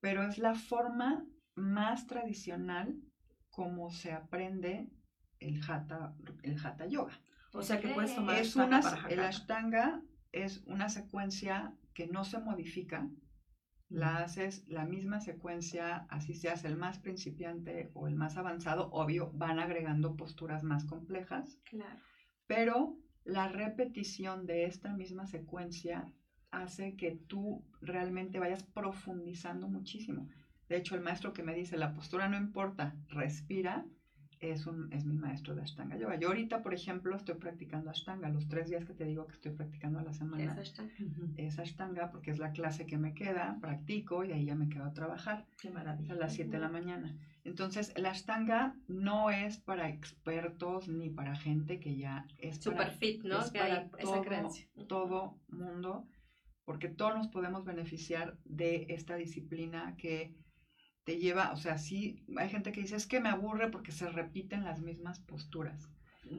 pero 0.00 0.22
es 0.22 0.36
la 0.36 0.54
forma 0.54 1.24
más 1.54 2.06
tradicional 2.06 2.94
como 3.48 3.90
se 3.90 4.12
aprende 4.12 4.90
el 5.40 5.62
Hatha, 5.66 6.14
el 6.42 6.58
hatha 6.58 6.86
Yoga. 6.86 7.18
O 7.56 7.62
sea 7.62 7.80
que 7.80 7.88
puedes 7.88 8.14
tomar 8.14 8.36
Es 8.36 8.48
Ashtanga 8.56 8.78
una, 8.78 8.80
para 8.80 9.08
el. 9.08 9.20
Ashtanga 9.20 10.02
es 10.32 10.62
una 10.66 10.88
secuencia 10.88 11.74
que 11.94 12.06
no 12.06 12.24
se 12.24 12.38
modifica, 12.38 13.08
la 13.88 14.18
haces 14.18 14.66
la 14.68 14.84
misma 14.84 15.20
secuencia, 15.20 16.06
así 16.10 16.34
seas 16.34 16.64
el 16.64 16.76
más 16.76 16.98
principiante 16.98 17.90
o 17.94 18.08
el 18.08 18.14
más 18.16 18.36
avanzado, 18.36 18.88
obvio, 18.90 19.30
van 19.32 19.58
agregando 19.58 20.16
posturas 20.16 20.62
más 20.62 20.84
complejas, 20.84 21.58
Claro. 21.64 21.98
pero 22.46 22.98
la 23.24 23.48
repetición 23.48 24.46
de 24.46 24.66
esta 24.66 24.92
misma 24.92 25.26
secuencia 25.26 26.12
hace 26.50 26.96
que 26.96 27.12
tú 27.12 27.64
realmente 27.80 28.38
vayas 28.38 28.62
profundizando 28.64 29.68
muchísimo. 29.68 30.28
De 30.68 30.76
hecho, 30.76 30.94
el 30.96 31.00
maestro 31.00 31.32
que 31.32 31.42
me 31.42 31.54
dice, 31.54 31.76
la 31.76 31.94
postura 31.94 32.28
no 32.28 32.36
importa, 32.36 32.96
respira, 33.08 33.86
es, 34.40 34.66
un, 34.66 34.92
es 34.92 35.04
mi 35.04 35.16
maestro 35.16 35.54
de 35.54 35.62
Ashtanga 35.62 35.96
Yoga. 35.96 36.16
Yo 36.16 36.28
ahorita, 36.28 36.62
por 36.62 36.74
ejemplo, 36.74 37.16
estoy 37.16 37.36
practicando 37.36 37.90
Ashtanga. 37.90 38.28
Los 38.28 38.48
tres 38.48 38.68
días 38.68 38.84
que 38.84 38.92
te 38.94 39.04
digo 39.04 39.26
que 39.26 39.34
estoy 39.34 39.52
practicando 39.52 39.98
a 39.98 40.02
la 40.02 40.12
semana 40.12 40.44
Esa 40.44 40.60
está. 40.60 40.82
Ujú. 40.82 41.32
es 41.36 41.58
Ashtanga 41.58 42.10
porque 42.10 42.30
es 42.30 42.38
la 42.38 42.52
clase 42.52 42.86
que 42.86 42.98
me 42.98 43.14
queda, 43.14 43.56
practico 43.60 44.24
y 44.24 44.32
ahí 44.32 44.44
ya 44.44 44.54
me 44.54 44.68
quedo 44.68 44.84
a 44.84 44.92
trabajar 44.92 45.46
Qué 45.60 45.68
a 45.68 45.72
maravilla. 45.72 46.14
las 46.14 46.34
7 46.34 46.50
de 46.52 46.58
la 46.58 46.68
mañana. 46.68 47.16
Entonces, 47.44 47.92
la 47.96 48.10
Ashtanga 48.10 48.74
no 48.88 49.30
es 49.30 49.56
para 49.58 49.88
expertos 49.88 50.88
ni 50.88 51.10
para 51.10 51.36
gente 51.36 51.78
que 51.78 51.96
ya 51.96 52.26
es 52.38 52.56
Super 52.56 52.76
para 52.78 52.90
fit, 52.90 53.22
¿no? 53.24 53.40
es 53.40 53.50
Que 53.50 53.58
para 53.60 53.76
esa 53.82 53.92
todo, 54.00 54.22
creencia. 54.22 54.66
todo 54.88 55.38
mundo, 55.48 56.06
porque 56.64 56.88
todos 56.88 57.14
nos 57.14 57.28
podemos 57.28 57.64
beneficiar 57.64 58.36
de 58.44 58.86
esta 58.88 59.14
disciplina 59.16 59.94
que 59.96 60.34
te 61.06 61.18
lleva, 61.18 61.52
o 61.52 61.56
sea, 61.56 61.78
sí, 61.78 62.20
hay 62.36 62.48
gente 62.50 62.72
que 62.72 62.80
dice, 62.82 62.96
es 62.96 63.06
que 63.06 63.20
me 63.20 63.28
aburre 63.28 63.70
porque 63.70 63.92
se 63.92 64.08
repiten 64.10 64.64
las 64.64 64.80
mismas 64.80 65.20
posturas. 65.20 65.88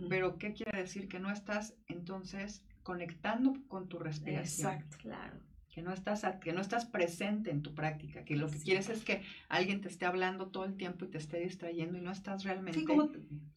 Pero, 0.10 0.38
¿qué 0.38 0.52
quiere 0.54 0.78
decir? 0.82 1.08
Que 1.08 1.20
no 1.20 1.32
estás 1.32 1.74
entonces 1.88 2.62
conectando 2.84 3.56
con 3.70 3.88
tu 3.88 3.98
respiración 3.98 4.74
Exacto. 4.74 4.98
Claro. 5.00 5.38
que 5.70 5.82
no 5.82 5.94
estás 5.94 6.26
que 6.42 6.52
no 6.54 6.60
estás 6.60 6.86
presente 6.86 7.52
en 7.52 7.62
tu 7.62 7.74
práctica, 7.74 8.26
que 8.26 8.36
lo 8.36 8.48
que 8.50 8.58
Sí. 8.58 8.66
quieres 8.66 8.90
es 8.90 9.06
que 9.06 9.22
alguien 9.48 9.80
te 9.80 9.88
esté 9.88 10.06
hablando 10.06 10.48
todo 10.48 10.66
el 10.66 10.76
tiempo 10.76 11.06
y 11.06 11.10
te 11.10 11.18
esté 11.20 11.40
distrayendo 11.40 11.98
y 11.98 12.02
no 12.02 12.12
estás 12.12 12.44
realmente 12.44 12.80
Sí, 12.80 12.86
como 12.86 13.10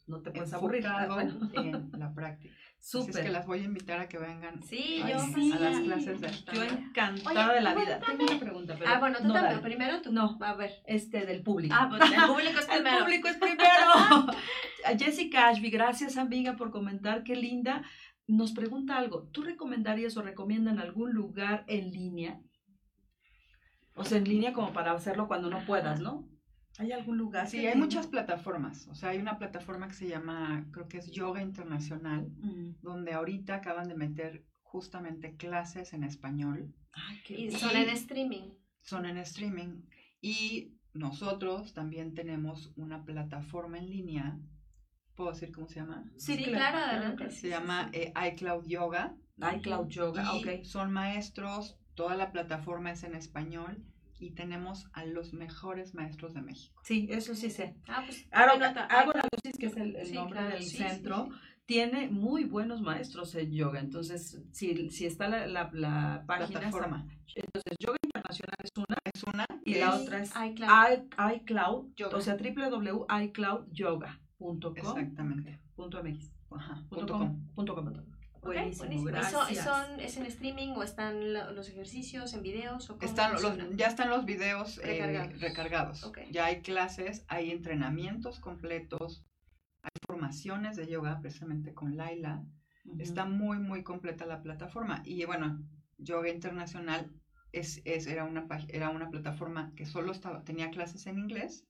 no 0.06 0.20
te 0.20 0.30
puedes 0.30 0.52
aburrir. 0.52 0.84
Bueno. 1.08 1.50
en 1.54 1.90
la 1.98 2.12
práctica. 2.14 2.54
Así 2.82 2.98
es 2.98 3.06
que 3.06 3.12
Súper. 3.12 3.30
las 3.30 3.46
voy 3.46 3.60
a 3.60 3.64
invitar 3.64 4.00
a 4.00 4.08
que 4.08 4.16
vengan 4.18 4.62
Sí, 4.62 5.02
Ay, 5.04 5.12
yo 5.12 5.18
sí. 5.20 5.50
pasé 5.52 5.64
a 5.66 5.70
las 5.70 5.80
clases 5.80 6.20
de 6.22 6.28
Yo 6.54 6.62
encantada 6.64 7.46
Oye, 7.46 7.54
de 7.56 7.60
la 7.60 7.74
vida. 7.74 8.00
Tengo 8.00 8.24
una 8.24 8.40
pregunta, 8.40 8.74
pero 8.78 8.90
Ah, 8.90 8.98
bueno, 8.98 9.18
tú 9.18 9.24
no, 9.28 9.34
también. 9.34 9.52
dale. 9.56 9.62
Primero 9.62 10.00
tú. 10.02 10.12
No. 10.12 10.38
A 10.40 10.54
ver. 10.54 10.72
Este, 10.86 11.26
del 11.26 11.42
público. 11.42 11.74
Ah, 11.78 11.88
pues 11.90 12.00
el 12.10 12.22
público 12.26 12.58
es 12.58 12.68
El 12.70 12.82
primero. 12.82 12.98
público 13.04 13.28
es 13.28 13.36
primero. 13.36 13.66
A 14.86 14.98
Jessica 14.98 15.48
Ashby, 15.48 15.68
gracias 15.70 16.16
amiga 16.16 16.56
por 16.56 16.70
comentar, 16.70 17.22
qué 17.22 17.36
linda. 17.36 17.82
Nos 18.26 18.52
pregunta 18.52 18.96
algo, 18.96 19.28
¿tú 19.30 19.42
recomendarías 19.42 20.16
o 20.16 20.22
recomiendan 20.22 20.78
algún 20.78 21.12
lugar 21.12 21.64
en 21.68 21.90
línea? 21.90 22.40
O 23.94 24.04
sea, 24.04 24.16
en 24.18 24.24
línea 24.24 24.54
como 24.54 24.72
para 24.72 24.92
hacerlo 24.92 25.28
cuando 25.28 25.50
no 25.50 25.66
puedas, 25.66 26.00
¿no? 26.00 26.26
¿Hay 26.80 26.92
algún 26.92 27.18
lugar? 27.18 27.46
Sí, 27.46 27.66
hay 27.66 27.76
muchas 27.78 28.06
plataformas. 28.06 28.88
O 28.88 28.94
sea, 28.94 29.10
hay 29.10 29.18
una 29.18 29.38
plataforma 29.38 29.86
que 29.88 29.94
se 29.94 30.08
llama, 30.08 30.66
creo 30.72 30.88
que 30.88 30.98
es 30.98 31.10
Yoga 31.10 31.42
Internacional, 31.42 32.28
Mm. 32.38 32.76
donde 32.80 33.12
ahorita 33.12 33.56
acaban 33.56 33.86
de 33.88 33.94
meter 33.94 34.46
justamente 34.62 35.36
clases 35.36 35.92
en 35.92 36.04
español. 36.04 36.74
Ay, 36.92 37.18
qué 37.26 37.34
Y 37.34 37.46
bien. 37.48 37.58
son 37.58 37.76
en 37.76 37.88
streaming. 37.90 38.50
son 38.82 39.04
en 39.04 39.18
streaming 39.18 39.82
y 40.22 40.74
nosotros 40.94 41.74
también 41.74 42.14
tenemos 42.14 42.72
una 42.76 43.04
plataforma 43.04 43.76
en 43.78 43.90
línea. 43.90 44.38
¿Puedo 45.14 45.32
decir 45.32 45.52
cómo 45.52 45.68
se 45.68 45.80
llama? 45.80 46.04
Sí, 46.16 46.36
Sí, 46.36 46.44
claro, 46.44 46.78
adelante. 46.78 47.30
Se 47.30 47.48
llama 47.50 47.90
eh, 47.92 48.12
iCloud 48.32 48.64
Yoga. 48.66 49.14
iCloud 49.56 49.88
Yoga, 49.88 50.24
y 50.34 50.38
ok. 50.58 50.64
son 50.64 50.90
maestros, 50.92 51.78
toda 51.94 52.14
la 52.16 52.32
plataforma 52.32 52.90
es 52.92 53.02
en 53.04 53.14
español 53.14 53.84
y 54.20 54.30
tenemos 54.32 54.86
a 54.92 55.04
los 55.04 55.32
mejores 55.32 55.94
maestros 55.94 56.34
de 56.34 56.42
México. 56.42 56.80
Sí, 56.84 57.08
eso 57.10 57.34
sí 57.34 57.50
sé. 57.50 57.74
Ah, 57.88 58.02
pues. 58.06 58.26
Ágora 58.30 58.72
que 59.58 59.66
es 59.66 59.76
el, 59.76 59.96
el 59.96 60.06
Sí, 60.06 60.14
nombre 60.14 60.38
claro, 60.38 60.54
del 60.54 60.62
sí, 60.64 60.76
centro, 60.76 61.26
sí. 61.26 61.32
tiene 61.66 62.08
muy 62.08 62.44
buenos 62.44 62.80
maestros 62.82 63.34
en 63.34 63.50
yoga. 63.52 63.80
Entonces, 63.80 64.40
si, 64.52 64.90
si 64.90 65.06
está 65.06 65.28
la, 65.28 65.46
la, 65.46 65.70
la 65.72 66.22
página, 66.26 66.60
Plataforma. 66.60 67.06
entonces 67.34 67.74
Yoga 67.80 67.96
Internacional 68.04 68.56
es 68.62 68.70
una 68.76 68.96
Es 69.12 69.24
una 69.24 69.46
y 69.64 69.74
la 69.76 69.94
otra 69.96 70.20
es 70.22 70.30
iCloud. 70.30 70.70
i- 70.70 71.08
iCloud, 71.36 71.86
Yoga. 71.96 72.16
o 72.16 72.20
sea, 72.20 72.36
www.icloudyoga.com. 72.36 74.76
Exactamente. 74.76 75.58
Punto 75.74 76.02
MX. 76.02 76.30
Ajá, 76.50 76.74
Punto 76.88 77.06
punto 77.06 77.12
com. 77.12 77.18
com. 77.28 77.46
Punto 77.54 77.74
com. 77.74 77.86
Ok, 78.42 78.46
Buenísimo, 78.46 79.02
buenísimo. 79.02 79.40
¿Y 79.50 79.54
son, 79.56 80.00
es 80.00 80.16
en 80.16 80.24
streaming 80.26 80.68
o 80.70 80.82
están 80.82 81.34
lo- 81.34 81.52
los 81.52 81.68
ejercicios 81.68 82.32
en 82.32 82.42
videos 82.42 82.88
o 82.88 82.98
Están 83.02 83.34
los, 83.34 83.76
ya 83.76 83.86
están 83.88 84.08
los 84.08 84.24
videos 84.24 84.78
eh, 84.78 84.82
Recargados. 84.86 85.40
recargados. 85.40 86.04
Ok. 86.04 86.18
Ya 86.30 86.46
hay 86.46 86.62
clases, 86.62 87.24
hay 87.28 87.50
entrenamientos 87.50 88.40
completos, 88.40 89.26
hay 89.82 89.90
formaciones 90.06 90.76
de 90.76 90.86
yoga 90.86 91.20
precisamente 91.20 91.74
con 91.74 91.96
Laila. 91.98 92.42
Ujú. 92.86 93.00
Está 93.02 93.26
muy, 93.26 93.58
muy 93.58 93.82
completa 93.82 94.24
la 94.24 94.42
plataforma. 94.42 95.02
Y 95.04 95.22
bueno, 95.26 95.62
Yoga 95.98 96.30
Internacional 96.30 97.12
es, 97.52 97.82
es, 97.84 98.06
era, 98.06 98.24
una, 98.24 98.46
era 98.68 98.88
una 98.88 99.10
plataforma 99.10 99.72
que 99.76 99.84
solo 99.84 100.12
estaba, 100.12 100.44
tenía 100.44 100.70
clases 100.70 101.06
en 101.06 101.18
inglés 101.18 101.66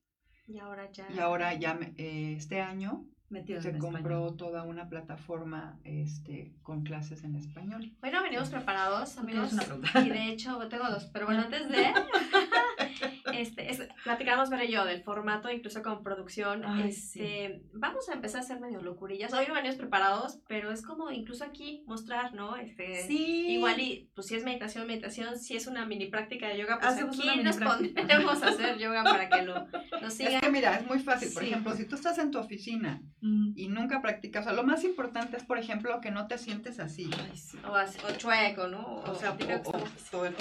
Y 0.47 0.59
ahora 0.61 0.89
ya. 0.93 1.09
y 1.13 1.19
ahora 1.19 1.53
ya 1.55 1.77
eh, 1.97 2.35
este 2.37 2.61
año 2.61 3.07
Metieron 3.31 3.63
se 3.63 3.71
en 3.71 3.79
compró 3.79 4.17
español. 4.27 4.37
toda 4.37 4.63
una 4.65 4.89
plataforma 4.89 5.79
este, 5.85 6.53
con 6.63 6.83
clases 6.83 7.23
en 7.25 7.37
español. 7.37 7.93
Bueno, 8.01 8.23
venimos 8.23 8.49
preparados, 8.51 9.15
¿Tú 9.15 9.25
tienes 9.25 9.37
amigos. 9.37 9.53
una 9.55 9.63
pregunta? 9.63 10.01
Y 10.05 10.09
de 10.11 10.29
hecho, 10.33 10.59
tengo 10.69 10.91
dos. 10.91 11.07
Pero 11.13 11.27
bueno, 11.27 11.43
antes 11.43 11.69
de. 11.69 11.93
Este, 13.35 13.71
es- 13.71 13.89
platicamos, 14.05 14.49
yo, 14.69 14.85
del 14.85 15.03
formato, 15.03 15.51
incluso 15.51 15.83
con 15.83 16.03
producción. 16.03 16.65
Ay, 16.65 16.89
este, 16.91 17.63
Vamos 17.73 18.09
a 18.09 18.15
empezar 18.15 18.41
a 18.41 18.45
hacer 18.45 18.61
medio 18.61 18.81
locurillas. 18.83 19.33
Hoy 19.33 19.47
no 19.49 19.55
venimos 19.55 19.77
preparados, 19.77 20.39
pero 20.49 20.71
es 20.73 20.83
como 20.83 21.11
incluso 21.11 21.45
aquí 21.45 21.83
mostrar, 21.87 22.35
¿no? 22.35 22.57
Este, 22.57 23.03
Sí. 23.07 23.47
Igual 23.51 23.81
y, 23.81 24.11
pues 24.15 24.27
si 24.27 24.35
es 24.37 24.45
meditación, 24.45 24.87
meditación, 24.87 25.39
si 25.39 25.57
es 25.57 25.67
una 25.67 25.87
mini 25.87 26.07
práctica 26.07 26.49
de 26.49 26.59
yoga, 26.59 26.79
pues 26.79 26.93
Hacemos 26.93 27.19
aquí 27.19 27.41
nos 27.43 27.57
pondremos 27.57 28.43
a 28.43 28.49
hacer 28.49 28.79
yoga 28.79 29.03
para 29.05 29.29
que 29.29 29.43
lo, 29.43 29.67
nos 30.01 30.15
sigan. 30.15 30.35
Es 30.35 30.41
que 30.41 30.51
mira, 30.51 30.77
es 30.77 30.87
muy 30.87 30.99
fácil. 30.99 31.33
Por 31.33 31.43
Sí. 31.43 31.51
ejemplo, 31.51 31.75
si 31.75 31.85
tú 31.87 31.95
estás 31.97 32.19
en 32.19 32.31
tu 32.31 32.39
oficina 32.39 33.03
Mm. 33.23 33.53
y 33.57 33.69
nunca 33.69 34.01
practicas, 34.01 34.43
o 34.43 34.49
sea, 34.49 34.53
lo 34.55 34.63
más 34.63 34.83
importante 34.85 35.37
es, 35.37 35.45
por 35.45 35.59
ejemplo, 35.59 36.01
que 36.01 36.11
no 36.11 36.27
te 36.27 36.39
sientes 36.39 36.81
así. 36.81 37.11
Ay, 37.23 37.37
sí. 37.37 37.59
O, 37.69 37.75
así- 37.75 37.99
o 38.09 38.17
chueco, 38.17 38.67
¿no? 38.69 38.97
O 39.07 39.15
sea, 39.15 39.33
o, 39.33 39.37
que 39.37 39.55
o 39.55 39.71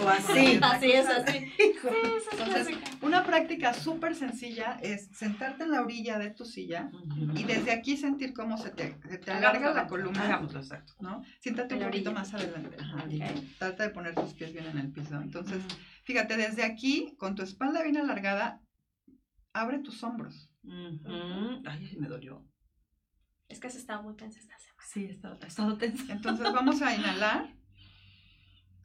o 0.04 0.10
así. 0.10 0.60
Así 0.62 0.92
es, 0.92 1.08
así. 1.08 1.52
Entonces, 2.32 2.68
una 3.01 3.23
práctica 3.23 3.73
súper 3.73 4.15
sencilla 4.15 4.77
es 4.82 5.09
sentarte 5.13 5.63
en 5.63 5.71
la 5.71 5.82
orilla 5.82 6.19
de 6.19 6.32
tu 6.32 6.45
silla 6.45 6.91
y 7.36 7.43
desde 7.43 7.71
aquí 7.71 7.97
sentir 7.97 8.34
cómo 8.34 8.57
se 8.57 8.71
te, 8.71 8.97
se 9.09 9.17
te 9.17 9.32
Hagámoslo, 9.32 9.67
alarga 9.67 9.73
la 9.84 9.88
columna. 9.88 10.23
Hagámoslo, 10.23 10.59
exacto. 10.59 10.93
¿no? 10.99 11.23
Siéntate 11.39 11.75
un 11.75 11.84
poquito 11.84 12.11
más 12.11 12.34
adelante. 12.34 12.77
Ajá, 12.80 13.05
Trata 13.57 13.84
de 13.84 13.89
poner 13.89 14.15
tus 14.15 14.34
pies 14.34 14.53
bien 14.53 14.65
en 14.65 14.77
el 14.77 14.91
piso. 14.91 15.15
Entonces, 15.19 15.63
fíjate, 16.03 16.38
desde 16.38 16.63
aquí, 16.63 17.15
con 17.17 17.36
tu 17.36 17.43
espalda 17.43 17.84
bien 17.84 17.97
alargada, 17.97 18.61
abre 19.53 19.80
tus 19.80 20.03
hombros. 20.03 20.49
Ujú. 20.63 21.61
Ay, 21.65 21.97
me 21.99 22.07
dolió. 22.07 22.45
Es 23.47 23.59
que 23.59 23.69
se 23.69 23.80
estaba 23.80 24.01
muy 24.01 24.15
tensa 24.15 24.39
esta 24.39 24.57
semana. 24.59 24.84
Sí, 24.88 25.05
he 25.05 25.11
estado, 25.11 25.39
he 25.41 25.47
estado 25.47 25.77
tensa. 25.77 26.11
Entonces, 26.13 26.51
vamos 26.53 26.82
a 26.82 26.95
inhalar 26.95 27.55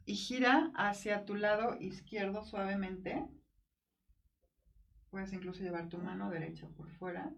y 0.05 0.15
gira 0.15 0.71
hacia 0.75 1.25
tu 1.25 1.35
lado 1.35 1.77
izquierdo 1.79 2.43
suavemente. 2.45 3.25
Puedes 5.15 5.31
incluso 5.31 5.63
llevar 5.63 5.87
tu 5.87 5.97
mano 5.97 6.29
derecha 6.29 6.67
por 6.75 6.89
fuera. 6.91 7.31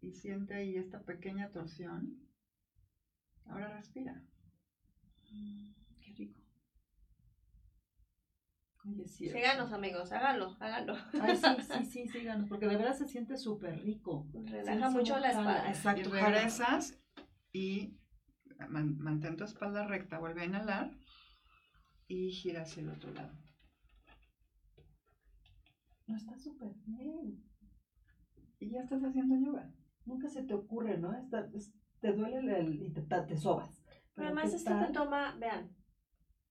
y 0.00 0.12
siente 0.14 0.54
ahí 0.54 0.76
esta 0.76 1.02
pequeña 1.02 1.50
torsión. 1.50 2.16
Ahora 3.44 3.68
respira. 3.76 4.22
Qué 6.00 6.14
rico. 6.16 6.40
Oye, 8.86 9.06
sí. 9.06 9.28
Síganos, 9.28 9.70
amigos, 9.74 10.10
háganlo, 10.10 10.56
háganlo. 10.58 10.96
Ay, 11.20 11.36
sí, 11.36 11.62
sí, 11.70 11.84
sí, 11.92 12.08
síganos, 12.08 12.48
porque 12.48 12.66
de 12.66 12.76
verdad 12.78 12.94
se 12.96 13.06
siente 13.08 13.36
súper 13.36 13.78
rico. 13.82 14.26
Relaja 14.32 14.88
Sí, 14.88 14.96
mucho 14.96 15.18
la 15.18 15.28
espalda. 15.32 15.68
Exacto. 15.68 16.10
regresas 16.10 16.98
y 17.52 17.98
man- 18.70 18.96
mantén 18.98 19.36
tu 19.36 19.44
espalda 19.44 19.86
recta, 19.86 20.18
vuelve 20.18 20.40
a 20.40 20.44
inhalar 20.46 20.90
y 22.08 22.30
gira 22.30 22.62
hacia 22.62 22.80
el 22.84 22.88
otro 22.88 23.12
lado. 23.12 23.34
No, 26.10 26.16
está 26.16 26.36
súper 26.36 26.72
bien. 26.86 27.40
Y 28.58 28.70
ya 28.70 28.80
estás 28.82 29.02
haciendo 29.04 29.36
yoga. 29.36 29.70
Nunca 30.04 30.28
se 30.28 30.42
te 30.42 30.54
ocurre, 30.54 30.98
¿no? 30.98 31.12
Está- 31.16 31.48
es- 31.54 31.72
te 32.00 32.12
duele 32.12 32.38
el, 32.38 32.48
el- 32.48 32.82
y 32.82 32.90
te, 32.92 33.36
sobas. 33.36 33.80
Pero 34.14 34.26
además 34.26 34.50
¿qué 34.50 34.56
esto 34.56 34.70
tal? 34.70 34.86
te 34.88 34.92
toma, 34.92 35.36
vean, 35.38 35.70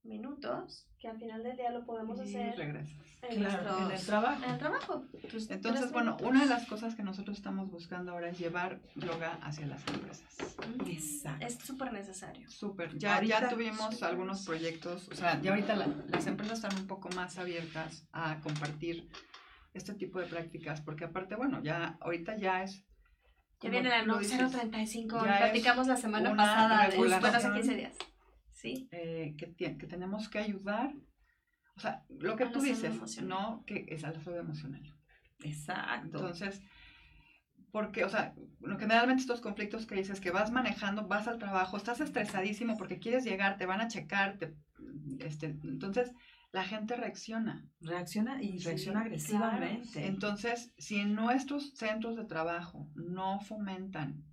minutos, 0.03 0.87
que 0.97 1.07
al 1.09 1.19
final 1.19 1.43
del 1.43 1.57
día 1.57 1.71
lo 1.71 1.85
podemos 1.85 2.17
y 2.19 2.21
hacer 2.23 2.55
regresas. 2.55 2.97
en, 3.23 3.37
Claro, 3.37 3.85
en 3.85 3.91
el 3.91 4.05
trabajo. 4.05 4.43
en 4.45 4.49
el 4.51 4.57
trabajo. 4.59 5.05
Entonces, 5.23 5.61
tres 5.61 5.91
bueno, 5.91 6.11
minutos. 6.15 6.27
una 6.29 6.39
de 6.41 6.45
las 6.45 6.65
cosas 6.67 6.95
que 6.95 7.03
nosotros 7.03 7.35
estamos 7.37 7.69
buscando 7.69 8.13
ahora 8.13 8.29
es 8.29 8.39
llevar 8.39 8.79
yoga 8.95 9.33
hacia 9.41 9.67
las 9.67 9.85
empresas. 9.89 10.37
Exacto. 10.87 11.45
Es 11.45 11.55
súper 11.55 11.91
necesario. 11.91 12.49
Súper. 12.49 12.97
Ya, 12.97 13.15
Ahorita- 13.15 13.41
ya 13.41 13.49
tuvimos 13.49 14.01
algunos 14.03 14.45
proyectos, 14.45 15.09
o 15.09 15.15
sea, 15.15 15.41
ya 15.41 15.51
ahorita 15.51 15.75
la- 15.75 15.87
las 16.09 16.27
empresas 16.27 16.63
están 16.63 16.79
un 16.79 16.87
poco 16.87 17.09
más 17.09 17.37
abiertas 17.37 18.07
a 18.13 18.39
compartir 18.39 19.09
este 19.73 19.93
tipo 19.93 20.19
de 20.19 20.27
prácticas, 20.27 20.81
porque 20.81 21.05
aparte, 21.05 21.35
bueno, 21.35 21.61
ya 21.63 21.97
ahorita 22.01 22.37
ya 22.37 22.63
es... 22.63 22.85
Ya 23.61 23.69
viene 23.69 23.89
la 23.89 24.17
dices, 24.17 24.51
035, 24.51 25.25
ya 25.25 25.33
es 25.33 25.39
platicamos 25.41 25.87
la 25.87 25.97
semana 25.97 26.33
pasada, 26.35 26.89
bueno, 26.95 27.15
hace 27.15 27.21
regulación. 27.21 27.53
15 27.55 27.75
días. 27.75 27.97
Sí, 28.51 28.87
eh, 28.91 29.35
que, 29.37 29.53
que 29.77 29.87
tenemos 29.87 30.29
que 30.29 30.39
ayudar, 30.39 30.93
o 31.75 31.79
sea, 31.79 32.03
lo 32.09 32.35
que 32.37 32.45
A 32.45 32.51
tú 32.51 32.61
dices, 32.61 32.95
emocional. 32.95 33.29
¿no? 33.29 33.63
Que 33.65 33.85
es 33.89 34.03
a 34.05 34.11
la 34.11 34.21
salud 34.21 34.37
emocional. 34.37 34.81
Exacto. 35.41 36.05
Entonces, 36.05 36.61
porque, 37.71 38.03
o 38.05 38.09
sea, 38.09 38.33
generalmente 38.79 39.21
estos 39.21 39.41
conflictos 39.41 39.85
que 39.85 39.95
dices 39.95 40.19
que 40.21 40.31
vas 40.31 40.51
manejando, 40.51 41.07
vas 41.07 41.27
al 41.27 41.37
trabajo, 41.37 41.77
estás 41.77 41.99
estresadísimo 42.01 42.77
porque 42.77 42.99
quieres 42.99 43.23
llegar, 43.25 43.57
te 43.57 43.65
van 43.65 43.81
a 43.81 43.87
checar, 43.87 44.37
te- 44.37 44.55
este, 45.19 45.47
entonces 45.63 46.11
la 46.51 46.63
gente 46.63 46.95
reacciona. 46.95 47.65
reacciona 47.81 48.41
y 48.41 48.59
Sí, 48.59 48.65
reacciona 48.65 49.01
agresivamente. 49.01 50.07
Entonces, 50.07 50.73
si 50.77 50.97
en 50.99 51.13
nuestros 51.15 51.73
centros 51.75 52.15
de 52.15 52.25
trabajo 52.25 52.89
no 52.95 53.39
fomentan 53.39 54.23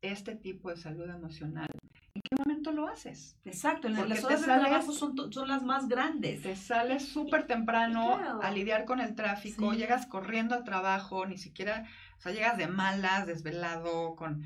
este 0.00 0.36
tipo 0.36 0.70
de 0.70 0.76
salud 0.76 1.08
emocional, 1.10 1.68
¿en 2.14 2.22
qué 2.22 2.36
momento 2.38 2.72
lo 2.72 2.88
haces? 2.88 3.36
Exacto, 3.44 3.88
Porque 3.94 4.08
las 4.08 4.24
horas 4.24 4.40
de 4.40 4.46
trabajo 4.46 4.92
son, 4.92 5.32
son 5.32 5.48
las 5.48 5.62
más 5.62 5.86
grandes. 5.88 6.42
Te 6.42 6.56
sales 6.56 7.06
súper 7.08 7.46
temprano 7.46 8.16
Claro. 8.18 8.42
a 8.42 8.50
lidiar 8.50 8.84
con 8.86 9.00
el 9.00 9.14
tráfico, 9.14 9.72
Sí. 9.72 9.78
llegas 9.78 10.06
corriendo 10.06 10.54
al 10.54 10.64
trabajo, 10.64 11.26
ni 11.26 11.36
siquiera, 11.36 11.84
o 12.18 12.20
sea, 12.20 12.32
llegas 12.32 12.56
de 12.56 12.68
malas, 12.68 13.26
desvelado, 13.26 14.16
con 14.16 14.42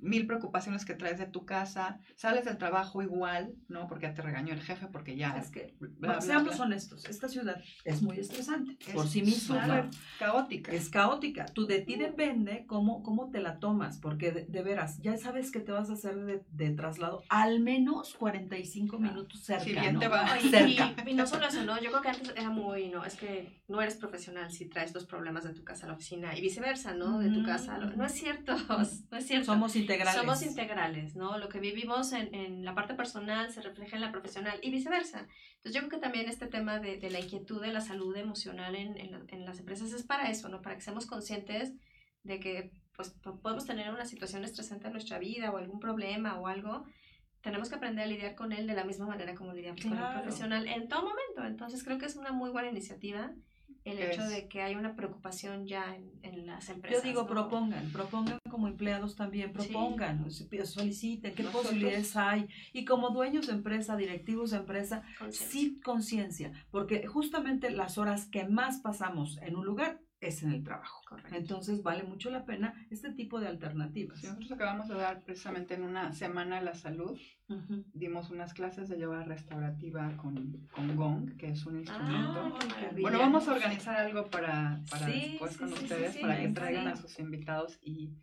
mil 0.00 0.26
preocupaciones 0.26 0.84
que 0.84 0.94
traes 0.94 1.18
de 1.18 1.26
tu 1.26 1.44
casa, 1.44 1.98
sales 2.14 2.44
del 2.44 2.58
trabajo 2.58 3.02
igual, 3.02 3.54
¿no? 3.68 3.88
Porque 3.88 4.06
ya 4.06 4.14
te 4.14 4.22
regañó 4.22 4.52
el 4.52 4.60
jefe, 4.60 4.86
porque 4.86 5.16
ya... 5.16 5.36
Es 5.38 5.50
que, 5.50 5.74
bla, 5.78 5.90
bueno, 5.98 6.14
bla, 6.14 6.20
seamos 6.20 6.60
honestos, 6.60 7.04
esta 7.06 7.28
ciudad 7.28 7.60
es 7.84 8.02
muy 8.02 8.18
estresante 8.18 8.76
Es 8.86 8.94
por 8.94 9.08
sí 9.08 9.22
misma. 9.22 9.66
¿no? 9.66 9.90
caótica. 10.18 10.72
Es 10.72 10.88
caótica. 10.88 11.46
Tú 11.46 11.66
de 11.66 11.80
ti 11.80 11.96
depende 11.96 12.64
cómo, 12.66 13.02
cómo 13.02 13.30
te 13.30 13.40
la 13.40 13.58
tomas, 13.58 13.98
porque 13.98 14.30
de, 14.30 14.44
de 14.44 14.62
veras, 14.62 14.98
ya 15.00 15.16
sabes 15.16 15.50
que 15.50 15.60
te 15.60 15.72
vas 15.72 15.90
a 15.90 15.94
hacer 15.94 16.16
de, 16.24 16.44
de 16.50 16.70
traslado 16.70 17.22
al 17.28 17.60
menos 17.60 18.14
45 18.14 18.98
minutos 18.98 19.40
cerca. 19.40 19.64
Si 19.64 19.72
bien 19.72 19.94
¿no? 19.94 20.00
te 20.00 20.08
va. 20.08 20.32
Oye, 20.34 20.50
Cerca. 20.50 20.94
y, 21.06 21.10
y 21.10 21.14
no 21.14 21.26
solo 21.26 21.46
eso, 21.46 21.64
¿no? 21.64 21.80
Yo 21.80 21.90
creo 21.90 22.02
que 22.02 22.08
antes 22.08 22.32
era 22.36 22.50
muy, 22.50 22.88
no, 22.88 23.04
es 23.04 23.14
que 23.16 23.62
no 23.68 23.80
eres 23.80 23.96
profesional 23.96 24.50
si 24.50 24.66
traes 24.66 24.92
los 24.94 25.06
problemas 25.06 25.44
de 25.44 25.54
tu 25.54 25.64
casa 25.64 25.86
a 25.86 25.88
la 25.88 25.94
oficina 25.94 26.36
y 26.36 26.40
viceversa, 26.40 26.94
¿no? 26.94 27.18
De 27.18 27.30
tu 27.30 27.42
casa. 27.42 27.76
a 27.76 27.78
No 27.78 28.04
es 28.04 28.12
cierto, 28.12 28.54
no 29.10 29.16
es 29.16 29.26
cierto. 29.26 29.46
Somos 29.46 29.61
integrales. 29.76 30.20
Somos 30.20 30.42
integrales, 30.42 31.16
¿no? 31.16 31.38
Lo 31.38 31.48
que 31.48 31.60
vivimos 31.60 32.12
en, 32.12 32.34
en 32.34 32.64
la 32.64 32.74
parte 32.74 32.94
personal 32.94 33.50
se 33.52 33.62
refleja 33.62 33.96
en 33.96 34.02
la 34.02 34.10
profesional 34.12 34.58
y 34.62 34.70
viceversa. 34.70 35.26
Entonces 35.56 35.74
yo 35.74 35.80
creo 35.80 35.90
que 35.90 35.98
también 35.98 36.28
este 36.28 36.46
tema 36.46 36.78
de, 36.80 36.98
de 36.98 37.10
la 37.10 37.20
inquietud 37.20 37.60
de 37.62 37.72
la 37.72 37.80
salud 37.80 38.16
emocional 38.16 38.74
en, 38.74 38.98
en 38.98 39.10
la- 39.12 39.24
en 39.28 39.44
las 39.44 39.58
empresas 39.58 39.92
es 39.92 40.02
para 40.04 40.30
eso, 40.30 40.48
¿no? 40.48 40.60
Para 40.62 40.74
que 40.76 40.82
seamos 40.82 41.06
conscientes 41.06 41.72
de 42.22 42.38
que 42.40 42.70
pues 42.94 43.10
po- 43.22 43.40
podemos 43.40 43.64
tener 43.66 43.90
una 43.90 44.04
situación 44.04 44.44
estresante 44.44 44.86
en 44.86 44.92
nuestra 44.92 45.18
vida 45.18 45.50
o 45.50 45.56
algún 45.56 45.80
problema 45.80 46.38
o 46.40 46.46
algo. 46.46 46.84
Tenemos 47.40 47.68
que 47.68 47.74
aprender 47.76 48.04
a 48.04 48.06
lidiar 48.06 48.34
con 48.36 48.52
él 48.52 48.66
de 48.66 48.74
la 48.74 48.84
misma 48.84 49.06
manera 49.06 49.34
como 49.34 49.52
lidiamos 49.52 49.80
con 49.82 49.92
el 49.92 49.98
Claro. 49.98 50.20
profesional 50.22 50.66
en 50.68 50.88
todo 50.88 51.02
momento. 51.02 51.44
Entonces 51.44 51.82
creo 51.82 51.98
que 51.98 52.06
es 52.06 52.14
una 52.16 52.30
muy 52.32 52.50
buena 52.50 52.68
iniciativa 52.70 53.32
el 53.84 53.98
hecho 53.98 54.22
de 54.24 54.48
que 54.48 54.62
hay 54.62 54.74
una 54.76 54.94
preocupación 54.94 55.66
ya 55.66 55.94
en, 55.96 56.10
en 56.22 56.46
las 56.46 56.68
Yo 56.68 56.74
empresas. 56.74 57.02
digo, 57.02 57.22
¿no? 57.22 57.26
propongan, 57.28 57.90
propongan 57.92 58.38
como 58.50 58.68
empleados 58.68 59.16
también, 59.16 59.52
propongan, 59.52 60.30
soliciten 60.30 61.34
qué 61.34 61.42
Nosotros- 61.42 61.66
posibilidades 61.66 62.16
hay. 62.16 62.48
Y 62.72 62.84
como 62.84 63.10
dueños 63.10 63.46
de 63.46 63.54
empresa, 63.54 63.96
directivos 63.96 64.50
de 64.52 64.58
empresa, 64.58 65.02
Conciencia. 65.18 65.48
sí 65.48 65.80
conciencia, 65.82 66.52
porque 66.70 67.06
justamente 67.06 67.70
las 67.70 67.98
horas 67.98 68.26
que 68.26 68.44
más 68.44 68.78
pasamos 68.80 69.38
en 69.42 69.56
un 69.56 69.64
lugar 69.64 70.00
es 70.22 70.42
en 70.42 70.52
el 70.52 70.62
trabajo. 70.62 71.00
Correcto. 71.06 71.34
Entonces 71.36 71.82
vale 71.82 72.04
mucho 72.04 72.30
la 72.30 72.44
pena 72.44 72.74
este 72.90 73.12
tipo 73.12 73.40
de 73.40 73.48
alternativas. 73.48 74.18
Sí, 74.20 74.26
nosotros 74.28 74.52
acabamos 74.52 74.88
de 74.88 74.94
dar 74.94 75.22
precisamente 75.24 75.74
en 75.74 75.82
una 75.82 76.12
semana 76.12 76.56
de 76.58 76.64
la 76.64 76.74
salud, 76.74 77.18
dimos 77.92 78.30
unas 78.30 78.54
clases 78.54 78.88
de 78.88 78.98
yoga 78.98 79.24
restaurativa 79.24 80.16
con, 80.16 80.66
con 80.72 80.96
gong, 80.96 81.36
que 81.36 81.50
es 81.50 81.66
un 81.66 81.76
Ah, 81.76 81.80
instrumento. 81.80 82.58
maravilla. 82.68 83.00
Bueno, 83.02 83.18
vamos 83.18 83.46
a 83.48 83.52
organizar 83.52 83.96
algo 83.96 84.30
para, 84.30 84.80
para 84.90 85.06
Sí, 85.06 85.12
después 85.32 85.56
con 85.58 85.68
sí, 85.68 85.74
ustedes, 85.82 86.14
sí, 86.14 86.20
para 86.20 86.40
que 86.40 86.48
traigan 86.48 86.86
a 86.88 86.96
sus 86.96 87.18
invitados 87.18 87.78
y 87.82 88.14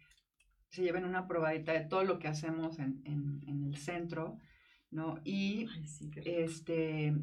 se 0.70 0.82
lleven 0.84 1.04
una 1.06 1.28
probadita 1.28 1.74
de 1.74 1.82
todo 1.82 2.04
lo 2.04 2.18
que 2.20 2.28
hacemos 2.28 2.80
en, 2.80 3.02
en- 3.06 3.41
en 3.47 3.64
el 3.66 3.76
centro, 3.78 4.38
¿no? 4.91 5.20
Y 5.24 5.68
Ay, 5.74 5.86
este 6.26 7.14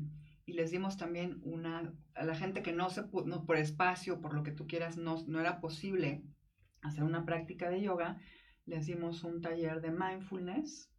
y 0.44 0.52
les 0.52 0.70
dimos 0.70 0.96
también 0.96 1.40
una 1.42 1.92
a 2.16 2.24
la 2.24 2.34
gente 2.34 2.62
que 2.62 2.72
no 2.72 2.88
se 2.90 3.02
pu- 3.04 3.24
no 3.24 3.44
por 3.44 3.56
espacio 3.56 4.20
por 4.20 4.34
lo 4.34 4.42
que 4.42 4.52
tú 4.52 4.66
quieras 4.66 4.96
no, 4.96 5.22
no 5.26 5.40
era 5.40 5.60
posible 5.60 6.22
hacer 6.82 7.04
una 7.04 7.24
práctica 7.24 7.68
de 7.70 7.80
yoga 7.82 8.18
les 8.64 8.86
dimos 8.86 9.22
un 9.24 9.40
taller 9.40 9.80
de 9.80 9.90
mindfulness 9.92 10.90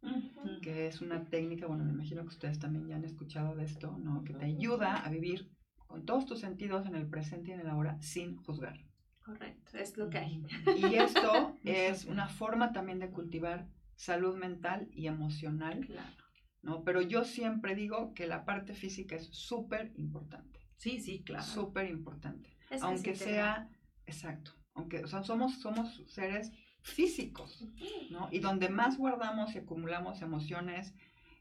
que 0.62 0.86
es 0.86 1.00
una 1.00 1.24
técnica 1.26 1.66
bueno 1.66 1.84
me 1.84 1.92
imagino 1.92 2.22
que 2.22 2.28
ustedes 2.28 2.58
también 2.58 2.86
ya 2.88 2.96
han 2.96 3.04
escuchado 3.04 3.54
de 3.56 3.64
esto 3.64 3.96
no 3.98 4.24
que 4.24 4.32
te 4.34 4.44
ayuda 4.46 4.96
a 4.96 5.10
vivir 5.10 5.50
con 5.86 6.04
todos 6.04 6.26
tus 6.26 6.40
sentidos 6.40 6.86
en 6.86 6.94
el 6.94 7.06
presente 7.08 7.50
y 7.50 7.54
en 7.54 7.60
el 7.60 7.68
ahora 7.68 7.96
sin 8.02 8.36
juzgar. 8.36 8.78
Correcto, 9.24 9.76
es 9.78 9.96
lo 9.96 10.08
que 10.10 10.18
hay. 10.18 10.42
y 10.76 10.94
esto 10.96 11.54
es 11.64 12.04
una 12.04 12.28
forma 12.28 12.72
también 12.72 12.98
de 12.98 13.10
cultivar 13.10 13.66
salud 13.96 14.36
mental 14.36 14.88
y 14.92 15.06
emocional 15.06 15.80
Claro. 15.86 16.24
¿no? 16.62 16.84
Pero 16.84 17.00
yo 17.02 17.24
siempre 17.24 17.74
digo 17.74 18.12
que 18.14 18.26
la 18.26 18.44
parte 18.44 18.74
física 18.74 19.16
es 19.16 19.28
súper 19.32 19.92
importante, 19.96 20.57
Sí, 20.78 21.00
sí, 21.00 21.22
claro. 21.22 21.44
súper 21.44 21.90
importante. 21.90 22.56
Es 22.70 22.82
Aunque 22.82 23.14
sea, 23.14 23.68
exacto, 24.06 24.52
aunque 24.74 25.04
o 25.04 25.08
sea, 25.08 25.22
somos, 25.22 25.60
somos 25.60 26.02
seres 26.06 26.52
físicos, 26.82 27.66
¿no? 28.10 28.28
Y 28.30 28.38
donde 28.38 28.68
más 28.68 28.96
guardamos 28.96 29.54
y 29.54 29.58
acumulamos 29.58 30.22
emociones 30.22 30.94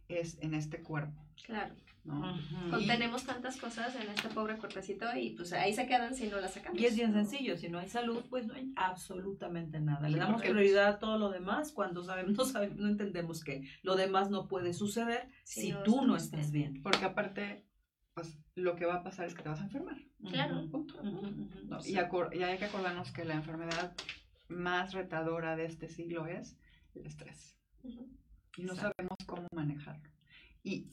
es 0.07 0.38
en 0.41 0.53
este 0.53 0.81
cuerpo, 0.81 1.25
Claro. 1.45 1.75
¿no? 2.03 2.39
Contenemos 2.71 3.25
tantas 3.25 3.57
cosas 3.57 3.93
en 3.95 4.09
este 4.09 4.29
pobre 4.29 4.57
cuerpecito 4.57 5.05
y 5.15 5.31
pues 5.31 5.51
ahí 5.51 5.73
se 5.73 5.85
quedan 5.88 6.15
si 6.15 6.27
no 6.27 6.39
las 6.39 6.53
sacamos. 6.53 6.79
Y 6.79 6.85
es 6.85 6.95
bien 6.95 7.11
sencillo, 7.11 7.57
si 7.57 7.67
no 7.67 7.79
hay 7.79 7.89
salud, 7.89 8.23
pues 8.29 8.47
no 8.47 8.53
hay 8.53 8.71
absolutamente 8.77 9.81
nada. 9.81 10.07
Le 10.07 10.17
damos 10.17 10.41
prioridad 10.41 10.88
a 10.88 10.99
todo 10.99 11.17
lo 11.17 11.29
demás 11.29 11.73
cuando 11.73 12.03
sabemos, 12.03 12.38
no, 12.38 12.45
sabemos, 12.45 12.77
no 12.77 12.88
entendemos 12.88 13.43
que 13.43 13.67
lo 13.83 13.95
demás 13.95 14.29
no 14.29 14.47
puede 14.47 14.73
suceder 14.73 15.27
Si 15.43 15.61
si 15.61 15.71
no 15.71 15.83
tú 15.83 16.05
no 16.05 16.15
estás 16.15 16.51
bien. 16.51 16.81
Porque 16.81 17.03
aparte, 17.03 17.66
pues 18.18 18.36
lo 18.55 18.76
que 18.76 18.88
va 18.88 18.95
a 18.95 19.03
pasar 19.03 19.28
es 19.28 19.36
que 19.36 19.43
te 19.43 19.49
vas 19.49 19.61
a 19.61 19.65
enfermar. 19.65 19.95
Claro. 20.32 20.68
Punto. 20.72 20.95
¿no? 21.03 21.80
sí. 21.80 21.91
Y, 21.91 21.93
y 21.93 22.43
hay 22.43 22.57
que 22.57 22.65
acordarnos 22.65 23.11
que 23.11 23.24
la 23.26 23.36
enfermedad 23.36 23.93
más 24.47 24.93
retadora 24.93 25.55
de 25.55 25.65
este 25.65 25.88
siglo 25.88 26.26
es 26.26 26.57
el 26.95 27.05
estrés. 27.05 27.55
Ujú. 27.84 28.09
y 28.57 28.63
no 28.63 28.74
Exacto. 28.74 28.95
sabemos 28.97 29.18
cómo 29.28 29.47
manejarlo. 29.53 30.09
Y 30.63 30.88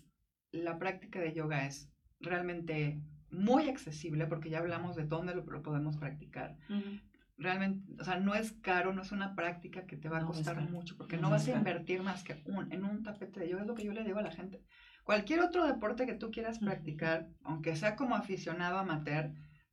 la 0.53 0.79
práctica 0.79 1.19
de 1.19 1.33
yoga 1.33 1.65
es 1.67 1.91
realmente 2.21 3.01
muy 3.31 3.71
accesible 3.71 4.27
porque 4.27 4.51
ya 4.51 4.59
hablamos 4.59 4.95
de 4.95 5.07
dónde 5.07 5.35
lo, 5.35 5.45
lo 5.47 5.63
podemos 5.63 5.97
practicar. 5.97 6.59
Ujú. 6.69 7.01
Realmente, 7.39 7.91
o 7.99 8.05
sea, 8.05 8.21
no 8.21 8.35
es 8.35 8.53
caro, 8.53 8.93
no 8.93 9.01
es 9.01 9.13
una 9.13 9.35
práctica 9.35 9.87
que 9.87 9.97
te 9.97 10.11
va 10.11 10.19
a 10.19 10.21
No 10.21 10.27
costar 10.27 10.61
mucho 10.71 10.99
porque 10.99 11.17
No 11.17 11.23
no, 11.23 11.31
vas 11.31 11.49
a 11.49 11.53
invertir 11.57 12.03
más 12.03 12.23
que 12.23 12.43
un, 12.45 12.71
en 12.71 12.85
un 12.85 13.03
tapete 13.03 13.41
de 13.41 13.49
yoga, 13.49 13.63
es 13.63 13.69
lo 13.69 13.75
que 13.75 13.85
yo 13.85 13.93
le 13.95 14.05
digo 14.05 14.19
a 14.19 14.23
la 14.23 14.31
gente. 14.31 14.63
Cualquier 15.05 15.41
otro 15.41 15.67
deporte 15.67 16.07
que 16.07 16.15
tú 16.15 16.31
quieras 16.31 16.59
practicar, 16.59 17.29
aunque 17.45 17.77
sea 17.77 17.95
como 17.95 18.15
aficionado 18.17 18.79
amateur, 18.79 19.31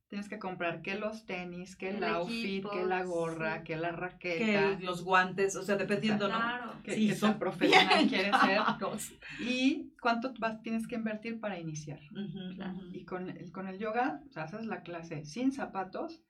tienes 0.08 0.28
que 0.28 0.38
comprar 0.38 0.82
que 0.82 0.94
los 0.94 1.24
tenis, 1.24 1.74
que 1.74 1.88
el, 1.88 1.96
El 1.96 2.04
outfit, 2.04 2.44
equipo, 2.44 2.70
que 2.70 2.84
la 2.84 3.02
gorra, 3.02 3.58
sí. 3.58 3.64
que 3.64 3.76
la 3.76 3.92
raqueta, 3.92 4.76
Que 4.78 4.84
los 4.84 5.02
guantes, 5.02 5.56
o 5.56 5.62
sea, 5.62 5.76
dependiendo, 5.76 6.28
¿no? 6.28 6.36
Claro. 6.36 6.72
que, 6.84 6.92
Sí, 6.94 7.08
que 7.08 7.14
son- 7.14 7.38
profesional 7.38 8.06
quieres 8.08 8.36
ser 8.42 8.58
No, 8.78 8.92
y 9.40 9.94
cuánto 10.02 10.34
vas, 10.38 10.60
tienes 10.60 10.86
que 10.86 10.96
invertir 10.96 11.40
para 11.40 11.58
iniciar. 11.58 12.00
Claro. 12.56 12.78
Y 12.92 13.06
con 13.06 13.30
el, 13.30 13.50
con 13.52 13.68
el 13.68 13.78
yoga, 13.78 14.20
o 14.28 14.32
sea, 14.32 14.42
haces 14.42 14.66
la 14.66 14.82
clase 14.82 15.24
sin 15.24 15.50
zapatos, 15.50 16.22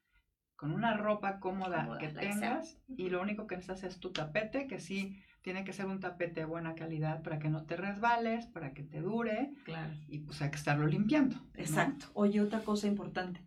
con 0.54 0.70
una 0.70 0.96
ropa 0.96 1.40
cómoda, 1.40 1.78
Cómoda, 1.82 1.98
que 1.98 2.06
tengas, 2.08 2.78
y 2.86 3.10
lo 3.10 3.20
único 3.20 3.48
que 3.48 3.56
necesitas 3.56 3.82
es 3.82 3.98
tu 3.98 4.12
tapete, 4.12 4.68
que 4.68 4.78
sí 4.78 5.18
tiene 5.42 5.64
que 5.64 5.72
ser 5.72 5.86
un 5.86 6.00
tapete 6.00 6.40
de 6.40 6.46
buena 6.46 6.74
calidad 6.74 7.22
para 7.22 7.38
que 7.38 7.48
no 7.50 7.64
te 7.64 7.76
resbales, 7.76 8.46
para 8.46 8.72
que 8.72 8.82
te 8.82 9.00
dure, 9.00 9.52
Claro. 9.64 9.92
y 10.08 10.20
pues 10.20 10.40
hay 10.42 10.50
que 10.50 10.56
estarlo 10.56 10.86
limpiando. 10.86 11.36
¿no? 11.36 11.42
Exacto. 11.54 12.06
Oye, 12.14 12.40
otra 12.40 12.60
cosa 12.60 12.86
importante. 12.86 13.44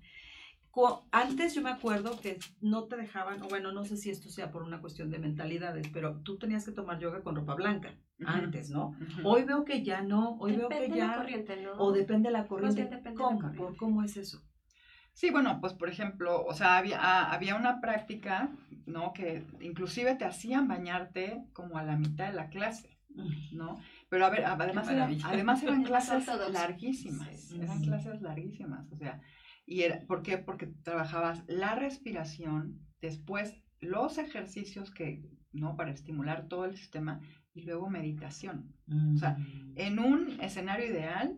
Antes 1.12 1.56
yo 1.56 1.62
me 1.62 1.70
acuerdo 1.70 2.20
que 2.20 2.38
no 2.60 2.84
te 2.84 2.98
dejaban, 2.98 3.42
o 3.42 3.48
bueno, 3.48 3.72
no 3.72 3.86
sé 3.86 3.96
si 3.96 4.10
esto 4.10 4.28
sea 4.28 4.52
por 4.52 4.62
una 4.62 4.82
cuestión 4.82 5.10
de 5.10 5.20
mentalidades, 5.20 5.88
pero 5.88 6.20
tú 6.22 6.38
tenías 6.38 6.66
que 6.66 6.74
tomar 6.74 7.00
yoga 7.00 7.22
con 7.22 7.34
ropa 7.36 7.56
blanca 7.56 7.94
antes, 8.26 8.70
¿no? 8.72 8.94
Hoy 9.24 9.44
veo 9.44 9.64
que 9.64 9.84
ya 9.84 10.02
no, 10.02 10.36
hoy 10.38 10.58
veo 10.58 10.68
Depende 10.68 10.88
que 10.88 10.94
de 10.96 11.00
la 11.00 11.08
ya, 11.14 11.16
corriente, 11.18 11.62
¿no? 11.62 11.72
o 11.78 11.94
depende 11.94 12.28
de 12.28 12.34
la 12.34 12.46
corriente. 12.46 12.76
bien 12.82 12.90
depende 12.90 13.12
de 13.12 13.24
la 13.24 13.26
¿Cómo? 13.26 13.40
corriente. 13.40 13.58
¿Por 13.58 13.78
cómo 13.78 14.04
es 14.04 14.18
eso? 14.18 14.42
Sí, 15.14 15.32
bueno, 15.32 15.60
pues 15.62 15.72
por 15.74 15.88
ejemplo, 15.88 16.44
o 16.44 16.54
sea, 16.54 16.76
había, 16.78 17.00
ah, 17.02 17.32
había 17.34 17.56
una 17.56 17.80
práctica, 17.80 18.50
¿no? 18.86 19.14
Que 19.14 19.44
inclusive 19.62 20.16
te 20.16 20.26
hacían 20.26 20.68
bañarte 20.68 21.44
como 21.54 21.78
a 21.78 21.84
la 21.84 21.98
mitad 21.98 22.28
de 22.28 22.34
la 22.34 22.50
clase, 22.50 22.98
¿no? 23.52 23.80
Pero 24.10 24.26
a 24.26 24.30
ver, 24.30 24.46
además, 24.46 24.88
era- 24.88 25.00
maravilla. 25.00 25.28
además 25.28 25.64
eran 25.64 25.84
clases 25.84 26.28
larguísimas, 26.52 27.40
Sí. 27.40 27.60
eran 27.62 27.80
Sí. 27.80 27.86
clases 27.86 28.22
larguísimas, 28.22 28.92
o 28.92 28.96
sea, 28.96 29.22
y 29.66 29.82
era, 29.82 30.02
¿por 30.08 30.22
qué? 30.22 30.38
Porque 30.38 30.68
trabajabas 30.84 31.44
la 31.48 31.76
respiración, 31.76 32.80
después 33.02 33.62
los 33.80 34.18
ejercicios 34.18 34.92
que, 34.92 35.24
¿no? 35.52 35.76
Para 35.76 35.92
estimular 35.92 36.48
todo 36.48 36.66
el 36.66 36.76
sistema 36.78 37.20
y 37.54 37.62
luego 37.64 37.90
meditación. 37.90 38.74
O 39.14 39.18
sea, 39.18 39.38
En 39.76 40.00
un 40.00 40.40
escenario 40.42 40.86
ideal, 40.88 41.38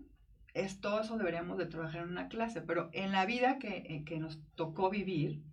es 0.53 0.79
todo 0.81 1.01
eso 1.01 1.17
deberíamos 1.17 1.57
de 1.57 1.67
trabajar 1.67 2.01
en 2.03 2.09
una 2.09 2.27
clase, 2.27 2.61
pero 2.61 2.89
en 2.93 3.11
la 3.11 3.25
vida 3.25 3.59
que, 3.59 3.77
eh, 3.87 4.03
que 4.05 4.19
nos 4.19 4.41
tocó 4.55 4.89
vivir, 4.89 5.43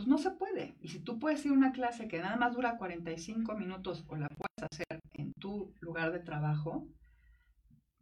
pues 0.00 0.08
no 0.08 0.16
se 0.16 0.30
puede. 0.30 0.74
Y 0.80 0.88
si 0.88 0.98
tú 1.00 1.18
puedes 1.18 1.44
ir 1.44 1.52
a 1.52 1.54
una 1.54 1.72
clase 1.72 2.08
que 2.08 2.20
nada 2.20 2.36
más 2.36 2.54
dura 2.54 2.78
45 2.78 3.54
minutos 3.54 4.02
o 4.08 4.16
la 4.16 4.28
puedes 4.28 4.72
hacer 4.72 4.98
en 5.12 5.34
tu 5.34 5.74
lugar 5.80 6.10
de 6.10 6.20
trabajo, 6.20 6.88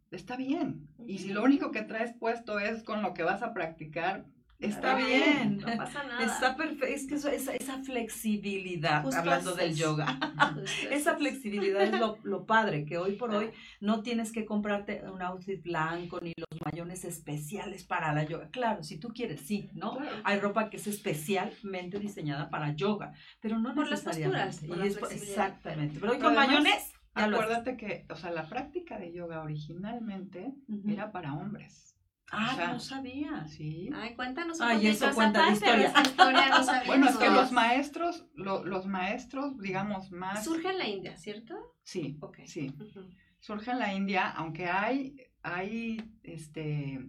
está 0.09 0.37
bien. 0.37 0.87
Y 1.05 1.17
si 1.17 1.33
lo 1.33 1.43
único 1.43 1.71
que 1.71 1.81
traes 1.81 2.13
puesto 2.13 2.57
es 2.57 2.83
con 2.83 3.01
lo 3.01 3.13
que 3.13 3.23
vas 3.23 3.41
a 3.41 3.53
practicar, 3.53 4.25
está 4.59 4.95
bien. 4.95 5.57
No 5.57 5.77
pasa 5.77 6.03
nada. 6.03 6.25
Está 6.25 6.55
perfecto. 6.55 6.85
Es 6.85 7.07
que 7.07 7.15
eso- 7.15 7.29
esa, 7.29 7.53
esa 7.55 7.83
flexibilidad, 7.83 9.03
Justo 9.03 9.19
hablando 9.19 9.55
del 9.55 9.75
yoga. 9.75 10.19
Esa 10.91 11.15
flexibilidad 11.17 11.83
es 11.83 11.99
lo, 11.99 12.17
lo 12.23 12.45
padre, 12.45 12.85
que 12.85 12.97
hoy 12.97 13.15
por 13.15 13.33
hoy 13.33 13.51
no 13.79 14.01
tienes 14.01 14.31
que 14.31 14.45
comprarte 14.45 15.03
un 15.09 15.21
outfit 15.21 15.61
blanco 15.63 16.19
ni 16.21 16.33
los 16.35 16.61
mayones 16.65 17.05
especiales 17.05 17.83
para 17.83 18.13
la 18.13 18.23
yoga. 18.23 18.49
Claro, 18.49 18.83
si 18.83 18.97
tú 18.97 19.09
quieres, 19.09 19.41
sí, 19.41 19.69
¿no? 19.73 19.97
Claro. 19.97 20.17
Hay 20.23 20.39
ropa 20.39 20.69
que 20.69 20.77
es 20.77 20.87
especialmente 20.87 21.99
diseñada 21.99 22.49
para 22.49 22.73
yoga, 22.73 23.13
pero 23.39 23.59
no 23.59 23.73
Por 23.73 23.89
las 23.89 24.01
posturas, 24.01 24.59
por 24.59 24.77
Y 24.77 24.79
la 24.79 24.85
es 24.85 24.97
exactamente. 25.11 25.99
Pero 25.99 26.13
hoy 26.13 26.19
con 26.19 26.37
además, 26.37 26.47
mayones. 26.47 26.93
Acuérdate 27.13 27.75
que, 27.75 28.05
o 28.09 28.15
sea, 28.15 28.31
la 28.31 28.47
práctica 28.47 28.97
de 28.97 29.11
yoga 29.11 29.41
originalmente 29.41 30.53
era 30.87 31.11
para 31.11 31.33
hombres. 31.33 31.88
Ah, 32.31 32.51
o 32.53 32.55
sea, 32.55 32.73
no 32.73 32.79
sabía. 32.79 33.47
Sí. 33.47 33.89
Ay, 33.93 34.13
cuéntanos 34.15 34.59
un 34.59 34.65
Ay, 34.67 34.87
eso 34.87 35.05
esa 35.05 35.15
cuenta 35.15 35.45
la 35.47 35.51
historia. 35.53 35.93
historia 36.01 36.49
no 36.49 36.65
Bueno, 36.85 37.09
es 37.09 37.17
que 37.17 37.29
los 37.29 37.51
maestros, 37.51 38.27
lo- 38.35 38.63
los 38.65 38.85
maestros, 38.85 39.57
digamos, 39.59 40.11
más... 40.11 40.43
Surge 40.43 40.69
en 40.69 40.77
la 40.77 40.87
India, 40.87 41.17
¿cierto? 41.17 41.55
Sí, 41.83 42.17
Ok. 42.21 42.39
sí. 42.45 42.71
Ujú. 42.79 43.09
Surge 43.39 43.71
en 43.71 43.79
la 43.79 43.93
India, 43.93 44.29
aunque 44.29 44.67
hay, 44.67 45.15
hay 45.41 46.11
este, 46.23 46.99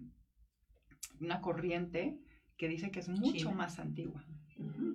una 1.21 1.41
corriente 1.41 2.19
que 2.57 2.69
dice 2.69 2.91
que 2.91 3.01
es 3.01 3.09
mucho 3.09 3.33
China. 3.33 3.51
más 3.53 3.79
antigua. 3.79 4.25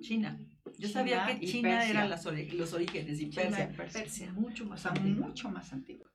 China. 0.00 0.38
Yo 0.64 0.72
China 0.88 0.88
sabía 0.88 1.26
que 1.26 1.46
China 1.46 1.84
eran 1.84 2.08
los 2.10 2.24
orígenes 2.72 3.20
y 3.20 3.30
China 3.30 3.44
y 3.46 3.48
Persia. 3.50 3.76
Persia. 3.76 4.00
Persia. 4.00 4.32
Mucho 4.32 4.64
O 4.64 4.68
más 4.68 4.80
sea, 4.82 4.92
antiguo. 4.92 5.26
mucho 5.26 5.50
más 5.50 5.72
antigua. 5.72 6.08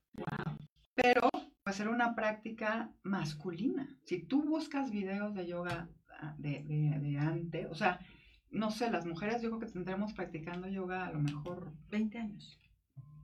Pero, 0.95 1.30
pues 1.72 1.80
era 1.80 1.89
una 1.91 2.15
práctica 2.15 2.91
masculina. 3.01 3.88
Si 4.03 4.22
tú 4.22 4.43
buscas 4.43 4.91
videos 4.91 5.34
de 5.34 5.47
yoga 5.47 5.88
ah, 6.19 6.36
de, 6.38 6.63
de, 6.63 6.99
de 6.99 7.17
antes, 7.17 7.65
o 7.72 7.76
sea, 7.76 8.01
no 8.49 8.72
sé, 8.72 8.91
las 8.91 9.05
mujeres 9.05 9.41
yo 9.41 9.47
creo 9.51 9.61
que 9.61 9.72
tendremos 9.72 10.11
practicando 10.11 10.67
yoga 10.67 11.05
a 11.07 11.13
lo 11.13 11.22
mejor 11.22 11.72
20 11.89 12.17
años. 12.17 12.59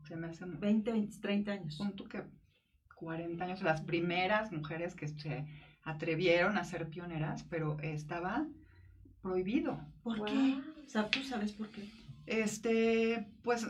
se 0.07 0.15
me 0.15 0.27
hace 0.27 0.45
20, 0.45 0.93
20, 0.93 1.17
30 1.19 1.51
años. 1.51 1.75
pon 1.75 1.93
tú 1.97 2.05
que 2.05 2.23
40 2.95 3.43
años, 3.43 3.61
las 3.63 3.81
primeras 3.81 4.53
mujeres 4.53 4.95
que 4.95 5.09
se 5.09 5.45
atrevieron 5.83 6.57
a 6.57 6.63
ser 6.63 6.87
pioneras, 6.87 7.43
pero 7.49 7.77
estaba 7.81 8.47
prohibido. 9.21 9.77
¿Por 10.03 10.19
Wow. 10.19 10.25
qué? 10.27 10.61
O 10.85 10.89
sea, 10.89 11.09
¿tú 11.09 11.21
sabes 11.21 11.51
por 11.51 11.67
qué? 11.67 11.83
Este, 12.25 13.27
pues, 13.43 13.67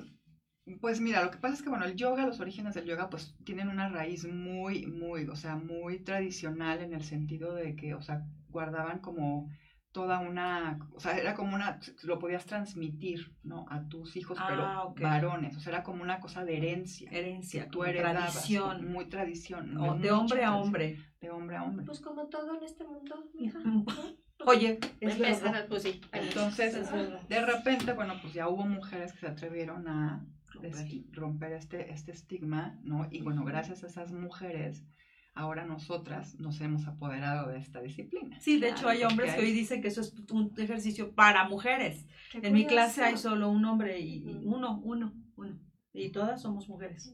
pues 0.75 0.99
mira, 1.01 1.23
lo 1.23 1.31
que 1.31 1.37
pasa 1.37 1.55
es 1.55 1.61
que, 1.61 1.69
bueno, 1.69 1.85
el 1.85 1.95
yoga, 1.95 2.25
los 2.25 2.39
orígenes 2.39 2.73
del 2.75 2.85
yoga, 2.85 3.09
pues 3.09 3.35
tienen 3.45 3.69
una 3.69 3.89
raíz 3.89 4.27
muy, 4.27 4.85
muy, 4.85 5.25
o 5.27 5.35
sea, 5.35 5.55
muy 5.55 5.99
tradicional 5.99 6.81
en 6.81 6.93
el 6.93 7.03
sentido 7.03 7.53
de 7.55 7.75
que, 7.75 7.93
o 7.93 8.01
sea, 8.01 8.25
guardaban 8.49 8.99
como 8.99 9.49
toda 9.93 10.19
una, 10.19 10.77
o 10.93 10.99
sea, 10.99 11.17
era 11.17 11.33
como 11.33 11.55
una, 11.55 11.79
lo 12.03 12.19
podías 12.19 12.45
transmitir, 12.45 13.35
¿no? 13.43 13.65
A 13.69 13.87
tus 13.87 14.15
hijos, 14.15 14.37
Ah, 14.39 14.45
pero 14.47 14.83
ok. 14.89 15.01
varones, 15.01 15.55
o 15.57 15.59
sea, 15.59 15.73
era 15.73 15.83
como 15.83 16.03
una 16.03 16.19
cosa 16.19 16.43
de 16.45 16.57
herencia. 16.57 17.09
Herencia, 17.11 17.67
tú 17.69 17.83
heredabas, 17.83 18.33
tradición. 18.33 18.91
muy 18.91 19.05
tradición. 19.05 19.75
o 19.77 19.95
de 19.97 20.11
hombre 20.11 20.43
a 20.43 20.55
hombre. 20.55 20.97
De 21.19 21.31
hombre 21.31 21.55
a 21.55 21.63
hombre. 21.63 21.85
Pues 21.85 21.99
como 22.01 22.27
todo 22.27 22.57
en 22.57 22.63
este 22.63 22.83
mundo, 22.85 23.27
mija. 23.33 23.59
Oye, 24.45 24.77
es 24.99 25.13
Empieza, 25.13 25.45
verdad. 25.51 25.65
pues 25.67 25.81
sí. 25.83 25.99
Entonces, 26.11 26.75
Es 26.75 26.91
verdad. 26.91 27.21
de 27.27 27.43
repente, 27.43 27.93
bueno, 27.93 28.13
pues 28.21 28.33
ya 28.33 28.47
hubo 28.49 28.67
mujeres 28.67 29.13
que 29.13 29.19
se 29.21 29.27
atrevieron 29.27 29.87
a 29.87 30.23
Romper. 30.61 30.71
des- 30.85 31.11
romper 31.13 31.51
este, 31.53 31.91
este 31.91 32.11
estigma, 32.11 32.79
¿no? 32.83 33.07
Y 33.11 33.21
bueno, 33.21 33.43
gracias 33.45 33.83
a 33.83 33.87
esas 33.87 34.11
mujeres, 34.11 34.85
ahora 35.33 35.65
nosotras 35.65 36.35
nos 36.39 36.59
hemos 36.61 36.87
apoderado 36.87 37.49
de 37.49 37.59
esta 37.59 37.81
disciplina. 37.81 38.39
Sí, 38.39 38.59
de 38.59 38.69
hecho 38.69 38.89
hay 38.89 39.03
hombres 39.03 39.33
que 39.35 39.41
hoy 39.41 39.51
dicen 39.51 39.81
que 39.81 39.89
eso 39.89 40.01
es 40.01 40.13
un 40.31 40.53
ejercicio 40.57 41.13
para 41.13 41.47
mujeres. 41.47 42.07
Qué 42.31 42.39
En 42.45 42.53
mi 42.53 42.65
clase 42.65 43.03
hay 43.03 43.17
solo 43.17 43.49
un 43.49 43.63
hombre 43.65 43.99
y, 43.99 44.23
uno, 44.43 44.79
uno, 44.83 45.13
uno. 45.35 45.59
Y 45.93 46.09
todas 46.11 46.41
somos 46.41 46.67
mujeres. 46.69 47.13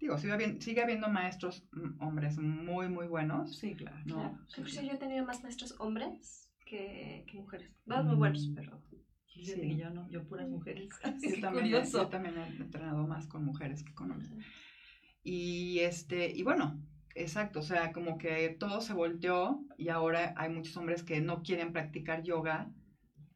Digo, 0.00 0.16
sigue, 0.16 0.32
habiendo- 0.32 0.60
sigue 0.62 0.82
habiendo 0.82 1.08
maestros 1.10 1.68
mm, 1.72 2.00
hombres 2.02 2.38
muy, 2.38 2.88
muy 2.88 3.06
buenos, 3.06 3.58
Sí, 3.58 3.74
claro. 3.74 3.98
¿no? 4.06 4.14
Claro. 4.14 4.38
Sí, 4.48 4.60
Incluso 4.62 4.80
sí. 4.80 4.86
yo 4.86 4.92
he 4.94 4.96
tenido 4.98 5.26
más 5.26 5.42
maestros 5.42 5.74
hombres 5.78 6.50
que, 6.64 7.24
que 7.28 7.36
mujeres. 7.38 7.70
Dos 7.84 8.06
muy 8.06 8.14
buenos, 8.16 8.50
pero. 8.54 8.80
Fíjate 9.32 9.60
Sí. 9.60 9.68
que 9.68 9.76
yo 9.76 9.90
no, 9.90 10.08
yo 10.10 10.24
puras 10.26 10.48
mujeres. 10.48 10.88
Yo 11.22 11.34
Qué 11.34 11.40
también, 11.40 11.64
curioso. 11.66 11.98
yo 12.02 12.08
también 12.08 12.36
he 12.38 12.46
entrenado 12.62 13.06
más 13.06 13.26
con 13.26 13.44
mujeres 13.44 13.82
que 13.84 13.94
con 13.94 14.10
hombres. 14.10 14.30
Y 15.22 15.80
este, 15.80 16.30
y 16.30 16.42
bueno, 16.42 16.78
exacto, 17.14 17.60
o 17.60 17.62
sea, 17.62 17.92
como 17.92 18.18
que 18.18 18.56
todo 18.58 18.80
se 18.80 18.92
volteó 18.94 19.60
y 19.76 19.88
ahora 19.88 20.34
hay 20.36 20.48
muchos 20.50 20.76
hombres 20.76 21.02
que 21.02 21.20
no 21.20 21.42
quieren 21.42 21.72
practicar 21.72 22.22
yoga 22.22 22.70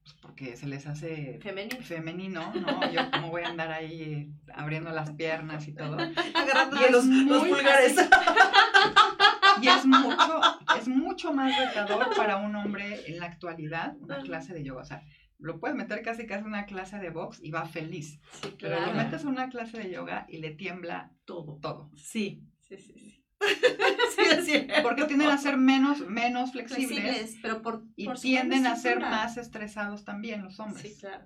pues, 0.02 0.14
porque 0.20 0.56
se 0.56 0.66
les 0.66 0.86
hace 0.86 1.38
Femenino. 1.42 1.82
femenino, 1.82 2.52
¿no? 2.54 2.80
Yo 2.92 3.10
como 3.10 3.30
voy 3.30 3.42
a 3.42 3.48
andar 3.48 3.70
ahí 3.70 4.30
abriendo 4.54 4.90
las 4.90 5.12
piernas 5.12 5.66
y 5.68 5.74
todo. 5.74 5.96
Agarrando 6.34 6.76
los, 6.90 7.04
los 7.06 7.46
pulgares. 7.48 7.96
Y 9.62 9.68
es 9.68 9.86
mucho, 9.86 10.40
es 10.78 10.88
mucho 10.88 11.32
más 11.32 11.56
retador 11.58 12.14
para 12.16 12.36
un 12.38 12.54
hombre 12.56 13.00
en 13.10 13.18
la 13.18 13.26
actualidad 13.26 13.94
una 14.00 14.18
clase 14.22 14.52
de 14.52 14.64
yoga. 14.64 14.82
O 14.82 14.84
sea, 14.84 15.02
lo 15.38 15.58
puedes 15.60 15.76
meter 15.76 16.02
casi 16.02 16.26
casi 16.26 16.44
una 16.44 16.64
clase 16.66 16.98
de 16.98 17.10
box 17.10 17.40
y 17.42 17.50
va 17.50 17.64
feliz. 17.66 18.20
Sí, 18.42 18.54
Pero 18.60 18.76
lo 18.80 18.82
claro. 18.84 18.96
metes 18.98 19.22
en 19.22 19.28
una 19.28 19.48
clase 19.48 19.78
de 19.78 19.90
yoga 19.90 20.26
y 20.28 20.38
le 20.38 20.50
tiembla 20.52 21.12
Todo. 21.24 21.58
todo. 21.60 21.90
Sí. 21.96 22.42
Sí, 22.60 22.76
sí, 22.78 22.92
sí. 22.98 23.24
Sí. 24.44 24.66
Porque 24.82 25.04
tienden 25.04 25.28
a 25.28 25.38
ser 25.38 25.56
menos, 25.56 26.06
menos 26.08 26.52
flexibles, 26.52 26.88
Flexibles, 27.00 27.38
pero 27.42 27.62
por. 27.62 27.84
y 27.96 28.06
por 28.06 28.18
tienden 28.18 28.66
a 28.66 28.76
ser 28.76 29.00
más 29.00 29.36
estresados 29.36 30.04
también 30.04 30.42
los 30.42 30.58
hombres. 30.60 30.94
Sí, 30.94 31.00
claro. 31.00 31.24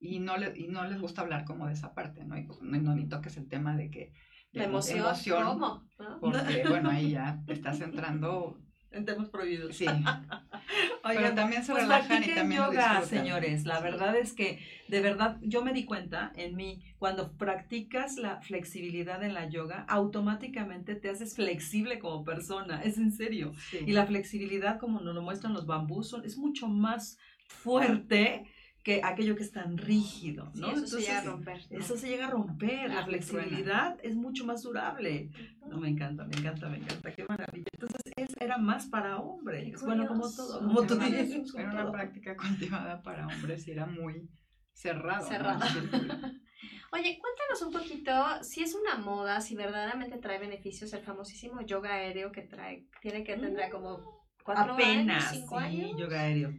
y, 0.00 0.18
no 0.20 0.36
le- 0.36 0.56
y 0.56 0.68
no 0.68 0.84
les 0.86 1.00
gusta 1.00 1.22
hablar 1.22 1.44
como 1.44 1.66
de 1.66 1.72
esa 1.74 1.94
parte, 1.94 2.24
¿no? 2.24 2.36
Y 2.38 2.44
pues, 2.44 2.60
no, 2.62 2.78
no 2.78 2.94
ni 2.94 3.08
toques 3.08 3.36
el 3.36 3.48
tema 3.48 3.76
de 3.76 3.90
que... 3.90 4.12
de 4.52 4.60
La 4.60 4.64
emoción. 4.64 4.98
emoción, 5.00 5.44
¿Cómo? 5.44 5.84
¿No? 5.98 6.20
Porque, 6.20 6.64
bueno, 6.68 6.90
ahí 6.90 7.10
ya 7.12 7.42
estás 7.48 7.80
entrando 7.80 8.60
en 8.90 9.04
temas 9.04 9.28
prohibidos. 9.28 9.76
Sí. 9.76 9.86
Oigan, 11.04 11.22
Pero 11.22 11.34
también 11.34 11.64
se 11.64 11.72
pues 11.72 11.84
relajan 11.84 12.24
y 12.24 12.34
también 12.34 12.60
yoga, 12.62 13.02
señores. 13.02 13.64
La 13.64 13.80
verdad 13.80 14.16
es 14.16 14.32
que, 14.32 14.58
de 14.88 15.00
verdad, 15.00 15.38
yo 15.42 15.62
me 15.64 15.72
di 15.72 15.84
cuenta 15.84 16.32
en 16.36 16.56
mí, 16.56 16.82
cuando 16.98 17.32
practicas 17.32 18.16
la 18.16 18.40
flexibilidad 18.40 19.22
en 19.22 19.34
la 19.34 19.48
yoga, 19.48 19.84
automáticamente 19.88 20.94
te 20.94 21.08
haces 21.10 21.34
flexible 21.34 21.98
como 21.98 22.24
persona. 22.24 22.82
Es 22.82 22.98
en 22.98 23.12
serio. 23.12 23.52
Sí. 23.70 23.78
Y 23.86 23.92
la 23.92 24.06
flexibilidad, 24.06 24.78
como 24.78 25.00
nos 25.00 25.14
lo 25.14 25.22
muestran 25.22 25.52
los 25.54 25.66
bambús, 25.66 26.08
son- 26.08 26.24
es 26.24 26.36
mucho 26.36 26.68
más 26.68 27.18
fuerte 27.46 28.44
que 28.82 29.00
aquello 29.04 29.36
que 29.36 29.42
es 29.42 29.52
tan 29.52 29.76
rígido, 29.76 30.50
Sí, 30.54 30.60
¿no? 30.60 30.70
eso 30.70 30.86
se 30.86 31.00
llega 31.00 31.18
a 31.18 31.24
romper. 31.24 31.60
¿no? 31.70 31.78
eso 31.78 31.96
se 31.96 32.08
llega 32.08 32.26
a 32.26 32.30
romper. 32.30 32.88
La 32.88 33.00
Ah, 33.00 33.04
flexibilidad 33.04 33.96
es 34.02 34.14
mucho 34.16 34.46
más 34.46 34.62
durable. 34.62 35.28
No, 35.66 35.76
me 35.78 35.88
encanta, 35.88 36.24
me 36.24 36.34
encanta, 36.36 36.68
me 36.70 36.78
encanta. 36.78 37.12
Qué 37.12 37.24
maravilla. 37.28 37.66
Entonces, 37.74 37.97
es- 38.22 38.36
era 38.40 38.58
más 38.58 38.86
para 38.86 39.18
hombres. 39.18 39.80
Bueno, 39.82 40.06
como 40.06 40.30
todo, 40.30 40.58
como 40.60 40.82
tú 40.86 40.94
Era 41.00 41.06
una- 41.06 41.16
dices. 41.22 41.54
Era 41.54 41.70
una 41.70 41.92
práctica 41.92 42.36
cultivada 42.36 43.02
para 43.02 43.26
hombres 43.26 43.66
y 43.68 43.70
era 43.72 43.86
muy 43.86 44.28
cerrado. 44.72 45.26
Oye, 46.90 47.18
cuéntanos 47.20 47.62
un 47.66 47.72
poquito 47.72 48.42
si 48.42 48.62
es 48.62 48.74
una 48.74 48.96
moda, 48.96 49.40
si 49.40 49.54
verdaderamente 49.54 50.16
trae 50.18 50.38
beneficios 50.38 50.92
el 50.94 51.02
famosísimo 51.02 51.60
yoga 51.60 51.92
aéreo 51.94 52.32
que 52.32 52.42
trae, 52.42 52.86
tiene 53.02 53.24
que 53.24 53.36
tendrá 53.36 53.68
como 53.70 54.24
cuatro 54.42 54.72
Apenas. 54.74 55.24
años, 55.24 55.30
cinco 55.40 55.58
sí, 55.60 55.64
años. 55.66 56.00
yoga 56.00 56.20
aéreo. 56.22 56.54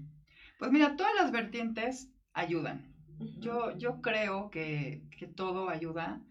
Pues 0.60 0.72
mira, 0.72 0.95
todas 0.95 1.16
las 1.16 1.32
vertientes 1.32 2.12
ayudan. 2.34 2.93
Yo, 3.39 3.76
yo 3.78 4.01
creo 4.01 4.49
que, 4.49 5.01
que 5.18 5.26
todo 5.28 5.70
ayuda. 5.70 6.22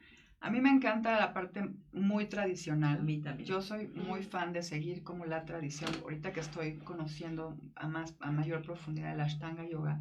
A 0.40 0.50
mí 0.50 0.60
me 0.60 0.70
encanta 0.70 1.18
la 1.18 1.32
parte 1.32 1.68
muy 1.92 2.24
A 2.24 2.28
tradicional. 2.28 3.02
mí 3.02 3.20
también. 3.20 3.48
Yo 3.48 3.60
soy 3.60 3.88
muy 3.88 4.22
fan 4.22 4.52
de 4.52 4.62
seguir 4.62 5.02
como 5.02 5.24
la 5.26 5.44
tradición. 5.44 5.90
Ahorita 6.02 6.32
que 6.32 6.40
estoy 6.40 6.78
conociendo 6.78 7.58
a 7.74 7.88
más 7.88 8.16
a 8.20 8.30
mayor 8.30 8.62
profundidad 8.62 9.12
el 9.12 9.20
Ashtanga 9.20 9.68
Yoga, 9.68 10.00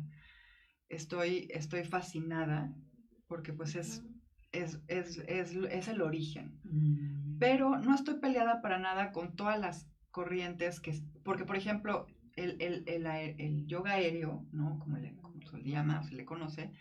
estoy, 0.89 1.47
estoy 1.51 1.83
fascinada 1.85 2.71
porque 3.27 3.51
pues 3.51 3.75
es, 3.75 4.03
es, 4.51 4.79
es, 4.87 5.17
es, 5.27 5.55
es 5.55 5.87
el 5.87 6.01
origen. 6.01 6.59
Mm. 6.63 7.39
Pero 7.39 7.77
no 7.79 7.95
estoy 7.95 8.19
peleada 8.19 8.61
para 8.61 8.77
nada 8.77 9.11
con 9.11 9.35
todas 9.35 9.59
las 9.59 9.89
corrientes 10.11 10.79
que... 10.79 10.93
Porque, 11.23 11.45
por 11.45 11.55
ejemplo, 11.57 12.07
el, 12.35 12.61
el, 12.61 12.83
el, 12.87 13.05
el 13.07 13.65
yoga 13.65 13.93
aéreo, 13.93 14.47
¿no? 14.51 14.79
Como, 14.79 14.97
le, 14.97 15.15
como 15.15 15.41
se 15.41 15.57
le 15.57 15.69
llama, 15.69 16.03
se 16.03 16.15
le 16.15 16.25
conoce, 16.25 16.71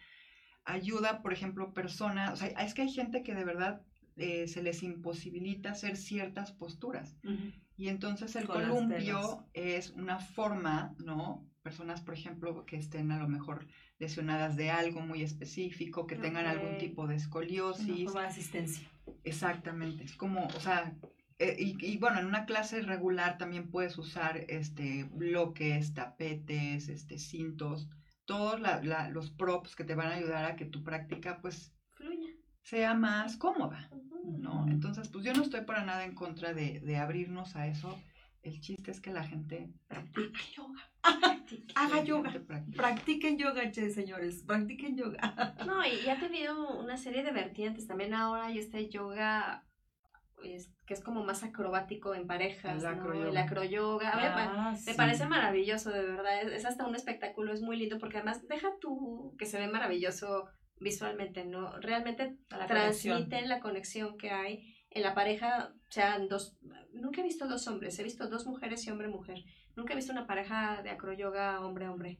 ayuda, 0.67 1.23
por 1.23 1.33
ejemplo, 1.33 1.73
personas... 1.73 2.33
O 2.33 2.37
sea, 2.37 2.49
es 2.49 2.75
que 2.75 2.83
hay 2.83 2.93
gente 2.93 3.23
que 3.23 3.35
de 3.35 3.45
verdad 3.45 3.81
eh, 4.17 4.49
se 4.49 4.63
les 4.63 4.83
imposibilita 4.83 5.71
hacer 5.71 5.97
ciertas 5.97 6.53
posturas. 6.53 7.17
Y 7.77 7.89
entonces 7.89 8.37
el 8.37 8.47
Con 8.47 8.63
columpio 8.63 9.47
es 9.55 9.91
una 9.91 10.19
forma, 10.19 10.95
¿no? 10.99 11.47
Personas, 11.63 12.01
por 12.01 12.15
ejemplo, 12.15 12.65
que 12.65 12.77
estén 12.77 13.13
a 13.13 13.19
lo 13.19 13.29
mejor 13.29 13.67
lesionadas 13.99 14.57
de 14.57 14.71
algo 14.71 15.01
muy 15.01 15.23
específico, 15.23 16.07
que 16.07 16.17
tengan 16.17 16.47
algún 16.47 16.79
tipo 16.79 17.03
de 17.03 17.15
Una 17.15 17.17
escoliosis, 17.17 18.05
forma 18.05 18.23
de 18.23 18.29
asistencia. 18.29 18.89
Exactamente, 19.25 20.05
es 20.05 20.17
como, 20.17 20.47
o 20.47 20.61
sea, 20.61 20.95
eh, 21.39 21.57
y, 21.59 21.77
y 21.85 21.99
bueno, 21.99 22.21
en 22.21 22.27
una 22.27 22.47
clase 22.47 22.81
regular 22.83 23.37
también 23.37 23.69
puedes 23.71 23.99
usar 23.99 24.45
este 24.49 25.05
bloques, 25.05 25.93
tapetes, 25.93 26.89
este 26.89 27.19
cintos, 27.19 27.89
todos 28.27 28.61
la- 28.61 28.83
la- 28.83 29.09
los 29.09 29.31
props 29.31 29.75
que 29.75 29.85
te 29.85 29.95
van 29.95 30.09
a 30.09 30.15
ayudar 30.17 30.45
a 30.45 30.57
que 30.57 30.67
tu 30.67 30.83
práctica 30.85 31.39
pues 31.41 31.73
Fluya. 31.95 32.29
sea 32.63 32.95
más 32.95 33.37
cómoda. 33.37 33.89
¿no? 34.25 34.67
Entonces, 34.69 35.09
pues 35.09 35.25
yo 35.25 35.33
no 35.33 35.43
estoy 35.43 35.61
para 35.63 35.85
nada 35.85 36.05
en 36.05 36.15
contra 36.15 36.53
de, 36.53 36.81
de 36.81 36.97
abrirnos 36.97 37.55
a 37.57 37.69
eso. 37.69 37.99
El 38.43 38.61
chiste 38.61 38.91
es 38.91 39.01
que 39.01 39.13
la 39.13 39.25
gente 39.25 39.71
Practica 39.89 40.41
yoga. 40.57 40.91
Practique. 41.21 41.73
Haga 41.77 42.03
yoga. 42.05 42.31
practique. 42.47 42.77
Practiquen 42.77 43.39
yoga, 43.39 43.71
che, 43.71 43.91
señores. 43.91 44.43
Practiquen 44.45 44.97
yoga. 44.97 45.55
No, 45.67 45.85
y 45.87 46.03
ya 46.05 46.15
ha 46.15 46.19
tenido 46.21 46.79
una 46.79 46.97
serie 46.97 47.23
de 47.23 47.31
vertientes. 47.33 47.87
También 47.87 48.15
ahora 48.15 48.47
hay 48.47 48.59
este 48.59 48.89
yoga 48.89 49.65
es- 50.55 50.73
que 50.87 50.95
es 50.95 51.03
como 51.03 51.25
más 51.25 51.43
acrobático 51.43 52.15
en 52.15 52.27
parejas, 52.27 52.83
El 52.83 53.37
acroyoga. 53.37 54.11
Ah, 54.15 54.71
Me 54.73 54.77
sí. 54.79 54.95
parece 54.97 55.27
maravilloso, 55.27 55.91
de 55.91 56.03
verdad. 56.03 56.43
Es, 56.43 56.53
es 56.53 56.65
hasta 56.65 56.87
un 56.87 56.95
espectáculo, 56.95 57.53
es 57.53 57.63
muy 57.63 57.77
lindo 57.77 57.99
porque 57.99 58.19
además 58.19 58.47
deja 58.49 58.69
tú 58.81 59.35
que 59.39 59.47
se 59.47 59.59
ve 59.59 59.67
maravilloso 59.69 60.49
visualmente, 60.79 61.45
¿no? 61.45 61.73
Realmente 61.81 62.37
La 62.51 62.67
transmiten 62.67 63.23
conexión. 63.31 63.49
la 63.49 63.61
conexión 63.61 64.17
que 64.19 64.31
hay 64.31 64.75
en 64.91 65.03
la 65.03 65.15
pareja, 65.15 65.73
sean 65.91 66.29
dos, 66.29 66.57
nunca 66.93 67.21
he 67.21 67.25
visto 67.25 67.49
dos 67.49 67.67
hombres, 67.69 67.99
he 67.99 68.03
visto 68.05 68.29
dos 68.29 68.47
mujeres 68.47 68.87
y 68.87 68.91
hombre-mujer. 68.91 69.39
Nunca 69.75 69.93
he 69.93 69.97
visto 69.97 70.13
una 70.13 70.27
pareja 70.27 70.81
de 70.83 70.91
acroyoga 70.91 71.61
hombre-hombre. 71.61 72.19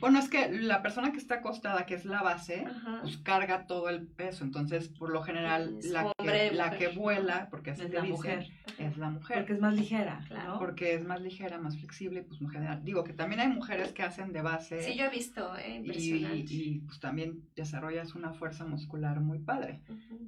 Bueno, 0.00 0.18
es 0.18 0.28
que 0.28 0.50
la 0.52 0.82
persona 0.82 1.12
que 1.12 1.18
está 1.18 1.36
acostada, 1.36 1.86
que 1.86 1.94
es 1.94 2.04
la 2.04 2.22
base, 2.22 2.64
Ajá. 2.66 2.98
pues 3.02 3.16
carga 3.18 3.66
todo 3.66 3.88
el 3.88 4.06
peso. 4.06 4.44
Entonces, 4.44 4.88
por 4.88 5.10
lo 5.10 5.22
general, 5.22 5.76
Es 5.78 5.86
la, 5.86 6.06
hombre, 6.18 6.50
que, 6.50 6.54
la 6.54 6.66
mujer. 6.66 6.78
que 6.78 6.88
vuela, 6.96 7.48
porque 7.50 7.70
así 7.70 7.82
Es 7.82 7.90
la 7.92 8.00
dicen, 8.02 8.12
mujer. 8.16 8.46
es 8.78 8.96
la 8.98 9.10
mujer. 9.10 9.38
Porque 9.38 9.52
es 9.54 9.60
más 9.60 9.74
ligera, 9.74 10.24
Claro. 10.28 10.58
porque 10.58 10.94
es 10.94 11.04
más 11.04 11.20
ligera, 11.20 11.58
más 11.58 11.76
flexible, 11.78 12.22
pues 12.22 12.38
general. 12.50 12.84
Digo 12.84 13.02
que 13.04 13.12
también 13.12 13.40
hay 13.40 13.48
mujeres 13.48 13.92
que 13.92 14.02
hacen 14.02 14.32
de 14.32 14.42
base 14.42 14.82
Sí, 14.82 14.94
yo 14.96 15.06
he 15.06 15.10
visto, 15.10 15.56
eh, 15.56 15.70
y, 15.72 15.76
impresionante. 15.76 16.54
y, 16.54 16.78
pues 16.80 17.00
también 17.00 17.42
desarrollas 17.56 18.14
una 18.14 18.32
fuerza 18.32 18.64
muscular 18.66 19.20
muy 19.20 19.38
padre. 19.38 19.80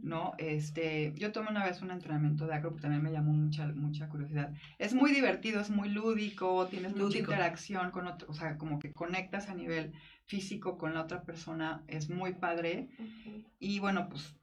¿no? 0.03 0.33
Este, 0.39 1.13
yo 1.17 1.33
tomé 1.33 1.51
una 1.51 1.65
vez 1.65 1.83
un 1.83 1.91
entrenamiento 1.91 2.47
de 2.47 2.55
acro, 2.55 2.75
que 2.75 2.81
también 2.81 3.03
me 3.03 3.13
llamó 3.13 3.33
mucha, 3.33 3.67
mucha 3.67 4.09
curiosidad. 4.09 4.53
Es 4.79 4.95
muy 4.95 5.13
divertido, 5.13 5.61
es 5.61 5.69
muy 5.71 5.89
lúdico, 5.91 6.67
tienes 6.69 6.93
mucha 6.93 7.03
Lúdico. 7.05 7.33
interacción 7.33 7.91
con 7.91 8.07
otro, 8.07 8.27
o 8.31 8.33
sea, 8.33 8.57
como 8.57 8.79
que 8.79 8.93
conectas 8.93 9.18
a 9.19 9.55
nivel 9.55 9.93
físico 10.25 10.79
con 10.79 10.95
la 10.95 11.03
otra 11.03 11.23
persona, 11.23 11.83
es 11.89 12.09
muy 12.09 12.35
padre. 12.35 12.89
Ujú. 12.99 13.45
Y 13.59 13.79
bueno, 13.81 14.09
pues, 14.09 14.35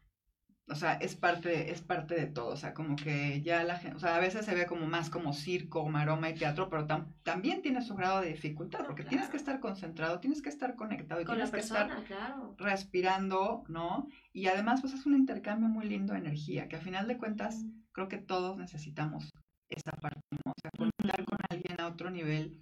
o 0.68 0.76
sea, 0.76 0.94
es 0.96 1.16
parte, 1.16 1.72
es 1.72 1.82
parte 1.82 2.16
de 2.16 2.26
todo. 2.26 2.48
O 2.50 2.58
sea, 2.58 2.74
como 2.74 2.96
que 2.96 3.42
ya 3.42 3.64
la 3.64 3.78
gente, 3.78 3.96
o 3.96 4.00
sea, 4.00 4.16
a 4.16 4.20
veces 4.20 4.46
se 4.46 4.56
ve 4.56 4.66
como 4.66 4.86
más 4.88 5.10
como 5.10 5.32
circo, 5.34 5.88
maroma 5.88 6.30
y 6.30 6.34
teatro, 6.36 6.70
pero 6.70 6.88
tam- 6.88 7.14
también 7.24 7.62
tiene 7.62 7.82
su 7.82 7.96
grado 7.96 8.22
de 8.22 8.30
dificultad, 8.30 8.82
Ah, 8.82 8.86
porque 8.88 9.04
tienes 9.04 9.28
que 9.28 9.32
claro. 9.38 9.44
estar 9.44 9.60
concentrado, 9.60 10.20
tienes 10.20 10.42
que 10.42 10.50
estar 10.50 10.76
conectado 10.76 11.22
y 11.22 11.26
Con 11.26 11.38
la 11.38 11.46
tienes 11.46 11.52
que 11.54 11.60
estar 11.62 11.88
persona, 11.88 12.08
claro. 12.08 12.56
respirando, 12.58 13.64
¿no? 13.70 14.08
Y 14.34 14.48
además, 14.48 14.82
pues 14.82 14.94
es 14.94 15.06
un 15.06 15.16
intercambio 15.16 15.70
muy 15.70 15.86
lindo 15.88 16.14
de 16.14 16.20
energía, 16.20 16.68
que 16.68 16.76
a 16.78 16.82
final 16.82 17.08
de 17.08 17.18
cuentas, 17.18 17.64
creo 17.92 18.08
que 18.08 18.18
todos 18.18 18.58
necesitamos 18.58 19.30
esa 19.70 19.92
parte, 19.92 20.20
¿no? 20.32 20.52
O 20.52 20.56
sea, 20.62 20.72
conectar 20.78 21.26
con 21.26 21.38
alguien 21.50 21.80
a 21.80 21.88
otro 21.88 22.10
nivel 22.10 22.62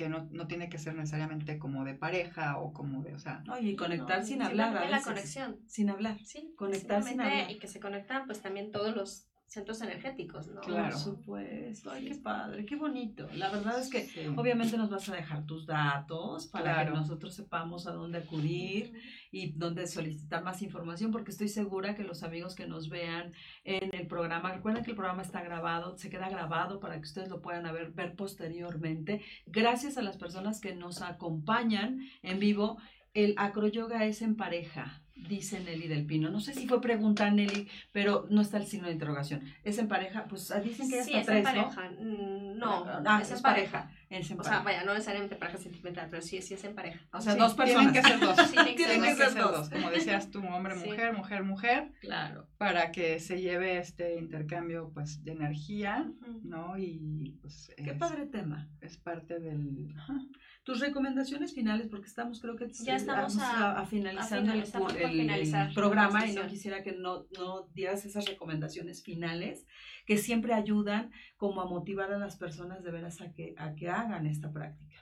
que 0.00 0.08
no, 0.08 0.26
no 0.30 0.46
tiene 0.46 0.70
que 0.70 0.78
ser 0.78 0.94
necesariamente 0.94 1.58
como 1.58 1.84
de 1.84 1.92
pareja 1.94 2.58
o 2.58 2.72
como 2.72 3.02
de, 3.02 3.14
o 3.14 3.18
sea, 3.18 3.42
No, 3.44 3.58
y 3.58 3.76
conectar 3.76 4.20
No, 4.20 4.24
sin 4.24 4.40
hablar. 4.40 4.74
a 4.78 4.88
la 4.88 5.02
conexión. 5.02 5.60
Sin 5.66 5.90
hablar. 5.90 6.18
Sí, 6.24 6.54
Conectar 6.56 7.02
sin 7.02 7.20
hablar. 7.20 7.50
Y 7.50 7.58
que 7.58 7.68
se 7.68 7.80
conectan 7.80 8.24
pues 8.24 8.40
también 8.40 8.70
todos 8.70 8.96
los 8.96 9.29
centros 9.50 9.82
energéticos, 9.82 10.46
¿no? 10.46 10.60
Claro. 10.60 10.90
Por 10.90 10.98
supuesto. 11.00 11.90
Ay, 11.90 12.04
qué 12.04 12.14
padre, 12.14 12.64
qué 12.64 12.76
bonito. 12.76 13.28
La 13.34 13.50
verdad 13.50 13.80
es 13.80 13.90
que 13.90 14.04
sí. 14.06 14.20
obviamente 14.36 14.76
nos 14.76 14.90
vas 14.90 15.08
a 15.08 15.16
dejar 15.16 15.44
tus 15.44 15.66
datos 15.66 16.46
para 16.46 16.74
Claro. 16.74 16.92
que 16.92 16.98
nosotros 17.00 17.34
sepamos 17.34 17.88
a 17.88 17.92
dónde 17.92 18.18
acudir 18.18 18.92
y 19.32 19.50
dónde 19.50 19.88
solicitar 19.88 20.44
más 20.44 20.62
información, 20.62 21.10
porque 21.10 21.32
estoy 21.32 21.48
segura 21.48 21.96
que 21.96 22.04
los 22.04 22.22
amigos 22.22 22.54
que 22.54 22.68
nos 22.68 22.88
vean 22.88 23.32
en 23.64 23.92
el 23.92 24.06
programa, 24.06 24.52
recuerden 24.54 24.84
que 24.84 24.90
el 24.92 24.96
programa 24.96 25.22
está 25.22 25.42
grabado, 25.42 25.98
se 25.98 26.10
queda 26.10 26.28
grabado 26.28 26.78
para 26.78 26.94
que 26.94 27.02
ustedes 27.02 27.28
lo 27.28 27.42
puedan 27.42 27.64
ver, 27.74 27.90
ver 27.90 28.14
posteriormente. 28.14 29.20
Gracias 29.46 29.98
a 29.98 30.02
las 30.02 30.16
personas 30.16 30.60
que 30.60 30.76
nos 30.76 31.02
acompañan 31.02 31.98
en 32.22 32.38
vivo. 32.38 32.78
El 33.14 33.34
acroyoga 33.38 34.04
es 34.06 34.22
en 34.22 34.36
pareja, 34.36 35.02
dice 35.28 35.60
Nelly 35.60 35.88
del 35.88 36.06
Pino. 36.06 36.30
No 36.30 36.40
sé 36.40 36.54
si 36.54 36.66
fue 36.66 36.80
pregunta 36.80 37.30
Nelly, 37.30 37.68
pero 37.92 38.26
no 38.30 38.40
está 38.40 38.56
el 38.58 38.66
signo 38.66 38.86
de 38.88 38.94
interrogación. 38.94 39.42
Es 39.64 39.78
en 39.78 39.88
pareja, 39.88 40.26
pues 40.28 40.50
ah, 40.50 40.60
dicen 40.60 40.88
que 40.90 40.96
ya 40.96 41.04
Sí, 41.04 41.14
está 41.14 41.32
es 41.38 41.38
en 41.46 41.52
tres, 41.52 41.56
¿no? 41.56 41.74
pareja. 41.74 41.90
Mm, 42.02 42.58
No, 42.58 42.84
Ah, 43.06 43.20
es 43.22 43.30
en 43.30 43.40
pareja. 43.42 43.90
Es 44.10 44.28
en 44.30 44.40
O 44.40 44.42
sea, 44.42 44.62
pareja. 44.62 44.64
vaya, 44.64 44.84
no 44.84 44.92
necesariamente 44.92 45.36
pareja 45.36 45.56
sentimental, 45.58 46.08
pero 46.10 46.20
sí, 46.20 46.42
sí 46.42 46.54
es 46.54 46.64
en 46.64 46.74
pareja. 46.74 47.00
O 47.12 47.20
sea, 47.20 47.34
Sí, 47.34 47.38
dos 47.38 47.54
Tienen 47.56 47.74
personas. 47.74 47.92
que 47.92 48.08
ser 48.08 48.20
dos. 48.20 48.36
Sí, 48.48 48.52
tienen 48.54 48.76
que 48.76 48.84
Tienen 48.84 49.16
ser 49.16 49.16
que 49.16 49.22
dos. 49.24 49.32
ser 49.32 49.42
dos. 49.42 49.68
Como 49.70 49.90
decías 49.90 50.30
tú, 50.30 50.40
hombre, 50.44 50.74
Sí. 50.80 50.86
mujer, 50.88 51.16
mujer, 51.16 51.44
mujer, 51.44 51.92
Claro. 52.00 52.48
para 52.58 52.90
que 52.92 53.20
se 53.20 53.40
lleve 53.40 53.78
este 53.78 54.18
intercambio 54.18 54.90
pues 54.92 55.22
de 55.24 55.32
energía. 55.32 56.10
¿no? 56.42 56.76
Y 56.76 57.38
pues 57.40 57.72
Qué 57.76 57.90
es, 57.92 57.96
padre 57.98 58.26
tema. 58.26 58.68
es 58.80 58.96
parte 58.96 59.38
del... 59.38 59.94
ajá. 59.96 60.14
Tus 60.62 60.80
recomendaciones 60.80 61.54
finales, 61.54 61.88
porque 61.88 62.06
estamos, 62.06 62.40
creo 62.40 62.54
que 62.56 62.68
Ya 62.84 62.96
estamos 62.96 63.36
vamos 63.36 63.50
a- 63.54 63.80
a, 63.80 63.86
finalizando 63.86 64.52
a 64.52 64.54
el, 64.54 64.62
por 64.64 64.92
el- 65.20 65.26
el 65.68 65.74
programa 65.74 66.20
y 66.26 66.34
no 66.34 66.40
quisiera 66.50 66.82
que 66.82 66.92
no, 66.92 67.26
no 67.38 67.66
dieras 67.74 68.04
esas 68.04 68.26
recomendaciones 68.26 69.02
finales 69.02 69.66
que 70.06 70.16
siempre 70.16 70.54
ayudan 70.54 71.10
como 71.36 71.60
a 71.60 71.66
motivar 71.68 72.12
a 72.12 72.18
las 72.18 72.36
personas 72.36 72.82
de 72.82 72.90
veras 72.90 73.20
a 73.20 73.32
que, 73.32 73.54
a 73.58 73.74
que 73.74 73.88
hagan 73.88 74.26
esta 74.26 74.52
práctica. 74.52 74.96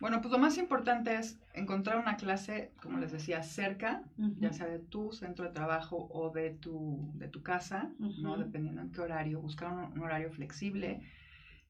Bueno, 0.00 0.20
pues 0.20 0.32
lo 0.32 0.38
más 0.38 0.58
importante 0.58 1.14
es 1.16 1.38
encontrar 1.54 1.98
una 1.98 2.16
clase, 2.16 2.72
como 2.82 2.98
les 2.98 3.12
decía, 3.12 3.42
cerca, 3.42 4.02
ya 4.40 4.52
sea 4.52 4.66
de 4.66 4.80
tu 4.80 5.12
centro 5.12 5.44
de 5.44 5.52
trabajo 5.52 6.08
o 6.10 6.30
de 6.30 6.50
tu, 6.50 7.12
de 7.14 7.28
tu 7.28 7.42
casa, 7.42 7.92
¿no? 8.20 8.36
Dependiendo 8.36 8.82
en 8.82 8.90
qué 8.90 9.00
horario, 9.00 9.40
buscar 9.40 9.72
un, 9.72 9.84
un 9.92 9.98
horario 10.00 10.30
flexible. 10.32 11.00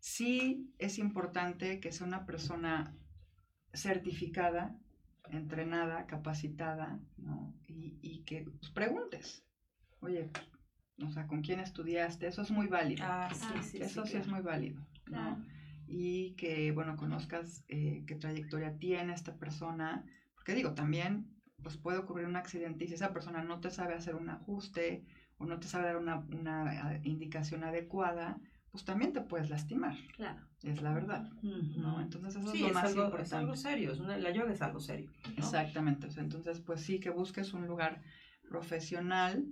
Sí 0.01 0.73
es 0.79 0.99
importante 0.99 1.81
que 1.81 1.93
sea 1.93 2.07
una 2.07 2.25
persona 2.27 2.97
certificada, 3.73 4.77
entrenada, 5.31 6.07
capacitada, 6.07 7.01
¿no? 7.17 7.55
Y, 7.67 7.99
y 8.03 8.25
que 8.25 8.43
pues, 8.61 8.71
preguntes, 8.73 9.45
oye, 10.01 10.31
o 11.05 11.11
sea, 11.11 11.27
¿con 11.27 11.43
quién 11.43 11.61
estudiaste? 11.61 12.27
Eso 12.27 12.43
es 12.43 12.51
muy 12.51 12.67
válido. 12.67 13.05
Ah, 13.05 13.29
Ah, 13.31 13.35
sí, 13.35 13.63
sí, 13.63 13.79
Eso 13.83 14.05
sí, 14.05 14.13
claro. 14.13 14.25
es 14.25 14.31
muy 14.31 14.41
válido, 14.43 14.81
¿no? 15.07 15.13
Claro. 15.13 15.37
Y 15.87 16.35
que, 16.37 16.73
bueno, 16.73 16.97
conozcas 16.97 17.65
eh, 17.69 18.05
qué 18.07 18.15
trayectoria 18.15 18.79
tiene 18.79 19.13
esta 19.13 19.35
persona, 19.37 20.05
porque 20.35 20.55
digo, 20.55 20.73
también, 20.75 21.27
pues 21.63 21.77
puede 21.77 21.99
ocurrir 21.99 22.27
un 22.27 22.37
accidente 22.37 22.85
y 22.85 22.89
si 22.89 22.95
esa 22.95 23.13
persona 23.13 23.43
no 23.43 23.61
te 23.61 23.71
sabe 23.71 23.95
hacer 23.95 24.15
un 24.15 24.29
ajuste 24.31 25.05
o 25.39 25.47
no 25.47 25.59
te 25.59 25.67
sabe 25.69 25.87
dar 25.87 25.97
una, 25.97 26.19
una 26.19 26.63
ah, 26.89 27.01
indicación 27.03 27.65
adecuada, 27.65 28.39
pues 28.75 28.85
también 28.85 29.13
te 29.13 29.21
puedes 29.21 29.51
lastimar, 29.51 29.97
Claro. 30.17 30.41
es 30.65 30.83
la 30.83 30.93
verdad. 30.93 31.31
¿no? 31.77 32.01
Entonces 32.01 32.35
eso 32.35 32.51
Sí, 32.51 32.57
es 32.57 32.63
lo 32.63 32.67
es 32.71 32.75
más 32.75 32.85
algo, 32.87 33.03
es 33.03 33.07
importante. 33.07 33.37
algo 33.37 33.55
serio, 33.55 33.93
es 33.93 34.01
una- 34.01 34.19
la 34.19 34.33
yoga 34.33 34.53
es 34.53 34.63
algo 34.63 34.81
serio. 34.81 35.13
¿no? 35.29 35.35
Exactamente, 35.37 36.09
entonces 36.17 36.59
pues 36.59 36.81
sí 36.81 36.99
que 36.99 37.11
busques 37.11 37.53
un 37.53 37.69
lugar 37.69 38.03
profesional, 38.49 39.45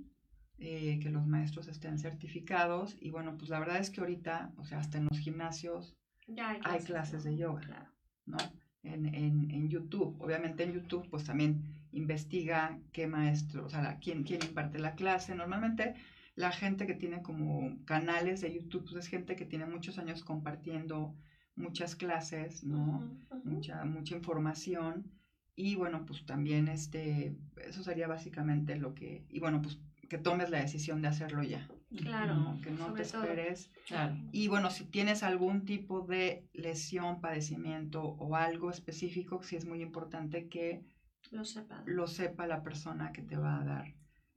eh, 0.59 0.99
que 1.01 1.09
los 1.11 1.25
maestros 1.25 1.69
estén 1.69 1.99
certificados 1.99 2.97
y 3.01 3.11
bueno, 3.11 3.37
pues 3.39 3.49
la 3.49 3.61
verdad 3.61 3.79
es 3.79 3.91
que 3.91 4.01
ahorita, 4.01 4.53
o 4.57 4.65
sea, 4.65 4.79
hasta 4.81 4.99
en 4.99 5.05
los 5.05 5.19
gimnasios 5.21 5.97
Ya 6.27 6.51
hay 6.51 6.61
hay 6.65 6.81
clases 6.83 7.23
de 7.23 7.37
yoga, 7.37 7.61
Claro. 7.61 7.91
¿no? 8.27 8.39
En, 8.83 9.07
en, 9.07 9.51
en 9.53 9.69
YouTube, 9.69 10.17
obviamente 10.21 10.65
en 10.65 10.73
YouTube 10.73 11.09
pues 11.11 11.23
también 11.23 11.63
investiga 11.93 12.81
qué 12.93 13.07
maestro, 13.07 13.67
o 13.67 13.69
sea, 13.71 13.99
quién, 14.01 14.25
quién 14.25 14.41
imparte 14.43 14.81
la 14.81 14.97
clase. 14.97 15.37
Normalmente 15.37 15.95
la 16.35 16.51
gente 16.53 16.87
que 16.87 16.95
tiene 16.95 17.23
como 17.23 17.85
canales 17.85 18.41
de 18.41 18.53
YouTube 18.55 18.85
pues 18.85 18.97
es 19.05 19.07
gente 19.09 19.37
que 19.37 19.45
tiene 19.45 19.67
muchos 19.67 19.99
años 19.99 20.25
compartiendo 20.25 21.15
muchas 21.55 21.95
clases, 21.95 22.65
¿no? 22.65 23.19
Mucha, 23.45 23.85
mucha 23.85 24.17
información 24.17 25.11
y 25.55 25.75
bueno, 25.77 26.07
pues 26.07 26.25
también 26.25 26.69
este, 26.69 27.37
eso 27.67 27.83
sería 27.83 28.09
básicamente 28.09 28.77
lo 28.77 28.95
que, 28.95 29.27
y 29.29 29.39
bueno, 29.41 29.61
pues 29.61 29.79
que 30.09 30.17
tomes 30.19 30.51
la 30.51 30.61
decisión 30.61 31.01
de 31.03 31.09
hacerlo 31.09 31.43
ya, 31.43 31.69
Claro. 31.97 32.35
¿no? 32.35 32.61
que 32.63 32.71
no 32.71 32.93
te 32.95 33.03
esperes. 33.03 33.71
Claro. 33.87 34.15
Y 34.31 34.49
bueno, 34.49 34.71
si 34.71 34.85
tienes 34.85 35.23
algún 35.23 35.65
tipo 35.67 36.03
de 36.07 36.49
lesión, 36.55 37.21
padecimiento 37.21 38.03
o 38.03 38.37
algo 38.37 38.71
específico, 38.71 39.43
sí 39.43 39.57
es 39.57 39.67
muy 39.67 39.81
importante 39.83 40.49
que 40.49 40.85
Lo 41.31 41.45
sepan. 41.45 41.83
lo 41.87 42.07
sepa 42.07 42.47
la 42.47 42.63
persona 42.63 43.13
que 43.13 43.23
te 43.23 43.37
va 43.37 43.61
a 43.61 43.65
dar. 43.65 43.95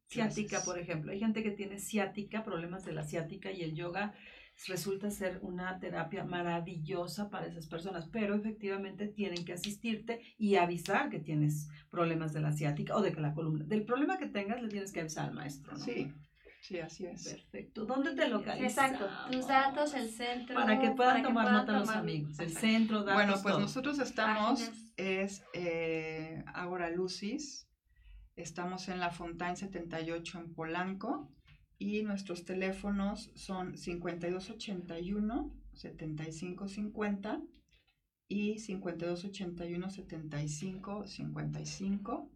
Ciática, 0.08 0.62
por 0.64 0.78
ejemplo. 0.80 1.12
Hay 1.12 1.20
gente 1.20 1.44
que 1.44 1.52
tiene 1.52 1.80
ciática, 1.80 2.44
problemas 2.44 2.86
de 2.86 2.94
la 2.94 3.04
ciática 3.04 3.52
y 3.52 3.62
el 3.64 3.74
yoga 3.76 4.14
resulta 4.68 5.12
ser 5.12 5.40
una 5.42 5.80
terapia 5.80 6.24
maravillosa 6.24 7.30
para 7.30 7.48
esas 7.48 7.68
personas, 7.68 8.08
pero 8.10 8.36
efectivamente 8.36 9.08
tienen 9.08 9.44
que 9.44 9.52
asistirte 9.54 10.22
y 10.38 10.56
avisar 10.56 11.10
que 11.10 11.20
tienes 11.20 11.68
problemas 11.92 12.32
de 12.32 12.40
la 12.40 12.54
ciática 12.54 12.96
o 12.96 13.02
de 13.02 13.12
que 13.12 13.20
la 13.20 13.34
columna. 13.34 13.66
Del 13.66 13.84
problema 13.84 14.18
que 14.18 14.28
tengas 14.28 14.62
le 14.62 14.70
tienes 14.70 14.94
que 14.94 15.02
avisar 15.02 15.26
al 15.28 15.34
maestro, 15.34 15.74
¿no? 15.74 15.80
Sí, 15.84 16.10
sí, 16.62 16.80
así 16.80 17.06
es. 17.06 17.28
Perfecto. 17.28 17.86
¿Dónde 17.86 18.16
te 18.16 18.30
localizas? 18.30 18.86
exacto. 18.86 19.10
Tus 19.30 19.46
datos, 19.48 19.94
el 19.94 20.10
centro. 20.10 20.56
Para 20.56 20.80
que 20.80 20.92
puedan 20.92 21.16
para 21.16 21.24
tomar 21.28 21.44
puedan 21.46 21.60
nota 21.60 21.72
los 21.74 21.88
tomar- 21.90 21.98
amigos. 21.98 22.40
El 22.40 22.46
Exacto. 22.48 22.68
centro, 22.68 23.00
datos, 23.00 23.14
Bueno, 23.16 23.34
pues 23.34 23.44
todo. 23.56 23.60
nosotros 23.60 24.00
estamos, 24.00 24.62
Páginas. 24.62 24.94
es 24.96 25.44
eh, 25.54 26.44
Agora 26.54 26.90
Lucis, 26.92 27.68
estamos 28.36 28.90
en 28.90 29.00
la 29.00 29.12
Fontaine 29.12 29.56
78 29.56 30.40
en 30.40 30.54
Polanco 30.54 31.32
y 31.78 32.04
nuestros 32.04 32.44
teléfonos 32.46 33.32
son 33.36 33.78
5281 33.78 35.54
7550 35.74 37.42
y 38.28 38.60
5281 38.60 39.90
7555 39.90 42.32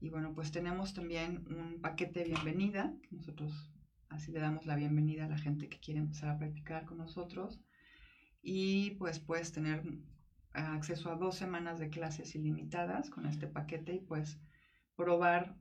y 0.00 0.10
bueno, 0.10 0.32
pues 0.32 0.52
tenemos 0.52 0.94
también 0.94 1.44
un 1.48 1.80
paquete 1.80 2.20
de 2.20 2.26
bienvenida, 2.26 2.94
nosotros 3.10 3.72
así 4.08 4.30
le 4.30 4.38
damos 4.38 4.64
la 4.64 4.76
bienvenida 4.76 5.24
a 5.24 5.28
la 5.28 5.38
gente 5.38 5.68
que 5.68 5.80
quiere 5.80 5.98
empezar 5.98 6.30
a 6.30 6.38
practicar 6.38 6.84
con 6.84 6.98
nosotros. 6.98 7.60
Y 8.40 8.92
pues 8.92 9.18
puedes 9.18 9.50
tener 9.50 9.82
acceso 10.52 11.10
a 11.10 11.16
dos 11.16 11.36
semanas 11.36 11.80
de 11.80 11.90
clases 11.90 12.36
ilimitadas 12.36 13.10
con 13.10 13.26
este 13.26 13.48
paquete 13.48 13.94
y 13.94 14.00
pues 14.00 14.38
probar 14.98 15.56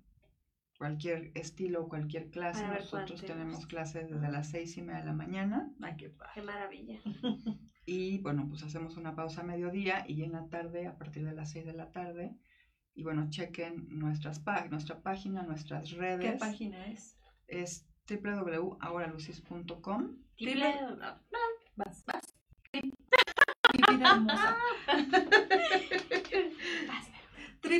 cualquier 0.79 1.31
estilo, 1.35 1.87
cualquier 1.87 2.31
clase. 2.31 2.67
Nosotros 2.67 3.21
te 3.21 3.27
tenemos 3.27 3.67
clases 3.67 4.09
desde 4.09 4.31
las 4.31 4.49
seis 4.49 4.75
y 4.77 4.81
media 4.81 5.01
de 5.01 5.05
la 5.05 5.13
mañana 5.13 5.71
Ay, 5.79 5.95
qué. 5.95 6.11
Qué 6.33 6.41
maravilla. 6.41 6.99
y 7.85 8.17
bueno, 8.17 8.47
pues 8.49 8.63
hacemos 8.63 8.97
una 8.97 9.15
pausa 9.15 9.41
a 9.41 9.43
mediodía 9.43 10.03
y 10.07 10.23
en 10.23 10.31
la 10.31 10.49
tarde, 10.49 10.87
a 10.87 10.97
partir 10.97 11.23
de 11.23 11.33
las 11.33 11.51
6 11.51 11.67
de 11.67 11.73
la 11.73 11.91
tarde. 11.91 12.35
Y 12.95 13.03
bueno, 13.03 13.29
chequen 13.29 13.85
nuestras 13.89 14.43
nuestra 14.71 15.03
página, 15.03 15.43
nuestras 15.43 15.91
redes. 15.91 16.31
¿Qué 16.31 16.37
página 16.37 16.87
es? 16.87 17.15
Es 17.45 17.87
www.agoralucis.com. 18.09 20.17
Triple. 20.35 20.73
Vas, 21.75 22.03
vas. 22.05 22.33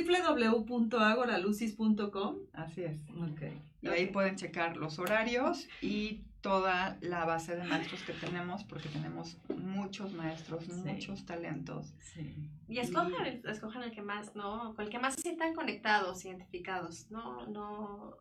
Www.agoralucis.com 0.04 2.36
Así 2.52 2.82
es. 2.84 2.98
Ok. 3.10 3.42
Y 3.82 3.88
ahí 3.88 4.06
pueden 4.06 4.36
checar 4.36 4.76
los 4.76 4.98
horarios 4.98 5.68
y 5.80 6.22
toda 6.40 6.98
la 7.00 7.24
base 7.24 7.56
de 7.56 7.64
maestros 7.64 8.02
que 8.02 8.12
tenemos, 8.12 8.64
porque 8.64 8.88
tenemos 8.88 9.38
muchos 9.56 10.12
maestros, 10.12 10.64
Sí. 10.64 10.72
muchos 10.72 11.24
talentos. 11.26 11.94
Sí. 12.00 12.34
Y 12.68 12.78
escojan 12.78 13.26
el, 13.26 13.42
escojan 13.48 13.82
el 13.82 13.90
que 13.92 14.02
más, 14.02 14.34
¿no? 14.36 14.74
Con 14.74 14.84
el 14.84 14.90
que 14.90 14.98
más 14.98 15.14
se 15.14 15.22
sientan 15.22 15.54
conectados, 15.54 16.24
identificados. 16.24 17.10
No, 17.10 17.46
no. 17.46 18.16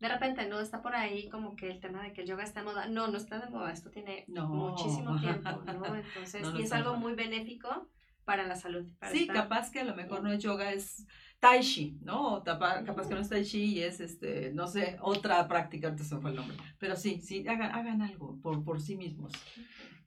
De 0.00 0.08
repente, 0.08 0.46
¿no? 0.46 0.60
Está 0.60 0.80
por 0.80 0.94
ahí 0.94 1.28
como 1.28 1.56
que 1.56 1.68
el 1.70 1.80
tema 1.80 2.02
de 2.02 2.12
que 2.12 2.20
el 2.22 2.28
yoga 2.28 2.44
está 2.44 2.60
de 2.60 2.66
moda. 2.66 2.86
No, 2.88 3.08
no 3.08 3.16
está 3.18 3.38
de 3.40 3.50
moda. 3.50 3.72
Esto 3.72 3.90
tiene 3.90 4.24
No. 4.28 4.48
muchísimo 4.48 5.18
tiempo, 5.20 5.50
¿no? 5.66 5.84
Entonces, 5.96 6.42
No, 6.42 6.52
no 6.52 6.60
y 6.60 6.62
es 6.62 6.72
algo 6.72 6.96
muy 6.96 7.14
benéfico 7.14 7.88
para 8.28 8.46
la 8.46 8.56
salud. 8.56 8.84
para 8.98 9.10
Sí, 9.12 9.20
estar- 9.22 9.36
capaz 9.36 9.70
que 9.70 9.80
a 9.80 9.84
lo 9.84 9.96
mejor 9.96 10.22
no 10.22 10.30
es 10.30 10.42
yoga, 10.42 10.70
es 10.70 11.06
tai 11.40 11.60
chi, 11.62 11.98
¿no? 12.02 12.34
O 12.34 12.42
tapa- 12.42 12.84
capaz 12.84 13.08
que 13.08 13.14
no 13.14 13.20
es 13.20 13.28
tai 13.30 13.42
chi 13.42 13.62
y 13.76 13.80
es, 13.82 14.00
este, 14.00 14.52
no 14.52 14.66
sé, 14.66 14.98
otra 15.00 15.48
práctica, 15.48 15.86
ahorita 15.88 16.04
se 16.04 16.16
fue 16.18 16.30
el 16.30 16.36
nombre. 16.36 16.56
Pero 16.78 16.94
sí, 16.94 17.20
sí, 17.22 17.48
hagan, 17.48 17.72
hagan 17.72 18.02
algo 18.02 18.38
por, 18.42 18.62
por 18.64 18.82
sí 18.82 18.96
mismos. 18.96 19.32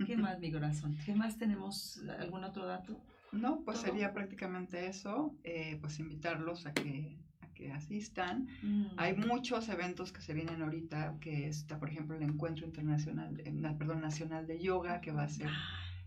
¿Qué 0.06 0.16
más, 0.18 0.40
mi 0.40 0.52
corazón? 0.52 0.96
¿Qué 1.04 1.16
más 1.16 1.38
tenemos? 1.40 2.00
¿Algún 2.20 2.44
otro 2.44 2.66
dato? 2.68 3.02
No, 3.32 3.62
pues 3.66 3.78
Todo. 3.80 3.88
sería 3.88 4.14
prácticamente 4.14 4.86
eso, 4.88 5.36
eh, 5.44 5.78
pues 5.82 5.98
invitarlos 6.00 6.68
a 6.68 6.74
que, 6.74 7.18
a 7.42 7.48
que 7.56 7.72
asistan. 7.72 8.48
Mm. 8.62 8.86
Hay 8.98 9.16
muchos 9.16 9.68
eventos 9.70 10.12
que 10.12 10.22
se 10.22 10.34
vienen 10.36 10.62
ahorita, 10.62 11.18
que 11.20 11.48
está, 11.48 11.80
por 11.80 11.90
ejemplo, 11.90 12.16
el 12.16 12.22
Encuentro 12.24 12.66
Internacional, 12.68 13.40
eh, 13.40 13.52
perdón, 13.80 14.02
Nacional 14.02 14.46
de 14.46 14.60
Yoga, 14.60 15.02
que 15.02 15.12
va 15.12 15.24
a 15.24 15.30
ser 15.30 15.50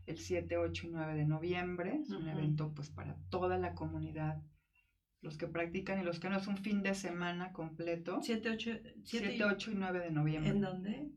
el 0.07 0.19
7, 0.19 0.57
8 0.59 0.87
y 0.87 0.91
9 0.91 1.15
de 1.15 1.25
noviembre. 1.27 2.01
Es 2.03 2.11
un 2.11 2.29
evento 2.29 2.73
pues 2.75 2.91
para 2.91 3.17
toda 3.31 3.59
la 3.59 3.75
comunidad, 3.75 4.43
los 5.21 5.37
que 5.37 5.47
practican 5.47 6.01
y 6.01 6.05
los 6.05 6.21
que 6.21 6.29
no, 6.29 6.37
es 6.37 6.47
un 6.47 6.59
fin 6.59 6.83
de 6.83 6.95
semana 6.95 7.53
completo. 7.53 8.21
Siete, 8.23 8.51
ocho, 8.51 8.71
siete, 9.05 9.37
7, 9.37 9.45
8 9.45 9.71
y 9.71 9.75
9 9.75 10.01
de 10.01 10.11
noviembre. 10.11 10.51
¿En 10.51 10.61
dónde? 10.61 11.11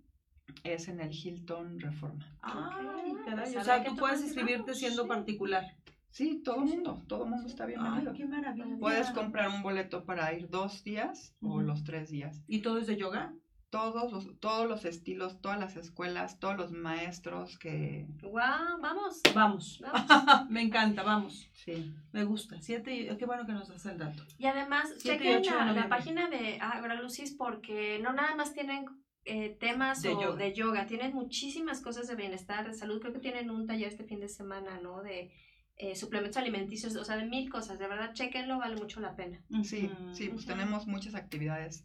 Es 0.63 0.87
en 0.87 1.01
el 1.01 1.11
Hilton 1.13 1.79
Reforma. 1.79 2.37
Ay, 2.41 3.11
Ok, 3.11 3.25
caray, 3.25 3.53
pues 3.53 3.57
o 3.57 3.63
sea, 3.63 3.83
tú 3.83 3.95
puedes 3.95 4.21
inscribirte 4.21 4.73
siendo 4.73 5.03
sí. 5.03 5.07
particular. 5.09 5.63
Sí, 6.09 6.41
todo 6.43 6.63
el 6.63 6.69
mundo, 6.69 7.03
todo 7.07 7.25
el 7.25 7.29
mundo 7.29 7.47
está 7.47 7.65
Ay, 7.65 7.75
bienvenido. 7.75 8.13
qué 8.13 8.25
maravilla. 8.25 8.77
Puedes 8.79 9.11
comprar 9.11 9.49
un 9.49 9.61
boleto 9.61 10.05
para 10.05 10.33
ir 10.33 10.49
dos 10.49 10.83
días 10.83 11.35
o 11.41 11.61
los 11.61 11.83
tres 11.83 12.09
días. 12.09 12.43
¿Y 12.47 12.61
todo 12.61 12.79
es 12.79 12.87
de 12.87 12.97
yoga? 12.97 13.33
Todos 13.69 14.11
los, 14.13 14.39
todos 14.39 14.67
los 14.69 14.85
estilos, 14.85 15.41
todas 15.41 15.59
las 15.59 15.75
escuelas, 15.75 16.39
todos 16.39 16.55
los 16.55 16.71
maestros 16.71 17.59
que... 17.59 18.07
¡Guau! 18.21 18.79
¡Vamos! 18.79 19.21
Vamos. 19.35 19.81
Vamos. 19.81 20.49
Me 20.49 20.61
encanta, 20.61 21.03
vamos. 21.03 21.49
Sí, 21.53 21.93
Me 22.13 22.23
gusta. 22.23 22.61
Siete, 22.61 22.95
y- 22.95 23.17
qué 23.17 23.25
bueno 23.25 23.45
que 23.45 23.51
nos 23.51 23.67
das 23.67 23.85
el 23.85 23.97
dato. 23.97 24.23
Y 24.37 24.45
además, 24.45 24.93
Siete 24.97 25.41
chequen 25.41 25.55
la, 25.57 25.73
la 25.73 25.89
página 25.89 26.29
de 26.29 26.59
Agrolucis 26.61 27.33
porque 27.35 27.99
no 28.01 28.13
nada 28.13 28.35
más 28.35 28.53
tienen 28.53 28.85
eh, 29.25 29.57
temas 29.59 30.01
De 30.01 30.09
o 30.13 30.21
yoga. 30.21 30.35
de 30.37 30.53
yoga, 30.53 30.85
tienen 30.85 31.13
muchísimas 31.13 31.81
cosas 31.81 32.07
de 32.07 32.15
bienestar, 32.15 32.65
de 32.67 32.73
salud. 32.73 33.01
Creo 33.01 33.11
que 33.11 33.19
tienen 33.19 33.49
un 33.49 33.67
taller 33.67 33.89
este 33.89 34.05
fin 34.05 34.21
de 34.21 34.29
semana, 34.29 34.79
¿no? 34.81 35.01
De 35.01 35.33
eh, 35.75 35.95
suplementos 35.97 36.37
alimenticios, 36.37 36.95
o 36.95 37.03
sea, 37.03 37.17
de 37.17 37.25
mil 37.25 37.49
cosas. 37.49 37.77
De 37.79 37.87
verdad, 37.89 38.13
chequenlo, 38.13 38.59
vale 38.59 38.77
mucho 38.77 39.01
la 39.01 39.13
pena. 39.17 39.43
sí, 39.65 39.91
sí, 40.13 40.29
pues 40.29 40.45
tenemos 40.45 40.87
muchas 40.87 41.15
actividades 41.15 41.83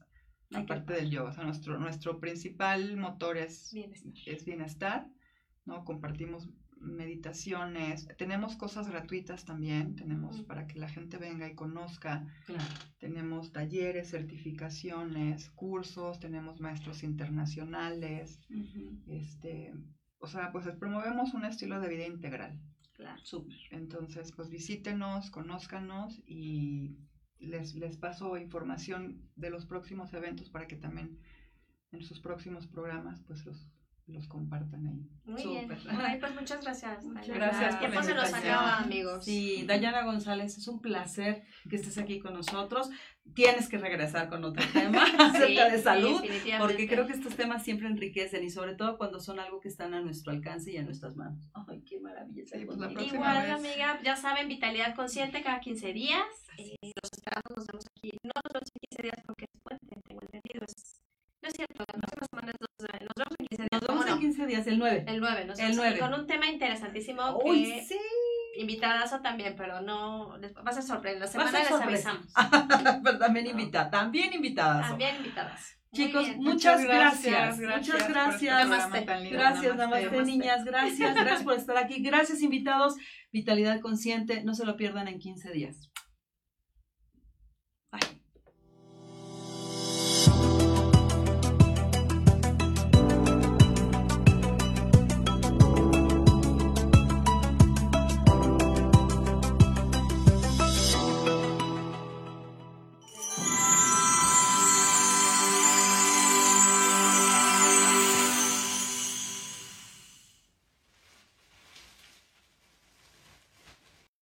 aparte 0.55 0.95
del 0.95 1.11
yoga. 1.11 1.31
O 1.31 1.33
sea, 1.33 1.45
nuestro, 1.45 1.79
nuestro 1.79 2.21
principal 2.21 2.97
motor 2.97 3.37
es, 3.37 3.71
Bienestar. 3.73 4.13
es 4.27 4.45
bienestar, 4.45 5.09
¿no? 5.65 5.85
Compartimos 5.85 6.49
meditaciones, 6.83 8.09
tenemos 8.19 8.57
cosas 8.57 8.89
gratuitas 8.89 9.45
también, 9.45 9.95
tenemos 9.95 10.43
para 10.43 10.67
que 10.67 10.79
la 10.79 10.89
gente 10.89 11.17
venga 11.17 11.49
y 11.49 11.55
conozca 11.55 12.27
Claro. 12.45 12.65
Tenemos 12.99 13.53
talleres, 13.53 14.11
certificaciones, 14.11 15.51
cursos, 15.51 16.19
tenemos 16.19 16.61
maestros 16.61 17.03
internacionales, 17.03 18.41
este, 19.07 19.73
o 20.19 20.27
sea, 20.27 20.51
pues 20.53 20.67
promovemos 20.79 21.35
un 21.35 21.45
estilo 21.45 21.81
de 21.81 21.89
vida 21.89 22.07
integral. 22.07 22.61
Claro. 22.95 23.21
Súper. 23.25 23.57
Entonces, 23.71 24.33
pues 24.33 24.51
visítenos, 24.51 25.31
conózcanos 25.31 26.21
y 26.27 26.97
les, 27.43 27.75
les 27.75 27.97
paso 27.97 28.37
información 28.37 29.21
de 29.37 29.51
los 29.51 29.67
próximos 29.67 30.13
eventos 30.15 30.49
para 30.51 30.67
que 30.67 30.77
también 30.77 31.19
en 31.93 32.03
sus 32.03 32.21
próximos 32.21 32.67
programas 32.67 33.23
pues 33.27 33.45
los, 33.45 33.69
los 34.07 34.27
compartan 34.27 34.87
ahí. 34.87 35.09
Muy 35.25 35.43
Súper. 35.43 35.67
bien. 35.67 35.79
Ay, 36.01 36.19
pues 36.19 36.35
muchas 36.35 36.61
gracias. 36.63 37.05
Muchas 37.05 37.29
Dayana. 37.29 37.47
gracias 37.47 37.77
por 37.77 37.91
la 37.95 38.03
se 38.03 38.15
nos 38.15 38.25
invitación. 38.29 38.55
acaba, 38.55 38.79
amigos. 38.79 39.25
Sí, 39.25 39.65
Dayana 39.67 40.05
González, 40.05 40.57
es 40.57 40.67
un 40.69 40.81
placer 40.81 41.45
que 41.69 41.77
estés 41.77 41.99
aquí 41.99 42.19
con 42.19 42.33
nosotros. 42.33 42.91
Tienes 43.35 43.69
que 43.69 43.79
regresar 43.79 44.29
con 44.29 44.43
otro 44.45 44.65
tema 44.73 45.05
acerca 45.19 45.69
de 45.69 45.81
salud, 45.81 46.21
porque 46.59 46.89
creo 46.89 47.07
que 47.07 47.13
estos 47.13 47.37
temas 47.37 47.63
siempre 47.63 47.87
enriquecen 47.87 48.43
y 48.43 48.51
sobre 48.51 48.75
todo 48.75 48.99
cuando 48.99 49.21
son 49.21 49.39
algo 49.39 49.61
que 49.61 49.69
están 49.69 49.95
a 49.95 50.01
nuestro 50.01 50.33
alcance 50.33 50.73
y 50.73 50.77
a 50.79 50.83
nuestras 50.83 51.15
manos. 51.15 51.49
Ay, 51.69 51.83
qué 51.85 52.01
maravilla. 52.01 52.43
Sí, 52.45 52.65
pues 52.67 52.79
próxima 52.79 53.05
Igual, 53.15 53.43
vez. 53.43 53.53
amiga, 53.53 54.01
ya 54.03 54.17
saben, 54.17 54.49
vitalidad 54.49 54.97
consciente 54.97 55.43
cada 55.43 55.61
15 55.61 55.93
días. 55.93 56.25
Eh, 56.59 56.77
los 57.03 57.11
esperamos, 57.13 57.51
nos 57.57 57.67
vemos 57.67 57.85
aquí. 57.97 58.11
No 58.23 58.33
nos 58.35 58.53
vemos 58.53 58.69
en 58.75 58.81
15 58.91 59.03
días 59.03 59.17
porque 59.27 59.45
es 59.45 59.61
puente, 59.63 60.01
tengo 60.07 60.21
entendido. 60.23 60.65
Es, 60.67 61.01
no 61.43 61.49
es 61.49 61.55
cierto, 61.55 61.85
la 61.89 62.07
próxima 62.09 62.27
semana 62.31 62.53
es 62.53 62.59
2 62.61 62.93
de 62.93 63.05
Nos 63.05 63.15
vemos 63.17 63.37
en 63.39 63.47
15 63.47 63.63
días. 63.63 63.73
Nos 63.73 63.81
vemos 63.81 63.87
¿cómo 63.89 64.03
en 64.03 64.15
no? 64.15 64.21
15 64.21 64.47
días, 64.47 64.67
el 64.67 64.79
9. 64.79 65.05
El 65.09 65.21
9, 65.21 65.45
nos 65.47 65.59
El 65.59 65.67
vemos 65.71 65.85
aquí 65.85 65.99
9. 65.99 66.01
con 66.01 66.21
un 66.21 66.27
tema 66.27 66.47
interesantísimo 66.49 67.39
Uy, 67.45 67.65
que 67.65 67.85
sí. 67.85 67.99
invitadazo 68.57 69.21
también, 69.21 69.55
pero 69.57 69.81
no, 69.81 70.39
va 70.39 70.71
a 70.71 70.73
ser 70.73 70.83
sorpresa. 70.83 71.19
La 71.19 71.27
semana 71.27 71.59
les 71.59 71.69
sorpresa. 71.69 72.11
avisamos. 72.11 72.33
Pero 73.05 73.19
también 73.19 73.47
invitada, 73.47 73.91
también 73.91 74.33
invitadas. 74.33 74.89
También 74.89 75.17
invitadas. 75.17 75.79
Chicos, 75.95 76.25
bien. 76.25 76.39
muchas, 76.43 76.83
gracias. 76.85 77.59
gracias, 77.59 77.89
Muchas 77.93 78.09
gracias. 78.09 78.69
Namaste. 78.69 79.01
Gracias, 79.31 79.77
Namaste. 79.77 80.07
namaste, 80.07 80.23
niñas. 80.25 80.65
Gracias, 80.65 81.15
gracias 81.15 81.43
por 81.43 81.55
estar 81.55 81.77
aquí. 81.77 82.03
Gracias, 82.03 82.41
invitados. 82.41 82.95
Vitalidad 83.31 83.81
Consciente. 83.81 84.43
No 84.43 84.55
se 84.55 84.65
lo 84.65 84.77
pierdan 84.79 85.09
en 85.09 85.19
15 85.19 85.51
días. 85.53 85.91